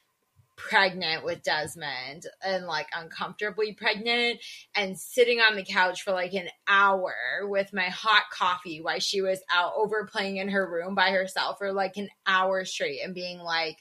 pregnant 0.57 1.25
with 1.25 1.43
Desmond 1.43 2.27
and 2.45 2.67
like 2.67 2.89
uncomfortably 2.95 3.73
pregnant 3.73 4.41
and 4.75 4.99
sitting 4.99 5.41
on 5.41 5.57
the 5.57 5.65
couch 5.65 6.03
for 6.03 6.13
like 6.13 6.35
an 6.35 6.49
hour 6.67 7.15
with 7.45 7.73
my 7.73 7.89
hot 7.89 8.25
coffee 8.31 8.83
while 8.83 8.99
she 8.99 9.23
was 9.23 9.41
out 9.51 9.73
over 9.75 10.05
playing 10.05 10.37
in 10.37 10.51
her 10.51 10.71
room 10.71 10.95
by 10.95 11.13
herself 11.13 11.57
for 11.57 11.73
like 11.73 11.97
an 11.97 12.11
hour 12.27 12.67
straight 12.67 13.01
and 13.03 13.15
being 13.15 13.39
like, 13.39 13.79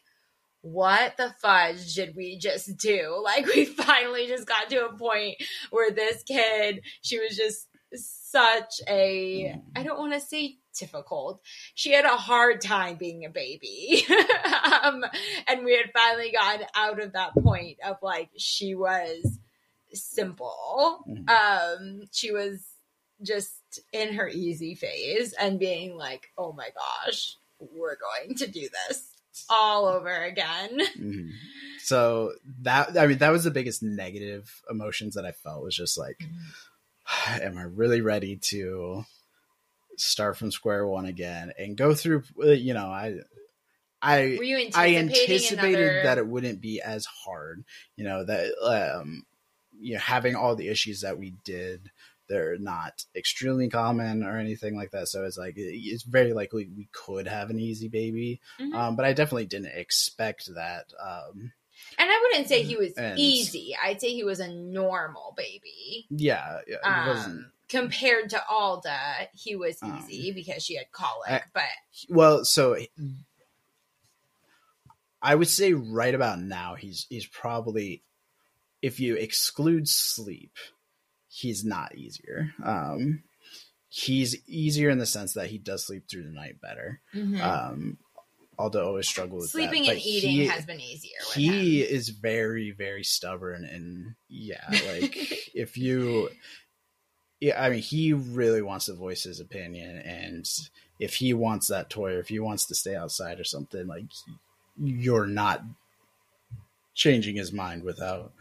what 0.72 1.16
the 1.18 1.34
fudge 1.42 1.94
did 1.94 2.16
we 2.16 2.38
just 2.38 2.78
do? 2.78 3.24
Like, 3.28 3.46
we 3.46 3.66
finally 3.66 4.28
just 4.28 4.48
got 4.48 4.70
to 4.70 4.86
a 4.86 4.94
point 4.94 5.36
where 5.70 5.92
this 5.92 6.24
kid, 6.24 6.82
she 7.02 7.20
was 7.20 7.36
just 7.36 7.68
such 7.94 8.82
a 8.88 9.60
I 9.76 9.84
don't 9.84 10.00
want 10.00 10.14
to 10.14 10.20
say 10.20 10.58
difficult. 10.78 11.42
She 11.76 11.92
had 11.92 12.06
a 12.06 12.10
hard 12.10 12.62
time 12.62 12.96
being 12.96 13.26
a 13.26 13.30
baby. 13.30 14.06
um, 14.84 15.04
and 15.48 15.66
we 15.66 15.76
had 15.76 15.92
finally 15.94 16.32
gotten 16.32 16.68
out 16.76 17.02
of 17.02 17.14
that 17.14 17.34
point 17.36 17.78
of 17.86 17.98
like 18.02 18.30
she 18.38 18.76
was 18.76 19.40
simple. 19.94 21.04
Mhm. 21.08 21.30
Um, 21.30 22.02
she 22.12 22.32
was 22.32 22.66
just 23.22 23.82
in 23.92 24.14
her 24.14 24.28
easy 24.30 24.76
phase 24.76 25.34
and 25.34 25.60
being 25.60 25.98
like, 25.98 26.28
"Oh 26.38 26.54
my 26.54 26.70
gosh, 26.76 27.38
we're 27.60 27.98
going 27.98 28.36
to 28.36 28.48
do 28.48 28.70
this 28.88 29.17
all 29.50 29.86
over 29.86 30.24
again." 30.24 30.80
Mhm. 30.98 31.32
So 31.80 32.34
that 32.62 32.98
I 32.98 33.08
mean 33.08 33.20
that 33.20 33.32
was 33.32 33.44
the 33.44 33.52
biggest 33.52 33.82
negative 33.82 34.62
emotions 34.70 35.16
that 35.16 35.26
I 35.26 35.32
felt 35.32 35.64
was 35.64 35.76
just 35.76 35.98
like, 35.98 36.22
am 37.28 37.58
I 37.58 37.64
really 37.64 38.02
ready 38.02 38.38
to 38.50 39.06
start 39.96 40.38
from 40.38 40.52
square 40.52 40.86
one 40.86 41.06
again 41.06 41.54
and 41.58 41.78
go 41.78 41.94
through? 41.94 42.24
uh, 42.44 42.52
You 42.52 42.74
know, 42.74 42.88
I 42.88 43.20
I 44.02 44.36
Were 44.38 44.44
you 44.44 44.70
I 44.76 44.96
anticipated 44.96 45.80
another... 45.80 46.02
that 46.04 46.18
it 46.18 46.28
wouldn't 46.28 46.62
be 46.62 46.82
as 46.82 47.06
hard. 47.06 47.64
You 47.96 48.04
know 48.04 48.24
that 48.24 48.52
um, 48.62 49.26
you 49.80 49.94
know 49.94 50.00
having 50.00 50.36
all 50.36 50.56
the 50.56 50.68
issues 50.70 51.02
that 51.02 51.18
we 51.18 51.34
did. 51.44 51.90
They're 52.28 52.58
not 52.58 53.06
extremely 53.16 53.70
common 53.70 54.24
or 54.24 54.38
anything 54.38 54.76
like 54.76 54.92
that. 54.92 55.08
So 55.08 55.24
it's 55.26 55.38
like 55.38 55.54
it's 55.58 56.04
very 56.04 56.34
likely 56.34 56.70
we 56.76 56.90
could 56.92 57.28
have 57.28 57.50
an 57.50 57.60
easy 57.60 57.88
baby, 57.88 58.42
Mhm. 58.60 58.74
um, 58.74 58.96
but 58.96 59.06
I 59.06 59.14
definitely 59.14 59.46
didn't 59.46 59.78
expect 59.78 60.54
that. 60.56 60.92
Um, 61.00 61.54
And 61.98 62.10
I 62.12 62.20
wouldn't 62.22 62.48
say 62.50 62.64
he 62.64 62.76
was 62.76 62.94
And- 62.94 63.18
easy. 63.20 63.76
I'd 63.82 64.02
say 64.02 64.14
he 64.14 64.24
was 64.24 64.40
a 64.40 64.48
normal 64.50 65.34
baby. 65.38 66.06
yeah, 66.10 66.60
yeah. 66.68 66.78
Um, 66.84 67.52
compared 67.70 68.30
to 68.32 68.44
Alda, 68.50 69.30
he 69.34 69.56
was 69.56 69.82
Um, 69.82 70.06
easy 70.10 70.32
because 70.32 70.64
she 70.64 70.76
had 70.76 70.92
colic. 70.92 71.30
I- 71.32 71.44
but 71.54 71.64
Well, 72.10 72.44
so 72.46 72.78
I 75.22 75.36
would 75.36 75.48
say 75.50 75.74
right 75.74 76.14
about 76.14 76.40
now 76.40 76.76
he's 76.76 77.06
he's 77.10 77.26
probably 77.26 78.04
if 78.82 79.00
you 79.00 79.16
exclude 79.16 79.88
sleep, 79.90 80.56
he's 81.38 81.64
not 81.66 81.96
easier. 81.96 82.54
Um 82.64 83.24
he's 83.90 84.36
easier 84.48 84.90
in 84.90 84.98
the 84.98 85.06
sense 85.06 85.34
that 85.34 85.48
he 85.48 85.58
does 85.58 85.86
sleep 85.86 86.04
through 86.10 86.24
the 86.24 86.30
night 86.32 86.60
better. 86.62 87.02
Um 87.42 87.98
Alda 88.60 88.84
always 88.84 89.08
struggled 89.08 89.42
with 89.42 89.52
that, 89.52 89.58
sleeping 89.60 89.84
but 89.86 89.92
and 89.98 90.02
eating 90.04 90.32
he- 90.32 90.48
has 90.48 90.66
been 90.66 90.80
easier. 90.82 91.12
With 91.28 91.36
he 91.36 91.84
him. 91.84 91.96
is 91.96 92.10
very 92.10 92.72
very 92.72 93.04
stubborn 93.04 93.64
and 93.66 94.16
yeah 94.30 94.64
like 94.92 95.16
if 95.54 95.78
you 95.78 96.30
yeah 97.40 97.64
i 97.64 97.70
mean 97.70 97.84
he 97.84 98.14
really 98.14 98.64
wants 98.64 98.88
to 98.88 98.94
voice 98.96 99.24
his 99.24 99.40
opinion 99.40 99.98
and 100.00 100.50
if 101.00 101.14
he 101.14 101.36
wants 101.36 101.68
that 101.68 101.88
toy 101.92 102.14
or 102.16 102.20
if 102.20 102.30
he 102.30 102.40
wants 102.40 102.66
to 102.66 102.74
stay 102.74 102.96
outside 102.96 103.40
or 103.40 103.44
something 103.44 103.86
like 103.86 104.06
you're 104.82 105.28
not 105.28 105.64
changing 106.96 107.36
his 107.36 107.54
mind 107.54 107.84
without 107.84 108.34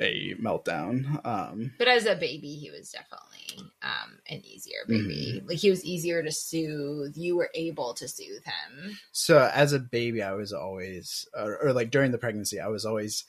a 0.00 0.34
meltdown 0.34 1.24
um 1.26 1.72
But 1.78 1.88
as 1.88 2.06
a 2.06 2.14
baby, 2.14 2.54
he 2.54 2.70
was 2.70 2.90
definitely 2.90 3.70
um, 3.82 4.18
an 4.28 4.42
easier 4.44 4.84
baby. 4.86 5.42
Like 5.46 5.58
he 5.58 5.70
was 5.70 5.84
easier 5.84 6.22
to 6.22 6.30
soothe. 6.32 7.16
You 7.16 7.36
were 7.36 7.50
able 7.54 7.94
to 7.94 8.06
soothe 8.08 8.44
him. 8.44 8.98
so 9.12 9.50
as 9.52 9.72
a 9.72 9.78
baby 9.78 10.22
i 10.22 10.32
was 10.32 10.52
always 10.52 11.26
or, 11.34 11.56
or 11.64 11.72
like 11.72 11.90
during 11.90 12.12
the 12.12 12.18
pregnancy 12.18 12.60
i 12.60 12.68
was 12.68 12.84
always 12.84 13.24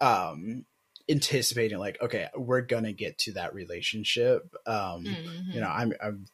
um 0.00 0.64
anticipating 1.08 1.78
like 1.78 1.96
okay 2.02 2.28
we're 2.36 2.60
gonna 2.60 2.92
get 2.92 3.16
to 3.18 3.32
that 3.32 3.54
relationship 3.54 4.54
um 4.66 5.04
Mhm. 5.04 5.54
you 5.54 5.60
know 5.60 5.68
i'm 5.68 5.92
i'm 6.02 6.26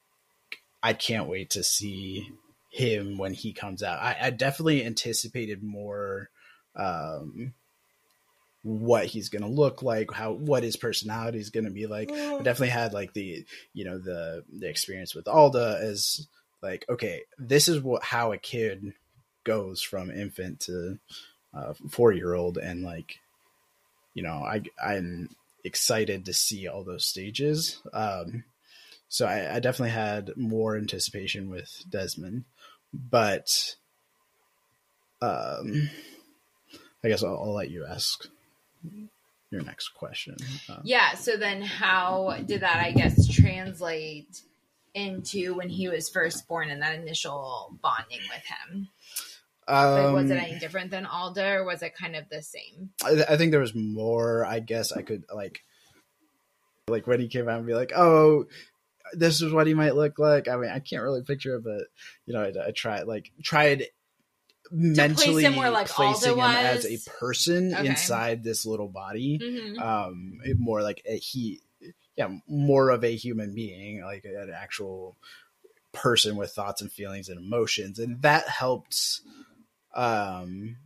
i 0.82 0.92
can't 0.94 1.28
wait 1.28 1.50
to 1.50 1.62
see 1.62 2.30
him 2.70 3.18
when 3.18 3.34
he 3.34 3.52
comes 3.52 3.82
out 3.82 4.00
i, 4.00 4.16
I 4.20 4.30
definitely 4.30 4.84
anticipated 4.84 5.62
more 5.62 6.30
um 6.74 7.52
what 8.62 9.06
he's 9.06 9.28
gonna 9.28 9.48
look 9.48 9.82
like 9.82 10.12
how 10.12 10.32
what 10.32 10.62
his 10.62 10.76
personality 10.76 11.38
is 11.38 11.50
gonna 11.50 11.70
be 11.70 11.86
like. 11.86 12.10
I 12.10 12.38
definitely 12.38 12.68
had 12.68 12.92
like 12.92 13.12
the 13.12 13.44
you 13.72 13.84
know 13.84 13.98
the 13.98 14.44
the 14.52 14.68
experience 14.68 15.14
with 15.14 15.28
Alda 15.28 15.78
as 15.82 16.28
like 16.62 16.84
okay 16.88 17.22
this 17.38 17.68
is 17.68 17.80
what 17.80 18.04
how 18.04 18.32
a 18.32 18.38
kid 18.38 18.94
goes 19.44 19.82
from 19.82 20.10
infant 20.10 20.60
to 20.60 20.98
uh, 21.52 21.74
four 21.90 22.12
year 22.12 22.34
old 22.34 22.56
and 22.56 22.82
like 22.82 23.18
you 24.14 24.22
know 24.22 24.44
I 24.44 24.62
I'm 24.82 25.28
excited 25.64 26.24
to 26.26 26.32
see 26.32 26.68
all 26.68 26.84
those 26.84 27.04
stages. 27.04 27.82
Um 27.92 28.44
so 29.08 29.26
I, 29.26 29.56
I 29.56 29.60
definitely 29.60 29.90
had 29.90 30.36
more 30.36 30.76
anticipation 30.76 31.50
with 31.50 31.84
Desmond 31.90 32.44
but 32.92 33.74
um 35.20 35.90
I 37.04 37.08
guess 37.08 37.24
I'll, 37.24 37.36
I'll 37.36 37.54
let 37.54 37.70
you 37.70 37.84
ask 37.84 38.28
your 39.50 39.62
next 39.62 39.90
question 39.90 40.36
um, 40.70 40.80
Yeah. 40.84 41.14
So 41.14 41.36
then, 41.36 41.62
how 41.62 42.38
did 42.44 42.62
that? 42.62 42.76
I 42.76 42.92
guess 42.92 43.28
translate 43.28 44.42
into 44.94 45.54
when 45.54 45.68
he 45.68 45.88
was 45.88 46.08
first 46.08 46.46
born 46.48 46.70
and 46.70 46.82
that 46.82 46.94
initial 46.94 47.78
bonding 47.82 48.20
with 48.28 48.44
him. 48.44 48.88
Like, 49.68 50.12
was 50.12 50.30
it 50.30 50.38
Um, 50.38 50.44
any 50.44 50.58
different 50.58 50.90
than 50.90 51.06
Alda, 51.06 51.58
or 51.58 51.64
was 51.64 51.82
it 51.82 51.94
kind 51.96 52.16
of 52.16 52.28
the 52.28 52.42
same? 52.42 52.90
I, 53.04 53.24
I 53.28 53.36
think 53.36 53.52
there 53.52 53.60
was 53.60 53.74
more. 53.74 54.44
I 54.44 54.58
guess 54.58 54.92
I 54.92 55.02
could 55.02 55.24
like, 55.32 55.60
like 56.88 57.06
when 57.06 57.20
he 57.20 57.28
came 57.28 57.48
out 57.48 57.58
and 57.58 57.66
be 57.66 57.74
like, 57.74 57.92
"Oh, 57.94 58.46
this 59.12 59.40
is 59.40 59.52
what 59.52 59.66
he 59.66 59.74
might 59.74 59.94
look 59.94 60.18
like." 60.18 60.48
I 60.48 60.56
mean, 60.56 60.70
I 60.70 60.80
can't 60.80 61.02
really 61.02 61.22
picture 61.22 61.56
it, 61.56 61.64
but 61.64 61.84
you 62.26 62.34
know, 62.34 62.42
I, 62.42 62.68
I 62.68 62.70
tried 62.72 63.06
like 63.06 63.30
tried 63.42 63.86
mentally 64.72 65.44
him 65.44 65.56
like, 65.56 65.88
placing 65.88 66.32
him 66.34 66.40
as 66.40 66.86
a 66.86 66.98
person 67.18 67.74
Okay. 67.74 67.86
inside 67.88 68.42
this 68.42 68.64
little 68.66 68.88
body. 68.88 69.38
Mhm. 69.38 69.80
Um, 69.80 70.40
more 70.58 70.82
like 70.82 71.02
a, 71.06 71.16
he, 71.18 71.60
yeah, 72.16 72.28
more 72.48 72.90
of 72.90 73.04
a 73.04 73.14
human 73.14 73.54
being, 73.54 74.02
like 74.02 74.24
an 74.24 74.50
actual 74.54 75.16
person 75.92 76.36
with 76.36 76.50
thoughts 76.52 76.80
and 76.80 76.90
feelings 76.90 77.28
and 77.28 77.38
emotions, 77.38 77.98
and 77.98 78.20
that 78.22 78.48
helped. 78.48 79.20
Um, 79.94 80.76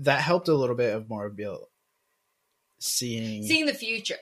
that 0.00 0.20
helped 0.20 0.48
a 0.48 0.54
little 0.54 0.74
bit 0.76 0.94
of 0.94 1.08
more 1.08 1.26
able- 1.26 1.70
seeing 2.80 3.44
Seeing 3.44 3.66
the 3.66 3.72
future. 3.74 4.16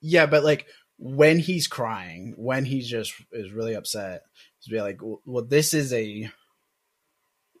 yeah 0.00 0.26
but 0.26 0.42
like 0.44 0.66
when 0.98 1.38
he's 1.38 1.66
crying 1.68 2.34
when 2.36 2.64
he 2.64 2.80
just 2.80 3.12
is 3.32 3.52
really 3.52 3.74
upset 3.74 4.22
to 4.62 4.70
be 4.70 4.80
like 4.80 4.98
well 5.24 5.44
this 5.44 5.74
is 5.74 5.92
a 5.92 6.30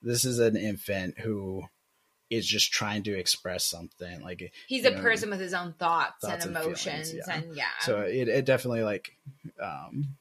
this 0.02 0.24
is 0.24 0.38
an 0.38 0.56
infant 0.56 1.18
who 1.18 1.64
is 2.30 2.46
just 2.46 2.72
trying 2.72 3.02
to 3.02 3.16
express 3.16 3.64
something 3.64 4.22
like 4.22 4.52
He's 4.66 4.86
a 4.86 4.90
know, 4.90 5.02
person 5.02 5.28
with 5.28 5.40
his 5.40 5.52
own 5.52 5.74
thoughts, 5.78 6.22
thoughts 6.22 6.46
and 6.46 6.56
and 6.56 6.64
feelings, 6.64 6.86
emotions, 6.86 7.14
yeah. 7.14 7.34
and 7.34 7.56
yeah. 7.56 7.64
so 7.80 8.00
it, 8.00 8.28
it 8.28 8.44
definitely 8.46 8.82
like 8.82 9.12
um 9.62 10.16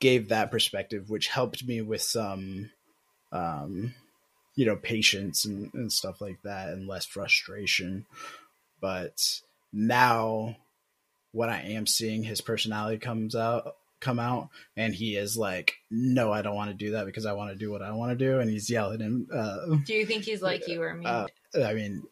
gave 0.00 0.30
that 0.30 0.50
perspective 0.50 1.10
which 1.10 1.28
helped 1.28 1.66
me 1.66 1.82
with 1.82 2.00
some 2.00 2.70
um 3.32 3.94
you 4.56 4.64
know 4.66 4.76
patience 4.76 5.44
and, 5.44 5.70
and 5.74 5.92
stuff 5.92 6.20
like 6.20 6.40
that 6.42 6.70
and 6.70 6.88
less 6.88 7.04
frustration 7.04 8.06
but 8.80 9.40
now 9.72 10.56
when 11.32 11.50
i 11.50 11.62
am 11.72 11.86
seeing 11.86 12.22
his 12.22 12.40
personality 12.40 12.98
comes 12.98 13.36
out 13.36 13.76
come 14.00 14.18
out 14.18 14.48
and 14.76 14.94
he 14.94 15.14
is 15.16 15.36
like 15.36 15.74
no 15.90 16.32
i 16.32 16.40
don't 16.42 16.54
want 16.56 16.70
to 16.70 16.76
do 16.76 16.92
that 16.92 17.06
because 17.06 17.26
i 17.26 17.32
want 17.32 17.50
to 17.50 17.56
do 17.56 17.70
what 17.70 17.82
i 17.82 17.92
want 17.92 18.10
to 18.10 18.16
do 18.24 18.38
and 18.40 18.48
he's 18.50 18.70
yelling 18.70 19.02
and 19.02 19.30
uh 19.30 19.76
Do 19.84 19.92
you 19.94 20.06
think 20.06 20.24
he's 20.24 20.40
like 20.42 20.66
you 20.68 20.82
or 20.82 20.94
me? 20.94 21.04
uh, 21.06 21.26
I 21.64 21.74
mean, 21.74 22.04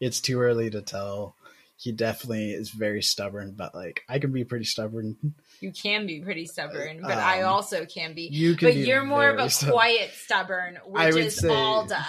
it's 0.00 0.20
too 0.20 0.40
early 0.40 0.70
to 0.70 0.82
tell. 0.82 1.34
He 1.76 1.92
definitely 1.92 2.52
is 2.52 2.70
very 2.70 3.02
stubborn, 3.02 3.52
but 3.56 3.74
like 3.74 4.02
I 4.08 4.18
can 4.18 4.32
be 4.32 4.44
pretty 4.44 4.64
stubborn. 4.64 5.16
you 5.60 5.72
can 5.72 6.06
be 6.06 6.20
pretty 6.20 6.46
stubborn, 6.46 7.00
but 7.02 7.18
I 7.18 7.42
um, 7.42 7.52
also 7.52 7.84
can 7.84 8.14
be. 8.14 8.22
You 8.32 8.54
can, 8.56 8.68
But 8.68 8.74
be 8.74 8.80
you're 8.82 9.04
more 9.04 9.28
of 9.28 9.38
a 9.38 9.50
stubborn. 9.50 9.72
quiet 9.74 10.10
stubborn, 10.14 10.78
I 10.96 11.06
which 11.06 11.14
would 11.14 11.24
is 11.26 11.36
say- 11.36 11.48
Alda. 11.54 12.04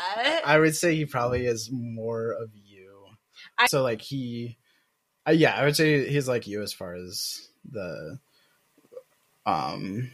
I 0.46 0.58
would 0.60 0.76
say 0.76 0.96
he 0.96 1.06
probably 1.06 1.46
is 1.46 1.70
more 1.72 2.32
of 2.32 2.52
you. 2.64 3.06
I- 3.58 3.68
so 3.68 3.82
like 3.82 4.02
he, 4.02 4.58
uh, 5.28 5.32
yeah, 5.32 5.56
I 5.56 5.66
would 5.66 5.76
say 5.76 6.08
he's 6.08 6.28
like 6.28 6.48
you 6.48 6.62
as 6.62 6.72
far 6.72 6.94
as 6.96 7.48
the, 7.70 8.20
um, 9.46 10.12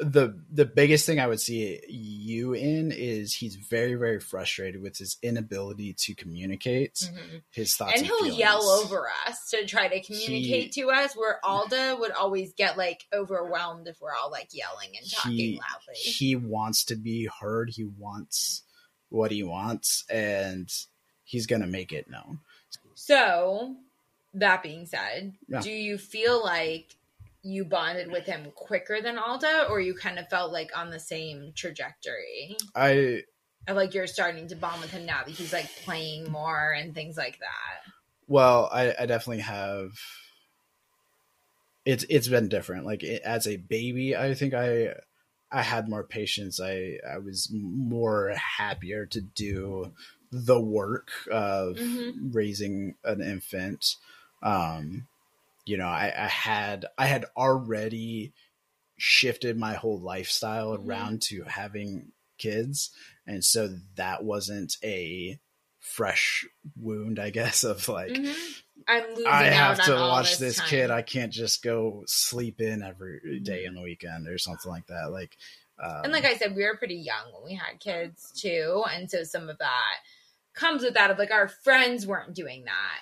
the 0.00 0.40
the 0.52 0.64
biggest 0.64 1.06
thing 1.06 1.18
I 1.18 1.26
would 1.26 1.40
see 1.40 1.80
you 1.88 2.52
in 2.54 2.92
is 2.92 3.34
he's 3.34 3.56
very 3.56 3.94
very 3.96 4.20
frustrated 4.20 4.80
with 4.80 4.96
his 4.96 5.16
inability 5.22 5.92
to 5.94 6.14
communicate 6.14 6.94
Mhm. 6.94 7.42
his 7.50 7.74
thoughts, 7.74 7.94
And 7.94 8.02
and, 8.02 8.06
he'll 8.06 8.18
feelings. 8.18 8.38
yell 8.38 8.62
over 8.62 9.08
us 9.26 9.50
to 9.50 9.66
try 9.66 9.88
to 9.88 10.00
communicate 10.00 10.72
He- 10.74 10.82
to 10.82 10.90
us, 10.90 11.14
where 11.16 11.44
Alda 11.44 11.96
would 11.98 12.12
always 12.12 12.52
get 12.52 12.76
like 12.78 13.06
overwhelmed 13.12 13.88
if 13.88 14.00
we're 14.00 14.14
all 14.14 14.30
like 14.30 14.50
yelling 14.52 14.96
and 14.96 15.10
talking 15.10 15.32
he, 15.32 15.60
loudly. 15.60 15.94
he 16.00 16.36
wants 16.36 16.84
to 16.84 16.94
be 16.94 17.24
heard. 17.40 17.70
He 17.70 17.82
wants 17.84 18.62
what 19.08 19.32
he 19.32 19.42
wants, 19.42 20.04
and 20.08 20.70
he's 21.24 21.46
gonna 21.46 21.66
make 21.66 21.92
it 21.92 22.08
known. 22.08 22.38
So 22.94 23.74
that 24.34 24.62
being 24.62 24.86
said, 24.86 25.34
Yeah. 25.48 25.60
do 25.60 25.72
you 25.72 25.98
feel 25.98 26.40
like 26.44 26.94
you 27.48 27.64
bonded 27.64 28.10
with 28.12 28.26
him 28.26 28.52
quicker 28.54 29.00
than 29.00 29.18
Alda, 29.18 29.68
or 29.70 29.80
you 29.80 29.94
kind 29.94 30.18
of 30.18 30.28
felt 30.28 30.52
like 30.52 30.70
on 30.76 30.90
the 30.90 31.00
same 31.00 31.52
trajectory? 31.56 32.56
I 32.74 33.22
Of 33.66 33.76
like 33.76 33.94
you're 33.94 34.06
starting 34.06 34.48
to 34.48 34.56
bond 34.56 34.80
with 34.82 34.90
him 34.90 35.06
now 35.06 35.22
that 35.24 35.34
he's 35.34 35.52
like 35.52 35.68
playing 35.84 36.30
more 36.30 36.72
and 36.72 36.94
things 36.94 37.16
like 37.16 37.38
that. 37.40 37.92
well, 38.26 38.68
I, 38.72 38.94
I 38.98 39.06
definitely 39.06 39.42
have. 39.42 39.92
It's 41.84 42.04
it's 42.10 42.28
been 42.28 42.48
different. 42.48 42.84
Like 42.84 43.02
it, 43.02 43.22
as 43.22 43.46
a 43.46 43.56
baby, 43.56 44.14
I 44.14 44.34
think 44.34 44.52
I 44.52 44.94
I 45.50 45.62
had 45.62 45.88
more 45.88 46.04
patience. 46.04 46.60
I 46.60 46.98
I 47.10 47.18
was 47.18 47.48
more 47.52 48.34
happier 48.58 49.06
to 49.06 49.20
do 49.20 49.92
the 50.30 50.60
work 50.60 51.10
of 51.30 51.76
Mhm. 51.78 52.34
raising 52.34 52.96
an 53.04 53.22
infant. 53.22 53.96
Um, 54.42 55.08
you 55.68 55.76
know, 55.76 55.86
I, 55.86 56.12
I 56.16 56.26
had 56.28 56.86
I 56.96 57.06
had 57.06 57.26
already 57.36 58.32
shifted 58.96 59.56
my 59.56 59.74
whole 59.74 60.00
lifestyle 60.00 60.76
Mhm. 60.76 60.86
around 60.88 61.22
to 61.22 61.42
having 61.44 62.12
kids, 62.38 62.90
and 63.26 63.44
so 63.44 63.76
that 63.96 64.24
wasn't 64.24 64.76
a 64.82 65.38
fresh 65.80 66.46
wound, 66.76 67.18
I 67.18 67.30
guess, 67.30 67.64
of 67.64 67.88
like 67.88 68.10
Mhm. 68.12 68.36
I'm 68.86 69.08
losing 69.10 69.26
I 69.26 69.44
have 69.44 69.84
to 69.84 69.92
watch 69.94 70.38
this 70.38 70.56
time. 70.56 70.68
kid. 70.68 70.90
I 70.90 71.02
can't 71.02 71.32
just 71.32 71.62
go 71.62 72.04
sleep 72.06 72.60
in 72.60 72.82
every 72.82 73.40
day 73.40 73.64
Mhm. 73.64 73.68
on 73.68 73.74
the 73.74 73.82
weekend 73.82 74.28
or 74.28 74.38
something 74.38 74.70
like 74.70 74.86
that. 74.86 75.10
Like, 75.10 75.36
um, 75.82 76.04
And 76.04 76.12
like 76.12 76.24
I 76.24 76.36
said, 76.36 76.54
we 76.56 76.64
were 76.64 76.76
pretty 76.76 76.96
young 76.96 77.32
when 77.32 77.44
we 77.44 77.54
had 77.54 77.78
kids 77.80 78.32
too, 78.32 78.84
and 78.90 79.10
so 79.10 79.22
some 79.24 79.48
of 79.48 79.58
that 79.58 79.96
comes 80.54 80.82
with 80.82 80.94
that 80.94 81.10
of 81.10 81.18
like 81.18 81.30
our 81.30 81.48
friends 81.48 82.06
weren't 82.06 82.34
doing 82.34 82.64
that 82.64 83.00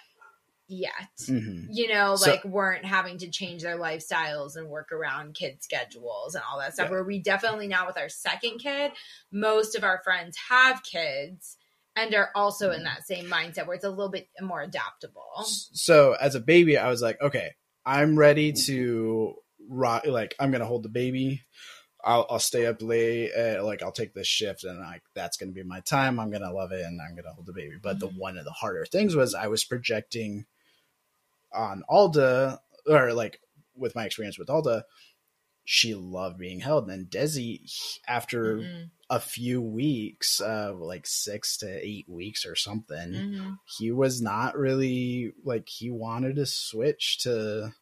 yet. 0.69 0.93
mhm. 1.23 1.67
You 1.71 1.89
know, 1.89 2.17
So- 2.17 2.31
like 2.31 2.45
weren't 2.45 2.85
having 2.85 3.19
to 3.19 3.29
change 3.31 3.63
their 3.63 3.79
lifestyles 3.79 4.57
and 4.57 4.69
work 4.69 4.91
around 4.93 5.35
kid 5.35 5.63
schedules 5.63 6.35
and 6.35 6.43
all 6.51 6.59
that 6.59 6.75
stuff. 6.75 6.87
Yeah. 6.87 6.91
Where 6.93 7.05
we 7.05 7.19
definitely 7.21 7.69
now 7.69 7.87
with 7.87 7.97
our 7.99 8.09
second 8.09 8.59
kid, 8.59 8.93
most 9.31 9.75
of 9.77 9.85
our 9.85 10.01
friends 10.03 10.37
have 10.49 10.83
kids 10.83 11.57
and 11.95 12.15
are 12.15 12.31
also 12.35 12.73
in 12.73 12.83
that 12.85 13.07
same 13.07 13.27
mindset 13.27 13.67
where 13.67 13.77
it's 13.77 13.85
a 13.85 13.91
little 13.91 14.11
bit 14.11 14.29
more 14.41 14.61
adaptable. 14.61 15.45
so 15.47 16.13
as 16.15 16.35
a 16.35 16.41
baby, 16.41 16.77
I 16.77 16.89
was 16.89 17.01
like, 17.01 17.21
okay, 17.21 17.55
I'm 17.85 18.19
ready 18.19 18.53
to 18.67 19.35
rock. 19.69 20.05
Like, 20.07 20.35
I'm 20.39 20.51
gonna 20.51 20.67
hold 20.67 20.83
the 20.83 20.89
baby. 20.89 21.43
I'll, 22.05 22.27
I'll 22.31 22.39
stay 22.39 22.67
up 22.67 22.83
late. 22.83 23.33
Uh, 23.33 23.65
like, 23.65 23.83
I'll 23.83 23.91
take 23.93 24.15
this 24.15 24.27
shift, 24.29 24.63
and 24.65 24.79
like 24.79 25.03
that's 25.15 25.37
gonna 25.37 25.53
be 25.53 25.63
my 25.65 25.81
time. 25.81 26.21
I'm 26.21 26.31
gonna 26.31 26.53
love 26.53 26.71
it, 26.73 26.85
and 26.85 27.01
I'm 27.01 27.17
gonna 27.17 27.33
hold 27.35 27.47
the 27.47 27.53
baby. 27.53 27.77
But 27.83 27.99
the 27.99 28.09
Mhm. 28.09 28.19
one 28.19 28.39
of 28.39 28.45
the 28.45 28.53
harder 28.53 28.85
things 28.85 29.17
was 29.17 29.35
I 29.35 29.47
was 29.49 29.65
projecting 29.65 30.47
on 31.57 31.83
Alda, 31.89 32.61
or 32.87 33.13
like 33.13 33.41
with 33.75 33.95
my 33.95 34.05
experience 34.05 34.39
with 34.39 34.51
Alda, 34.51 34.85
she 35.65 35.95
loved 35.95 36.39
being 36.39 36.61
held. 36.61 36.89
And 36.91 37.11
Desi, 37.11 37.99
after 38.07 38.59
Mhm. 38.59 38.91
a 39.11 39.21
few 39.21 39.61
weeks, 39.61 40.41
uh, 40.41 40.73
like 40.75 41.07
six 41.07 41.57
to 41.59 41.87
eight 41.87 42.09
weeks 42.09 42.45
or 42.47 42.55
something, 42.55 43.13
Mhm. 43.13 43.59
he 43.79 43.91
was 43.91 44.21
not 44.23 44.57
really 44.57 45.33
like 45.45 45.69
he 45.69 45.91
wanted 45.91 46.37
to 46.37 46.47
switch 46.47 47.19
to 47.19 47.75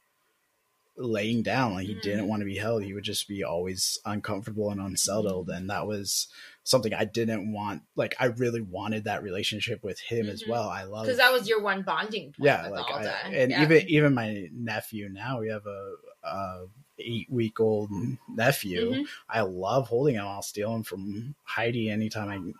laying 0.96 1.42
down. 1.42 1.74
Like 1.74 1.86
he 1.86 1.94
Mhm. 1.94 2.02
didn't 2.02 2.28
want 2.28 2.40
to 2.40 2.46
be 2.46 2.56
held. 2.56 2.84
He 2.84 2.94
would 2.94 3.04
just 3.04 3.26
be 3.26 3.42
always 3.42 3.98
uncomfortable 4.04 4.70
and 4.70 4.80
unsettled. 4.80 5.50
And 5.50 5.68
that 5.68 5.86
was 5.86 6.28
something 6.64 6.92
I 6.92 7.04
didn't 7.04 7.52
want. 7.52 7.82
Like 7.94 8.14
I 8.18 8.26
really 8.26 8.62
wanted 8.62 9.04
that 9.04 9.22
relationship 9.22 9.84
with 9.84 10.00
him 10.00 10.28
as 10.28 10.42
Mhm. 10.42 10.48
well. 10.48 10.68
I 10.68 10.84
love 10.84 11.04
Because 11.04 11.18
that 11.18 11.32
was 11.32 11.48
your 11.48 11.60
one 11.60 11.82
bonding 11.82 12.32
point 12.32 12.38
yeah, 12.38 12.68
like 12.68 12.90
I, 12.90 13.04
and 13.32 13.50
Yeah. 13.50 13.62
even 13.62 13.88
even 13.88 14.14
my 14.14 14.48
nephew 14.52 15.08
now 15.08 15.40
we 15.40 15.48
have 15.50 15.66
a, 15.66 15.94
a 16.24 16.66
eight 16.98 17.30
week 17.30 17.60
old 17.60 17.90
nephew. 18.28 18.94
Mhm. 18.94 19.06
I 19.28 19.42
love 19.42 19.88
holding 19.88 20.14
him. 20.16 20.26
I'll 20.26 20.42
steal 20.42 20.74
him 20.74 20.82
from 20.82 21.34
Heidi 21.44 21.90
anytime 21.90 22.54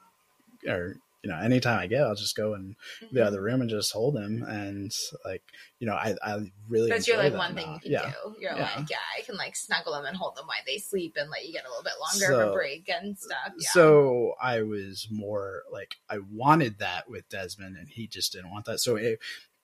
I, 0.67 0.71
or 0.71 0.97
you 1.25 1.31
know, 1.31 1.39
anytime 1.39 1.79
I 1.79 1.87
get, 1.87 2.03
I'll 2.03 2.15
just 2.15 2.37
go 2.37 2.53
in 2.55 2.77
Mm-hmm. 3.03 3.17
the 3.17 3.25
other 3.27 3.41
room 3.43 3.61
and 3.63 3.71
just 3.71 3.93
hold 3.93 4.15
him. 4.17 4.43
And 4.43 4.93
like, 5.25 5.43
you 5.81 5.87
know, 5.87 5.95
I 5.95 6.15
I 6.23 6.53
really 6.69 6.91
That's 6.91 7.09
your 7.09 7.17
like 7.17 7.33
one 7.35 7.55
thing 7.55 7.73
you 7.73 7.81
can 7.81 7.91
yeah. 7.93 8.13
do. 8.25 8.35
You're 8.39 8.53
Yeah. 8.55 8.71
like, 8.77 8.91
yeah, 8.91 8.99
I 9.19 9.23
can 9.23 9.37
like 9.37 9.57
snuggle 9.57 9.95
them 9.95 10.05
and 10.05 10.17
hold 10.17 10.37
them 10.37 10.47
while 10.47 10.59
they 10.67 10.77
sleep 10.79 11.17
and 11.19 11.31
let 11.31 11.47
you 11.47 11.53
get 11.55 11.65
a 11.65 11.69
little 11.69 11.83
bit 11.83 11.95
longer 11.99 12.41
of 12.41 12.51
a 12.51 12.53
break 12.53 12.89
and 12.91 13.19
stuff. 13.19 13.53
Yeah. 13.59 13.69
So 13.73 14.35
I 14.41 14.63
was 14.63 15.09
more 15.11 15.63
like 15.73 15.95
I 16.11 16.19
wanted 16.31 16.79
that 16.81 17.09
with 17.09 17.29
Desmond, 17.31 17.77
and 17.77 17.89
he 17.89 18.07
just 18.07 18.33
didn't 18.33 18.51
want 18.51 18.67
that. 18.67 18.81
So 18.81 18.97
it, 18.97 19.19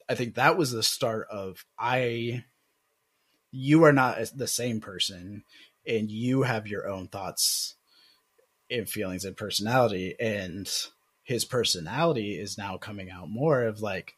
I 0.08 0.14
think 0.14 0.34
that 0.36 0.56
was 0.56 0.72
the 0.72 0.82
start 0.82 1.28
of 1.30 1.64
I. 1.78 2.44
You 3.52 3.84
are 3.84 3.92
not 3.92 4.18
the 4.34 4.46
same 4.46 4.80
person, 4.80 5.44
and 5.86 6.10
you 6.10 6.42
have 6.42 6.66
your 6.68 6.88
own 6.88 7.08
thoughts, 7.08 7.74
and 8.70 8.88
feelings, 8.88 9.24
and 9.24 9.36
personality, 9.36 10.14
and 10.18 10.70
his 11.30 11.44
personality 11.44 12.38
is 12.38 12.58
now 12.58 12.76
coming 12.76 13.08
out 13.10 13.30
more 13.30 13.62
of 13.62 13.80
like 13.80 14.16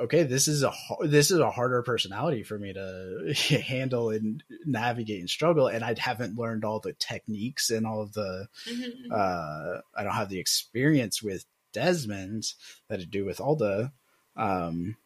okay 0.00 0.22
this 0.24 0.48
is 0.48 0.62
a 0.62 0.72
this 1.04 1.30
is 1.30 1.38
a 1.38 1.50
harder 1.50 1.82
personality 1.82 2.42
for 2.42 2.58
me 2.58 2.72
to 2.72 3.34
handle 3.66 4.08
and 4.10 4.42
navigate 4.64 5.20
and 5.20 5.28
struggle 5.30 5.66
and 5.68 5.84
i 5.84 5.94
haven't 5.98 6.38
learned 6.38 6.64
all 6.64 6.80
the 6.80 6.94
techniques 6.94 7.68
and 7.70 7.86
all 7.86 8.00
of 8.00 8.12
the 8.14 8.48
Mhm. 8.66 9.12
uh, 9.12 9.80
I 9.94 10.02
don't 10.02 10.14
have 10.14 10.28
the 10.30 10.40
experience 10.40 11.22
with 11.22 11.44
Desmond 11.72 12.54
that 12.88 13.00
I 13.00 13.04
do 13.04 13.24
with 13.26 13.40
Alda. 13.40 13.92
Um, 14.36 14.96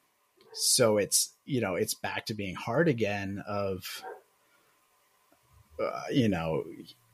so 0.52 0.96
it's 0.98 1.34
you 1.44 1.60
know 1.60 1.74
it's 1.74 1.94
back 1.94 2.26
to 2.26 2.34
being 2.34 2.54
hard 2.54 2.86
again. 2.88 3.42
Of 3.46 4.02
uh, 5.82 6.02
you 6.10 6.28
know 6.28 6.64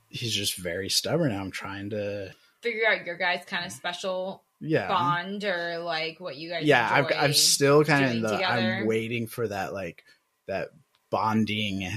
he's 0.09 0.34
just 0.34 0.57
very 0.57 0.88
stubborn. 0.88 1.32
I'm 1.32 1.51
trying 1.51 1.90
to 1.90 2.32
Figure 2.67 2.89
out 2.89 3.07
your 3.07 3.17
guys' 3.17 3.45
kind 3.47 3.64
of 3.64 3.71
special 3.73 4.43
yeah 4.61 4.89
bond 4.89 5.45
or 5.45 5.79
like 5.79 6.19
what 6.19 6.35
you 6.37 6.49
guys. 6.51 6.64
yeah. 6.64 6.89
I'm, 6.91 7.07
I'm 7.17 7.33
still 7.35 7.85
kind 7.85 8.05
of 8.07 8.11
in 8.11 8.23
the 8.23 8.37
together. 8.39 8.81
I'm 8.81 8.87
waiting 8.87 9.27
for 9.29 9.47
that 9.47 9.73
like 9.73 10.03
that 10.47 10.71
bonding 11.11 11.89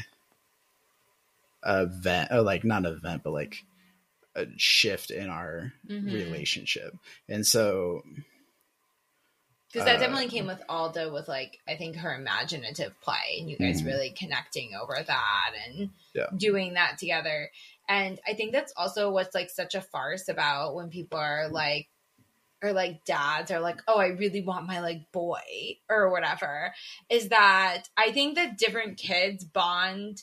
event 1.66 2.30
or 2.32 2.42
like 2.42 2.64
not 2.64 2.86
event 2.86 3.22
but 3.24 3.32
like 3.32 3.64
a 4.36 4.46
shift 4.58 5.10
in 5.12 5.30
our 5.30 5.74
Mhm. 5.90 6.14
relationship 6.14 6.94
and 7.28 7.46
so 7.46 8.04
because 9.72 9.86
that 9.86 9.98
uh, 9.98 10.00
definitely 10.00 10.30
came 10.30 10.48
with 10.48 10.62
Alda 10.70 11.12
with 11.12 11.28
like 11.28 11.60
I 11.68 11.76
think 11.76 11.96
her 11.98 12.14
imaginative 12.16 12.94
play 13.02 13.38
and 13.40 13.50
you 13.50 13.58
guys 13.58 13.82
Mhm. 13.82 13.88
really 13.88 14.10
connecting 14.12 14.74
over 14.76 14.96
that 15.06 15.52
and 15.68 15.90
Yeah. 16.14 16.28
doing 16.36 16.74
that 16.74 16.98
together. 16.98 17.52
And 17.90 18.20
I 18.26 18.36
think 18.36 18.54
that's 18.54 18.72
also 18.78 19.12
what's 19.12 19.34
like 19.34 19.50
such 19.50 19.74
a 19.74 19.82
farce 19.82 20.30
about 20.30 20.76
when 20.76 20.90
people 20.90 21.18
are 21.18 21.50
like 21.50 21.90
or 22.62 22.72
like 22.72 23.04
dads 23.04 23.52
are 23.52 23.60
like, 23.60 23.82
oh, 23.88 23.98
I 23.98 24.08
really 24.08 24.42
want 24.42 24.68
my 24.68 24.82
like 24.82 25.12
boy 25.12 25.78
or 25.90 26.12
whatever, 26.12 26.74
is 27.10 27.30
that 27.30 27.84
I 27.98 28.12
think 28.12 28.36
that 28.36 28.58
different 28.58 28.98
kids 28.98 29.44
bond 29.44 30.22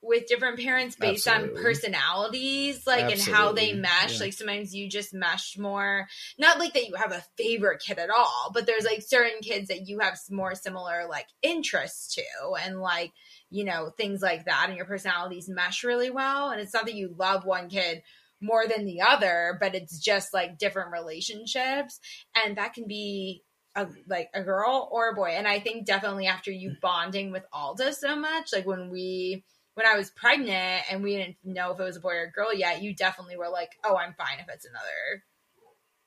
with 0.00 0.26
different 0.26 0.60
parents 0.60 0.96
based 0.96 1.26
Absolutely. 1.26 1.58
on 1.58 1.64
personalities, 1.64 2.86
like 2.86 3.10
and 3.10 3.20
how 3.20 3.52
they 3.52 3.72
mesh. 3.72 4.14
Yeah. 4.14 4.26
Like 4.26 4.32
sometimes 4.32 4.74
you 4.74 4.88
just 4.88 5.14
mesh 5.14 5.56
more 5.58 6.06
not 6.38 6.58
like 6.58 6.74
that 6.74 6.86
you 6.86 6.94
have 6.94 7.12
a 7.12 7.24
favorite 7.36 7.80
kid 7.80 7.98
at 7.98 8.10
all, 8.10 8.50
but 8.52 8.66
there's 8.66 8.84
like 8.84 9.02
certain 9.02 9.40
kids 9.40 9.68
that 9.68 9.88
you 9.88 10.00
have 10.00 10.18
more 10.30 10.54
similar 10.54 11.06
like 11.08 11.26
interests 11.42 12.14
to 12.14 12.22
and 12.62 12.80
like, 12.80 13.12
you 13.50 13.64
know, 13.64 13.90
things 13.96 14.20
like 14.20 14.44
that 14.44 14.66
and 14.68 14.76
your 14.76 14.86
personalities 14.86 15.48
mesh 15.48 15.84
really 15.84 16.10
well. 16.10 16.50
And 16.50 16.60
it's 16.60 16.74
not 16.74 16.84
that 16.86 16.94
you 16.94 17.14
love 17.16 17.44
one 17.44 17.68
kid 17.68 18.02
more 18.40 18.66
than 18.66 18.84
the 18.84 19.00
other, 19.00 19.56
but 19.60 19.74
it's 19.74 19.98
just 19.98 20.32
like 20.34 20.58
different 20.58 20.92
relationships. 20.92 21.98
And 22.34 22.56
that 22.56 22.74
can 22.74 22.86
be 22.86 23.42
a, 23.74 23.88
like 24.06 24.30
a 24.34 24.42
girl 24.42 24.88
or 24.92 25.10
a 25.10 25.14
boy. 25.14 25.30
And 25.30 25.46
I 25.48 25.60
think 25.60 25.86
definitely 25.86 26.26
after 26.26 26.50
you 26.50 26.76
bonding 26.80 27.30
with 27.32 27.44
Alda 27.52 27.92
so 27.94 28.16
much, 28.16 28.52
like 28.52 28.66
when 28.66 28.90
we 28.90 29.44
when 29.74 29.86
I 29.86 29.96
was 29.96 30.10
pregnant 30.10 30.82
and 30.90 31.04
we 31.04 31.16
didn't 31.16 31.36
know 31.44 31.70
if 31.72 31.78
it 31.78 31.84
was 31.84 31.96
a 31.96 32.00
boy 32.00 32.14
or 32.14 32.22
a 32.24 32.30
girl 32.32 32.52
yet, 32.52 32.82
you 32.82 32.94
definitely 32.94 33.36
were 33.36 33.48
like, 33.48 33.70
"Oh, 33.84 33.96
I'm 33.96 34.14
fine 34.14 34.40
if 34.40 34.48
it's 34.52 34.66
another 34.66 35.24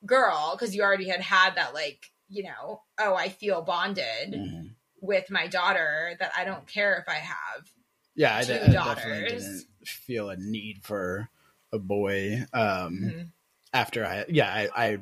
girl," 0.06 0.56
because 0.58 0.76
you 0.76 0.84
already 0.84 1.08
had 1.08 1.22
had 1.22 1.56
that 1.56 1.74
like, 1.74 2.06
you 2.28 2.44
know, 2.44 2.84
"Oh, 3.00 3.16
I 3.16 3.30
feel 3.30 3.62
bonded 3.62 4.34
mhm. 4.34 4.76
With 5.02 5.30
my 5.30 5.48
daughter 5.48 6.16
that 6.20 6.32
I 6.38 6.46
don't 6.46 6.66
care 6.68 6.96
if 6.98 7.10
I 7.10 7.16
have." 7.20 7.70
yeah, 8.16 8.36
I, 8.38 8.44
two 8.44 8.54
de- 8.54 8.68
I 8.70 8.72
definitely 8.74 9.24
didn't 9.28 9.66
feel 9.86 10.30
a 10.30 10.38
need 10.38 10.84
for 10.84 11.30
a 11.74 11.80
boy. 11.80 12.46
Um, 12.54 13.00
Mhm. 13.02 13.28
After 13.74 14.06
I, 14.06 14.26
yeah, 14.28 14.50
I, 14.54 14.70
I 14.76 14.98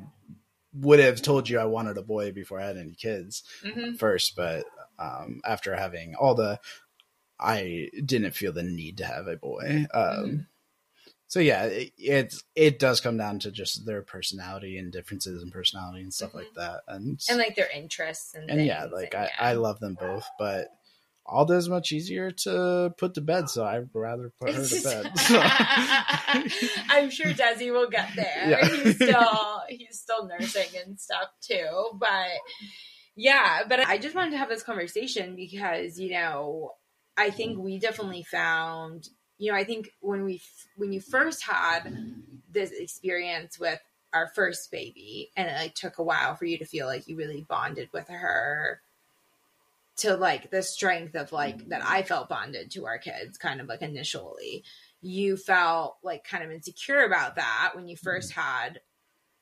would 0.74 1.00
have 1.00 1.20
told 1.22 1.48
you 1.48 1.58
I 1.58 1.64
wanted 1.64 1.98
a 1.98 2.02
boy 2.02 2.30
before 2.30 2.60
I 2.60 2.66
had 2.66 2.76
any 2.76 2.92
kids 2.94 3.42
Mhm. 3.64 3.98
first, 3.98 4.36
but 4.36 4.64
um, 4.98 5.40
after 5.44 5.74
having 5.74 6.14
all 6.14 6.34
the, 6.36 6.60
I 7.38 7.90
didn't 8.04 8.32
feel 8.36 8.52
the 8.52 8.62
need 8.62 8.98
to 8.98 9.06
have 9.06 9.26
a 9.26 9.36
boy. 9.36 9.86
Um, 9.92 10.04
Mhm. 10.04 10.46
So 11.30 11.38
yeah, 11.38 11.64
it, 11.66 11.92
it's 11.96 12.42
it 12.56 12.78
does 12.80 13.00
come 13.00 13.16
down 13.16 13.38
to 13.38 13.52
just 13.52 13.86
their 13.86 14.02
personality 14.02 14.76
and 14.78 14.92
differences 14.92 15.42
in 15.42 15.50
personality 15.50 16.02
and 16.02 16.12
stuff 16.12 16.32
Mhm. 16.32 16.34
like 16.34 16.54
that, 16.56 16.80
and 16.88 17.20
and 17.28 17.38
like 17.38 17.54
their 17.54 17.70
interests 17.70 18.34
and 18.34 18.50
and 18.50 18.66
yeah, 18.66 18.84
like 18.92 19.14
and 19.14 19.22
I, 19.22 19.26
yeah. 19.26 19.30
I 19.50 19.52
love 19.52 19.78
them 19.78 19.94
both, 19.98 20.26
but 20.40 20.68
Alda's 21.30 21.68
much 21.68 21.92
easier 21.92 22.32
to 22.32 22.92
put 22.98 23.14
to 23.14 23.20
bed, 23.20 23.48
so 23.48 23.64
I'd 23.64 23.88
rather 23.94 24.32
put 24.40 24.52
her 24.52 24.64
to 24.66 24.82
bed. 24.82 25.12
I'm 26.88 27.10
sure 27.10 27.26
Desi 27.32 27.70
will 27.72 27.88
get 27.88 28.08
there. 28.16 28.50
Yeah. 28.50 28.66
He's 28.68 28.96
still 28.96 29.62
he's 29.68 30.00
still 30.00 30.26
nursing 30.26 30.68
and 30.84 30.98
stuff 30.98 31.28
too. 31.40 31.90
But 31.94 32.30
yeah, 33.14 33.60
but 33.68 33.80
I 33.86 33.98
just 33.98 34.14
wanted 34.16 34.32
to 34.32 34.38
have 34.38 34.48
this 34.48 34.62
conversation 34.64 35.36
because, 35.36 35.98
you 36.00 36.10
know, 36.12 36.72
I 37.16 37.30
think 37.30 37.58
we 37.58 37.78
definitely 37.78 38.22
found, 38.24 39.08
you 39.40 39.50
know, 39.50 39.56
I 39.56 39.64
think 39.64 39.90
when 40.00 40.24
we 40.24 40.42
when 40.76 40.92
you 40.92 41.00
first 41.00 41.42
had 41.42 41.90
this 42.52 42.72
experience 42.72 43.58
with 43.58 43.80
our 44.12 44.28
first 44.28 44.70
baby 44.70 45.30
and 45.34 45.48
it 45.48 45.54
like 45.54 45.74
took 45.74 45.98
a 45.98 46.02
while 46.02 46.34
for 46.36 46.44
you 46.44 46.58
to 46.58 46.66
feel 46.66 46.86
like 46.86 47.08
you 47.08 47.16
really 47.16 47.46
bonded 47.48 47.88
with 47.92 48.06
her 48.08 48.82
to 49.96 50.14
like 50.16 50.50
the 50.50 50.62
strength 50.62 51.14
of 51.14 51.32
like 51.32 51.68
that 51.68 51.82
I 51.82 52.02
felt 52.02 52.28
bonded 52.28 52.70
to 52.72 52.86
our 52.86 52.98
kids 52.98 53.38
kind 53.38 53.62
of 53.62 53.66
like 53.66 53.80
initially 53.80 54.62
you 55.00 55.38
felt 55.38 55.96
like 56.02 56.22
kind 56.22 56.44
of 56.44 56.50
insecure 56.50 57.04
about 57.04 57.36
that 57.36 57.72
when 57.74 57.88
you 57.88 57.96
first 57.96 58.32
had 58.32 58.80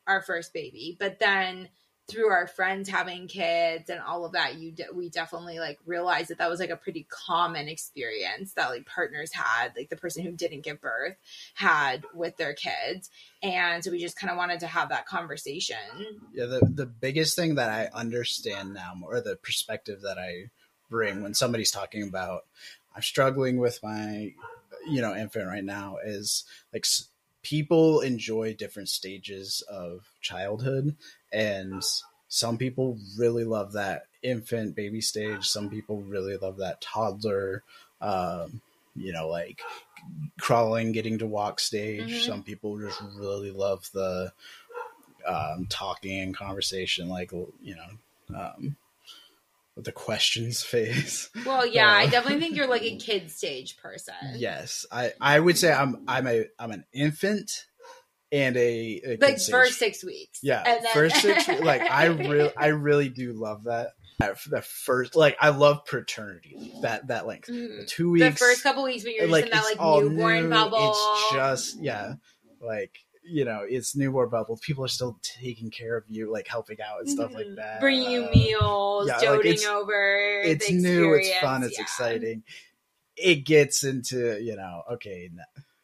our 0.06 0.22
first 0.22 0.52
baby. 0.52 0.96
But 0.98 1.18
then 1.18 1.68
through 2.08 2.28
our 2.30 2.46
friends 2.46 2.88
having 2.88 3.28
kids 3.28 3.90
and 3.90 4.00
all 4.00 4.24
of 4.24 4.32
that 4.32 4.56
you 4.56 4.72
de- 4.72 4.86
we 4.94 5.10
definitely 5.10 5.58
like 5.58 5.78
realized 5.84 6.30
that 6.30 6.38
that 6.38 6.48
was 6.48 6.58
like 6.58 6.70
a 6.70 6.76
pretty 6.76 7.06
common 7.10 7.68
experience 7.68 8.54
that 8.54 8.70
like 8.70 8.86
partners 8.86 9.32
had 9.32 9.72
like 9.76 9.90
the 9.90 9.96
person 9.96 10.24
who 10.24 10.32
didn't 10.32 10.62
give 10.62 10.80
birth 10.80 11.16
had 11.54 12.04
with 12.14 12.36
their 12.36 12.54
kids. 12.54 13.10
And 13.42 13.84
so 13.84 13.90
we 13.90 13.98
just 13.98 14.18
kind 14.18 14.30
of 14.30 14.36
wanted 14.36 14.60
to 14.60 14.66
have 14.66 14.88
that 14.88 15.06
conversation. 15.06 15.76
Yeah, 16.32 16.46
the 16.46 16.60
the 16.60 16.86
biggest 16.86 17.36
thing 17.36 17.56
that 17.56 17.70
I 17.70 17.88
understand 17.98 18.74
now, 18.74 18.94
more 18.94 19.20
the 19.20 19.36
perspective 19.36 20.02
that 20.02 20.18
I 20.18 20.50
bring 20.90 21.22
when 21.22 21.34
somebody's 21.34 21.70
talking 21.70 22.02
about 22.02 22.44
I'm 22.96 23.02
struggling 23.02 23.58
with 23.58 23.80
my 23.82 24.34
you 24.88 25.02
know 25.02 25.14
infant 25.14 25.46
right 25.46 25.64
now 25.64 25.98
is 26.02 26.44
like 26.72 26.86
people 27.42 28.00
enjoy 28.00 28.54
different 28.54 28.88
stages 28.88 29.62
of 29.70 30.10
childhood 30.20 30.96
and 31.32 31.82
some 32.28 32.58
people 32.58 32.98
really 33.16 33.44
love 33.44 33.72
that 33.72 34.02
infant 34.22 34.74
baby 34.74 35.00
stage 35.00 35.46
some 35.46 35.70
people 35.70 36.02
really 36.02 36.36
love 36.36 36.56
that 36.58 36.80
toddler 36.80 37.62
um, 38.00 38.60
you 38.96 39.12
know 39.12 39.28
like 39.28 39.60
crawling 40.40 40.92
getting 40.92 41.18
to 41.18 41.26
walk 41.26 41.60
stage 41.60 42.10
Mhm. 42.12 42.26
some 42.26 42.42
people 42.42 42.78
just 42.78 43.00
really 43.16 43.50
love 43.50 43.88
the 43.92 44.32
um, 45.26 45.66
talking 45.68 46.20
and 46.20 46.36
conversation 46.36 47.08
like 47.08 47.32
you 47.32 47.76
know 47.76 48.36
um, 48.38 48.76
the 49.84 49.92
questions 49.92 50.62
phase. 50.62 51.30
Well 51.46 51.66
yeah 51.66 51.86
i 51.88 52.04
Uh, 52.04 52.10
definitely 52.10 52.40
think 52.40 52.56
you're 52.56 52.66
like 52.68 52.82
a 52.82 52.96
kid 53.08 53.30
stage 53.30 53.76
person. 53.76 54.14
Yes. 54.36 54.84
I 54.92 55.12
i 55.20 55.38
would 55.38 55.56
say 55.58 55.72
i'm 55.72 56.04
i'm 56.08 56.26
a 56.26 56.46
i'm 56.58 56.70
an 56.72 56.84
infant 56.92 57.50
and 58.30 58.56
a, 58.56 58.60
a 58.60 59.00
kid 59.16 59.22
like 59.22 59.40
first 59.40 59.78
six 59.78 60.04
weeks. 60.04 60.40
Yeah 60.42 60.62
then- 60.64 60.82
first 60.92 61.16
six 61.16 61.46
we- 61.48 61.58
like 61.60 61.82
i 61.82 62.06
really 62.06 62.50
i 62.56 62.66
really 62.68 63.08
do 63.08 63.32
love 63.32 63.64
that. 63.64 63.88
The 64.50 64.62
first 64.62 65.14
like 65.14 65.36
i 65.40 65.50
love 65.50 65.84
paternity 65.86 66.72
that 66.82 67.06
that 67.06 67.26
length. 67.26 67.46
The 67.46 67.52
Mhm. 67.52 67.86
two 67.86 68.10
weeks 68.10 68.26
the 68.26 68.32
first 68.32 68.62
couple 68.64 68.82
weeks 68.84 69.04
when 69.04 69.14
you're 69.14 69.28
just 69.28 69.44
in 69.44 69.50
that 69.50 69.62
like 69.62 69.78
newborn 70.02 70.42
new, 70.44 70.50
bubble. 70.50 70.90
It's 70.90 71.32
just 71.32 71.80
yeah, 71.80 72.14
like 72.60 72.98
you 73.28 73.44
know, 73.44 73.60
it's 73.68 73.94
newborn 73.96 74.28
bubble. 74.30 74.58
People 74.62 74.84
are 74.84 74.88
still 74.88 75.18
taking 75.22 75.70
care 75.70 75.96
of 75.96 76.04
you, 76.08 76.32
like 76.32 76.48
helping 76.48 76.78
out 76.80 77.00
and 77.00 77.08
stuff 77.10 77.32
like 77.32 77.46
Mhm. 77.46 77.56
that. 77.56 77.80
bringing 77.80 78.10
you 78.10 78.24
Uh, 78.24 78.30
meals 78.30 79.08
yeah, 79.08 79.30
like, 79.30 79.44
it's- 79.44 79.66
over 79.66 80.42
It's 80.44 80.70
new. 80.70 81.14
It's 81.14 81.38
fun. 81.40 81.62
It's 81.62 81.76
yeah. 81.78 81.82
exciting. 81.82 82.42
It 83.16 83.44
gets 83.44 83.84
into 83.84 84.40
you 84.42 84.56
know, 84.56 84.82
okay, 84.92 85.28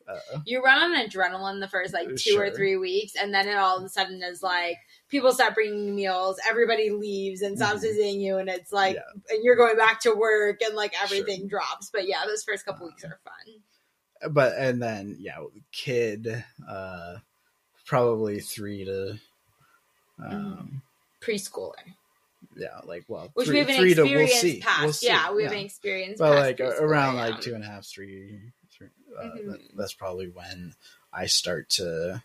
uh, 0.06 0.18
you 0.44 0.62
run 0.62 0.78
on 0.94 1.08
adrenaline 1.08 1.60
the 1.60 1.68
first 1.68 1.94
like 1.94 2.14
two 2.16 2.38
or 2.38 2.50
three 2.50 2.76
weeks 2.76 3.14
and 3.16 3.32
then 3.32 3.48
it 3.48 3.56
all 3.56 3.78
of 3.78 3.84
a 3.84 3.88
sudden 3.88 4.22
is 4.22 4.42
like 4.42 4.76
people 5.08 5.32
start 5.32 5.54
bringing 5.54 5.86
you 5.86 5.92
meals 5.94 6.38
everybody 6.48 6.90
leaves 6.90 7.40
and 7.40 7.56
stops 7.56 7.78
Mhm. 7.78 7.82
visiting 7.82 8.20
you 8.20 8.36
and 8.36 8.50
it's 8.50 8.70
like 8.70 8.96
Yeah. 8.96 9.02
and 9.30 9.42
you're 9.42 9.56
going 9.56 9.78
back 9.78 10.00
to 10.00 10.14
work 10.14 10.60
and 10.60 10.74
like 10.76 10.92
everything 11.02 11.48
drops 11.48 11.88
but 11.90 12.06
yeah 12.06 12.26
those 12.26 12.44
first 12.44 12.66
couple 12.66 12.86
weeks 12.86 13.02
are 13.02 13.18
fun 13.24 14.30
but 14.30 14.52
and 14.58 14.82
then 14.82 15.16
yeah, 15.18 15.38
kid, 15.72 16.44
uh, 16.68 17.16
probably 17.86 18.40
three 18.40 18.84
to. 18.84 19.18
Um, 20.24 20.82
preschooler 21.20 21.72
Yeah, 22.56 22.80
like 22.84 23.04
well, 23.08 23.30
which 23.34 23.46
three, 23.48 23.54
we 23.54 23.58
haven't 23.60 23.76
three 23.76 23.94
to 23.94 24.02
experienced 24.02 24.32
we'll 24.34 24.40
see. 24.42 24.60
past 24.60 24.82
We'll 24.82 24.92
see. 24.92 25.06
yeah 25.06 25.32
we 25.32 25.42
yeah. 25.42 25.48
haven't 25.48 25.64
experienced 25.64 26.18
but 26.18 26.32
past 26.34 26.60
like 26.60 26.80
around 26.80 27.16
like 27.16 27.40
two 27.40 27.54
and 27.54 27.64
a 27.64 27.66
half, 27.66 27.84
three, 27.84 28.38
three 28.70 28.88
uh, 29.18 29.24
Mhm. 29.24 29.50
that, 29.50 29.60
that's 29.76 29.92
probably 29.94 30.28
when 30.28 30.74
I 31.12 31.26
start 31.26 31.68
to 31.70 32.22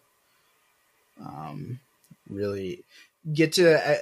um, 1.20 1.80
really 2.30 2.84
get 3.34 3.54
to 3.54 3.74
uh, 3.76 3.98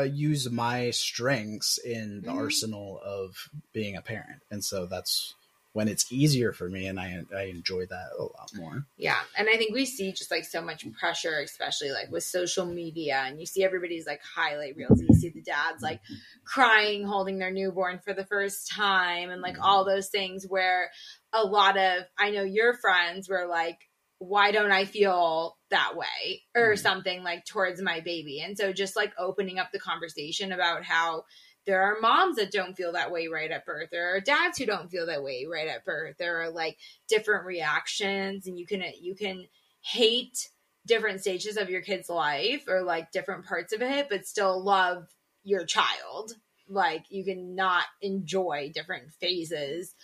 uh, 0.00 0.02
use 0.02 0.48
my 0.50 0.90
strengths 0.90 1.78
in 1.78 2.20
the 2.22 2.30
Mhm. 2.30 2.36
arsenal 2.36 3.00
of 3.04 3.48
being 3.72 3.96
a 3.96 4.02
parent, 4.02 4.42
and 4.50 4.64
so 4.64 4.86
that's 4.86 5.34
when 5.72 5.88
it's 5.88 6.12
easier 6.12 6.52
for 6.52 6.68
me, 6.68 6.86
and 6.86 7.00
I 7.00 7.22
I 7.34 7.44
enjoy 7.44 7.86
that 7.86 8.10
a 8.18 8.22
lot 8.22 8.50
more. 8.54 8.84
Yeah. 8.96 9.20
And 9.36 9.48
I 9.48 9.56
think 9.56 9.74
we 9.74 9.86
see 9.86 10.12
just 10.12 10.30
like 10.30 10.44
so 10.44 10.60
much 10.60 10.86
pressure, 10.92 11.40
especially 11.40 11.90
like 11.90 12.10
with 12.10 12.24
social 12.24 12.66
media. 12.66 13.22
And 13.26 13.40
you 13.40 13.46
see 13.46 13.64
everybody's 13.64 14.06
like 14.06 14.20
highlight 14.22 14.76
reels. 14.76 15.00
And 15.00 15.08
you 15.08 15.14
see 15.14 15.30
the 15.30 15.40
dads 15.40 15.82
like 15.82 16.00
crying, 16.44 17.04
holding 17.06 17.38
their 17.38 17.50
newborn 17.50 18.00
for 18.00 18.12
the 18.12 18.24
first 18.26 18.70
time, 18.70 19.30
and 19.30 19.40
like 19.40 19.56
all 19.60 19.84
those 19.84 20.08
things 20.08 20.44
where 20.46 20.90
a 21.32 21.42
lot 21.42 21.78
of, 21.78 22.04
I 22.18 22.30
know 22.30 22.42
your 22.42 22.74
friends 22.74 23.28
were 23.28 23.46
like, 23.46 23.78
why 24.18 24.52
don't 24.52 24.70
I 24.70 24.84
feel 24.84 25.56
that 25.70 25.96
way 25.96 26.42
or 26.54 26.74
Mhm. 26.74 26.78
something 26.78 27.24
like 27.24 27.44
towards 27.44 27.82
my 27.82 28.00
baby? 28.00 28.40
And 28.40 28.56
so 28.56 28.72
just 28.72 28.94
like 28.94 29.12
opening 29.18 29.58
up 29.58 29.72
the 29.72 29.80
conversation 29.80 30.52
about 30.52 30.84
how 30.84 31.24
there 31.66 31.82
are 31.82 32.00
moms 32.00 32.36
that 32.36 32.50
don't 32.50 32.76
feel 32.76 32.92
that 32.92 33.12
way 33.12 33.28
right 33.28 33.50
at 33.50 33.64
birth. 33.64 33.88
There 33.90 34.14
are 34.14 34.20
dads 34.20 34.58
who 34.58 34.66
don't 34.66 34.90
feel 34.90 35.06
that 35.06 35.22
way 35.22 35.46
right 35.50 35.68
at 35.68 35.84
birth. 35.84 36.16
There 36.18 36.42
are 36.42 36.50
like 36.50 36.78
different 37.08 37.46
reactions 37.46 38.46
and 38.46 38.58
you 38.58 38.66
can 38.66 38.82
you 39.00 39.14
can 39.14 39.46
hate 39.80 40.48
different 40.86 41.20
stages 41.20 41.56
of 41.56 41.70
your 41.70 41.80
kid's 41.82 42.08
life 42.08 42.64
or 42.68 42.82
like 42.82 43.12
different 43.12 43.46
parts 43.46 43.72
of 43.72 43.82
it 43.82 44.08
but 44.08 44.26
still 44.26 44.62
love 44.62 45.06
your 45.44 45.64
child 45.64 46.32
like 46.68 47.04
you 47.08 47.24
can 47.24 47.54
not 47.54 47.84
enjoy 48.00 48.70
different 48.74 49.12
phases 49.12 49.94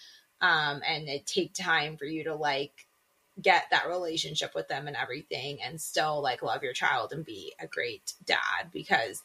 um 0.41 0.81
and 0.87 1.09
it 1.09 1.27
take 1.27 1.53
time 1.55 1.97
for 1.97 2.05
you 2.05 2.25
to 2.25 2.35
like 2.35 2.87
get 3.41 3.65
that 3.71 3.89
relationship 3.89 4.53
with 4.55 4.69
them 4.69 4.89
and 4.89 4.97
everything 4.97 5.59
and 5.63 5.81
still 5.81 6.21
like 6.23 6.43
love 6.43 6.63
your 6.63 6.73
child 6.73 7.13
and 7.13 7.25
be 7.25 7.55
a 7.61 7.67
great 7.67 8.15
dad 8.25 8.71
because 8.73 9.23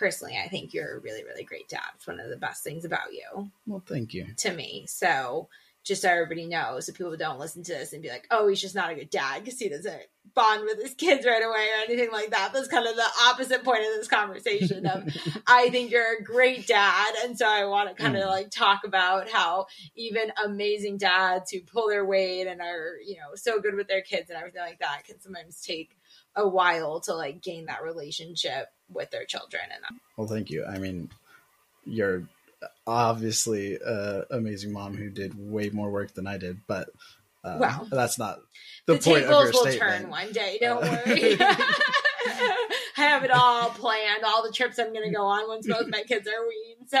personally 0.00 0.36
i 0.44 0.48
think 0.48 0.72
you're 0.74 0.96
a 0.96 1.00
really 1.00 1.22
really 1.22 1.44
great 1.44 1.68
dad 1.68 1.82
it's 1.94 2.06
one 2.08 2.18
of 2.18 2.28
the 2.30 2.36
best 2.36 2.64
things 2.64 2.84
about 2.84 3.12
you 3.12 3.50
Well, 3.66 3.82
thank 3.86 4.12
you. 4.14 4.26
to 4.38 4.52
me. 4.52 4.86
So 4.88 5.48
just 5.82 6.02
so 6.02 6.10
everybody 6.10 6.44
knows, 6.44 6.84
so 6.84 6.92
people 6.92 7.16
don't 7.16 7.38
listen 7.38 7.62
to 7.62 7.72
this 7.72 7.94
and 7.94 8.02
be 8.02 8.10
like, 8.10 8.26
"Oh, 8.30 8.48
he's 8.48 8.60
just 8.60 8.74
not 8.74 8.90
a 8.92 8.94
good 8.94 9.08
dad 9.08 9.42
because 9.42 9.58
he 9.58 9.70
doesn't 9.70 10.02
bond 10.34 10.64
with 10.64 10.78
his 10.82 10.92
kids 10.92 11.24
right 11.24 11.42
away 11.42 11.66
or 11.72 11.84
anything 11.88 12.12
like 12.12 12.30
that." 12.32 12.50
That's 12.52 12.68
kind 12.68 12.86
of 12.86 12.96
the 12.96 13.06
opposite 13.24 13.64
point 13.64 13.78
of 13.80 13.94
this 13.96 14.06
conversation. 14.06 14.84
Of 14.86 15.04
I 15.46 15.70
think 15.70 15.90
you're 15.90 16.18
a 16.18 16.22
great 16.22 16.66
dad, 16.66 17.14
and 17.24 17.36
so 17.38 17.48
I 17.48 17.64
want 17.64 17.88
to 17.88 17.94
kind 18.02 18.14
of 18.14 18.24
Mm. 18.24 18.28
like 18.28 18.50
talk 18.50 18.80
about 18.84 19.30
how 19.30 19.66
even 19.96 20.30
amazing 20.44 20.98
dads 20.98 21.50
who 21.50 21.60
pull 21.62 21.88
their 21.88 22.04
weight 22.04 22.46
and 22.46 22.60
are 22.60 22.96
you 23.02 23.14
know 23.16 23.34
so 23.34 23.58
good 23.58 23.74
with 23.74 23.88
their 23.88 24.02
kids 24.02 24.28
and 24.28 24.38
everything 24.38 24.60
like 24.60 24.80
that 24.80 25.04
can 25.06 25.18
sometimes 25.18 25.62
take 25.62 25.96
a 26.36 26.46
while 26.46 27.00
to 27.00 27.14
like 27.14 27.40
gain 27.42 27.64
that 27.66 27.82
relationship 27.82 28.66
with 28.92 29.10
their 29.10 29.24
children 29.24 29.62
and 29.74 29.98
Well, 30.16 30.26
thank 30.26 30.50
you. 30.50 30.64
I 30.64 30.78
mean, 30.78 31.10
you're 31.84 32.28
obviously 32.86 33.76
a 33.76 34.24
amazing 34.30 34.72
mom 34.72 34.96
who 34.96 35.10
did 35.10 35.32
way 35.36 35.70
more 35.70 35.90
work 35.90 36.14
than 36.14 36.26
I 36.26 36.36
did, 36.38 36.58
but 36.66 36.90
uh, 37.42 37.56
Wow. 37.60 37.86
that's 37.90 38.18
not 38.18 38.40
the, 38.86 38.94
the, 38.94 39.00
point 39.00 39.24
of 39.24 39.28
tables 39.30 39.44
your 39.44 39.52
will 39.52 39.70
statement. 39.70 40.00
turn 40.02 40.10
one 40.10 40.32
day. 40.32 40.58
Don't 40.60 40.84
Uh, 40.84 41.02
worry. 41.06 41.36
I 42.98 43.04
have 43.04 43.24
it 43.24 43.30
all 43.30 43.70
planned. 43.70 44.24
All 44.24 44.42
the 44.42 44.52
trips 44.52 44.78
I'm 44.78 44.92
going 44.92 45.08
to 45.08 45.14
go 45.16 45.24
on 45.24 45.48
once 45.48 45.66
both 45.66 45.86
my 45.88 46.02
kids 46.02 46.28
are 46.28 46.46
weaned. 46.46 46.88
So 46.88 47.00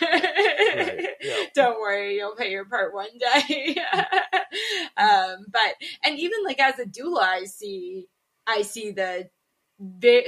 yeah. 0.00 1.06
don't 1.54 1.78
worry, 1.78 2.16
you'll 2.16 2.34
pay 2.36 2.50
your 2.50 2.64
part 2.64 2.94
one 2.94 3.08
day. 3.18 3.76
um, 4.96 5.44
but 5.50 5.74
and 6.04 6.18
even 6.18 6.38
like 6.44 6.58
as 6.58 6.78
a 6.78 6.86
doula, 6.86 7.20
I 7.22 7.44
see 7.44 8.06
I 8.46 8.62
see 8.62 8.92
the 8.92 9.28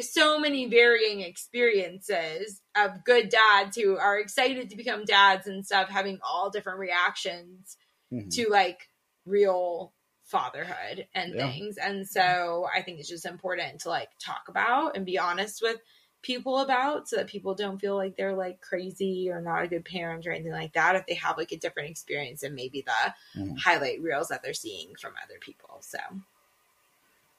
so 0.01 0.39
many 0.39 0.67
varying 0.67 1.21
experiences 1.21 2.61
of 2.77 3.05
good 3.05 3.31
dads 3.31 3.77
who 3.77 3.97
are 3.97 4.19
excited 4.19 4.71
to 4.71 4.77
become 4.77 5.05
dads 5.05 5.47
and 5.47 5.65
stuff, 5.65 5.89
having 5.89 6.19
all 6.23 6.51
different 6.51 6.79
reactions 6.79 7.77
Mhm. 8.13 8.31
to 8.31 8.49
like 8.49 8.91
real 9.25 9.95
fatherhood 10.25 11.09
and 11.15 11.35
Yeah. 11.35 11.51
things. 11.51 11.79
And 11.79 12.07
so 12.07 12.69
I 12.75 12.83
think 12.83 13.01
it's 13.01 13.09
just 13.09 13.25
important 13.25 13.81
to 13.81 13.89
like 13.89 14.11
talk 14.19 14.49
about 14.49 14.97
and 14.97 15.07
be 15.07 15.19
honest 15.19 15.63
with 15.63 15.81
people 16.21 16.59
about 16.59 17.09
so 17.09 17.17
that 17.17 17.29
people 17.29 17.55
don't 17.55 17.79
feel 17.79 17.97
like 17.97 18.17
they're 18.17 18.35
like 18.37 18.61
crazy 18.61 19.31
or 19.31 19.41
not 19.41 19.63
a 19.63 19.69
good 19.69 19.85
parent 19.85 20.27
or 20.27 20.33
anything 20.33 20.53
like 20.53 20.73
that 20.75 20.97
if 20.97 21.07
they 21.07 21.15
have 21.15 21.39
like 21.39 21.53
a 21.53 21.57
different 21.57 21.89
experience 21.89 22.41
than 22.43 22.55
maybe 22.55 22.83
the 22.83 23.15
Mhm. 23.41 23.59
highlight 23.59 24.03
reels 24.03 24.29
that 24.29 24.43
they're 24.43 24.53
seeing 24.53 24.95
from 24.97 25.15
other 25.25 25.39
people. 25.41 25.79
So 25.81 25.99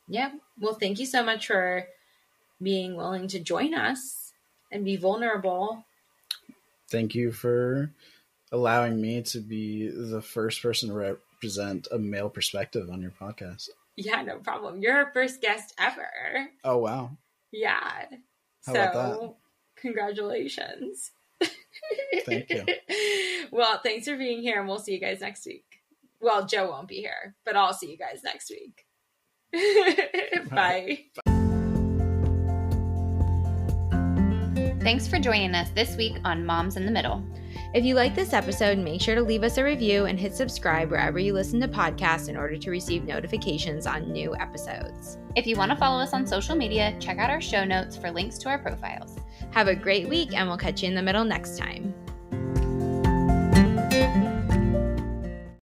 yeah. 0.08 0.32
Well, 0.60 0.74
thank 0.74 1.00
you 1.00 1.06
so 1.06 1.24
much 1.24 1.46
for 1.48 1.88
being 2.62 2.96
willing 2.96 3.28
to 3.30 3.40
join 3.40 3.74
us 3.74 4.34
and 4.72 4.86
be 4.86 4.96
vulnerable. 4.96 5.86
Thank 6.90 7.16
you 7.16 7.32
for 7.32 7.92
allowing 8.52 9.00
me 9.00 9.22
to 9.22 9.40
be 9.40 9.88
the 9.90 10.22
first 10.22 10.62
person 10.62 10.90
to 10.90 10.96
represent 10.96 11.88
a 11.92 12.00
male 12.00 12.30
perspective 12.30 12.90
on 12.90 13.02
your 13.02 13.12
podcast. 13.12 13.70
Yeah, 13.96 14.22
no 14.22 14.38
problem. 14.38 14.82
You're 14.82 14.96
our 14.96 15.12
first 15.14 15.42
guest 15.42 15.74
ever. 15.78 16.50
Oh 16.64 16.78
wow. 16.78 17.12
Yeah. 17.52 18.06
How 18.66 18.74
so, 18.74 19.36
congratulations. 19.76 21.12
Thank 22.26 22.50
you. 22.50 22.66
well, 23.52 23.80
thanks 23.84 24.08
for 24.08 24.18
being 24.18 24.42
here, 24.42 24.60
and 24.60 24.68
we'll 24.68 24.80
see 24.80 24.94
you 24.94 25.00
guys 25.00 25.22
next 25.22 25.46
week. 25.46 25.66
Well, 26.22 26.46
Joe 26.46 26.70
won't 26.70 26.88
be 26.88 26.98
here, 26.98 27.36
but 27.46 27.56
I'll 27.56 27.74
see 27.74 27.90
you 27.90 27.98
guys 27.98 28.22
next 28.24 28.52
week. 28.52 28.86
Bye. 30.50 31.06
Thanks 34.82 35.10
for 35.10 35.20
joining 35.20 35.56
us 35.56 35.72
this 35.72 35.98
week 35.98 36.16
on 36.24 36.46
Moms 36.46 36.78
in 36.78 36.86
the 36.86 36.92
Middle. 36.92 37.22
If 37.74 37.84
you 37.84 37.96
like 37.96 38.16
this 38.16 38.32
episode, 38.32 38.78
make 38.78 39.02
sure 39.02 39.14
to 39.14 39.22
leave 39.22 39.44
us 39.44 39.58
a 39.58 39.64
review 39.64 40.06
and 40.06 40.18
hit 40.18 40.34
subscribe 40.34 40.90
wherever 40.90 41.20
you 41.20 41.34
listen 41.34 41.60
to 41.60 41.68
podcasts 41.68 42.30
in 42.30 42.38
order 42.38 42.56
to 42.56 42.72
receive 42.72 43.04
notifications 43.04 43.86
on 43.86 44.10
new 44.10 44.34
episodes. 44.38 45.18
If 45.36 45.46
you 45.46 45.58
want 45.58 45.72
to 45.72 45.78
follow 45.78 46.02
us 46.02 46.14
on 46.14 46.26
social 46.26 46.56
media, 46.56 46.96
check 47.02 47.18
out 47.18 47.30
our 47.30 47.42
show 47.42 47.66
notes 47.66 47.98
for 47.98 48.10
links 48.10 48.38
to 48.38 48.50
our 48.50 48.58
profiles. 48.58 49.18
Have 49.52 49.68
a 49.68 49.76
great 49.76 50.08
week, 50.08 50.34
and 50.34 50.48
we'll 50.48 50.58
catch 50.58 50.82
you 50.82 50.88
in 50.88 50.96
the 50.96 51.02
middle 51.02 51.26
next 51.26 51.58
time. 51.58 51.94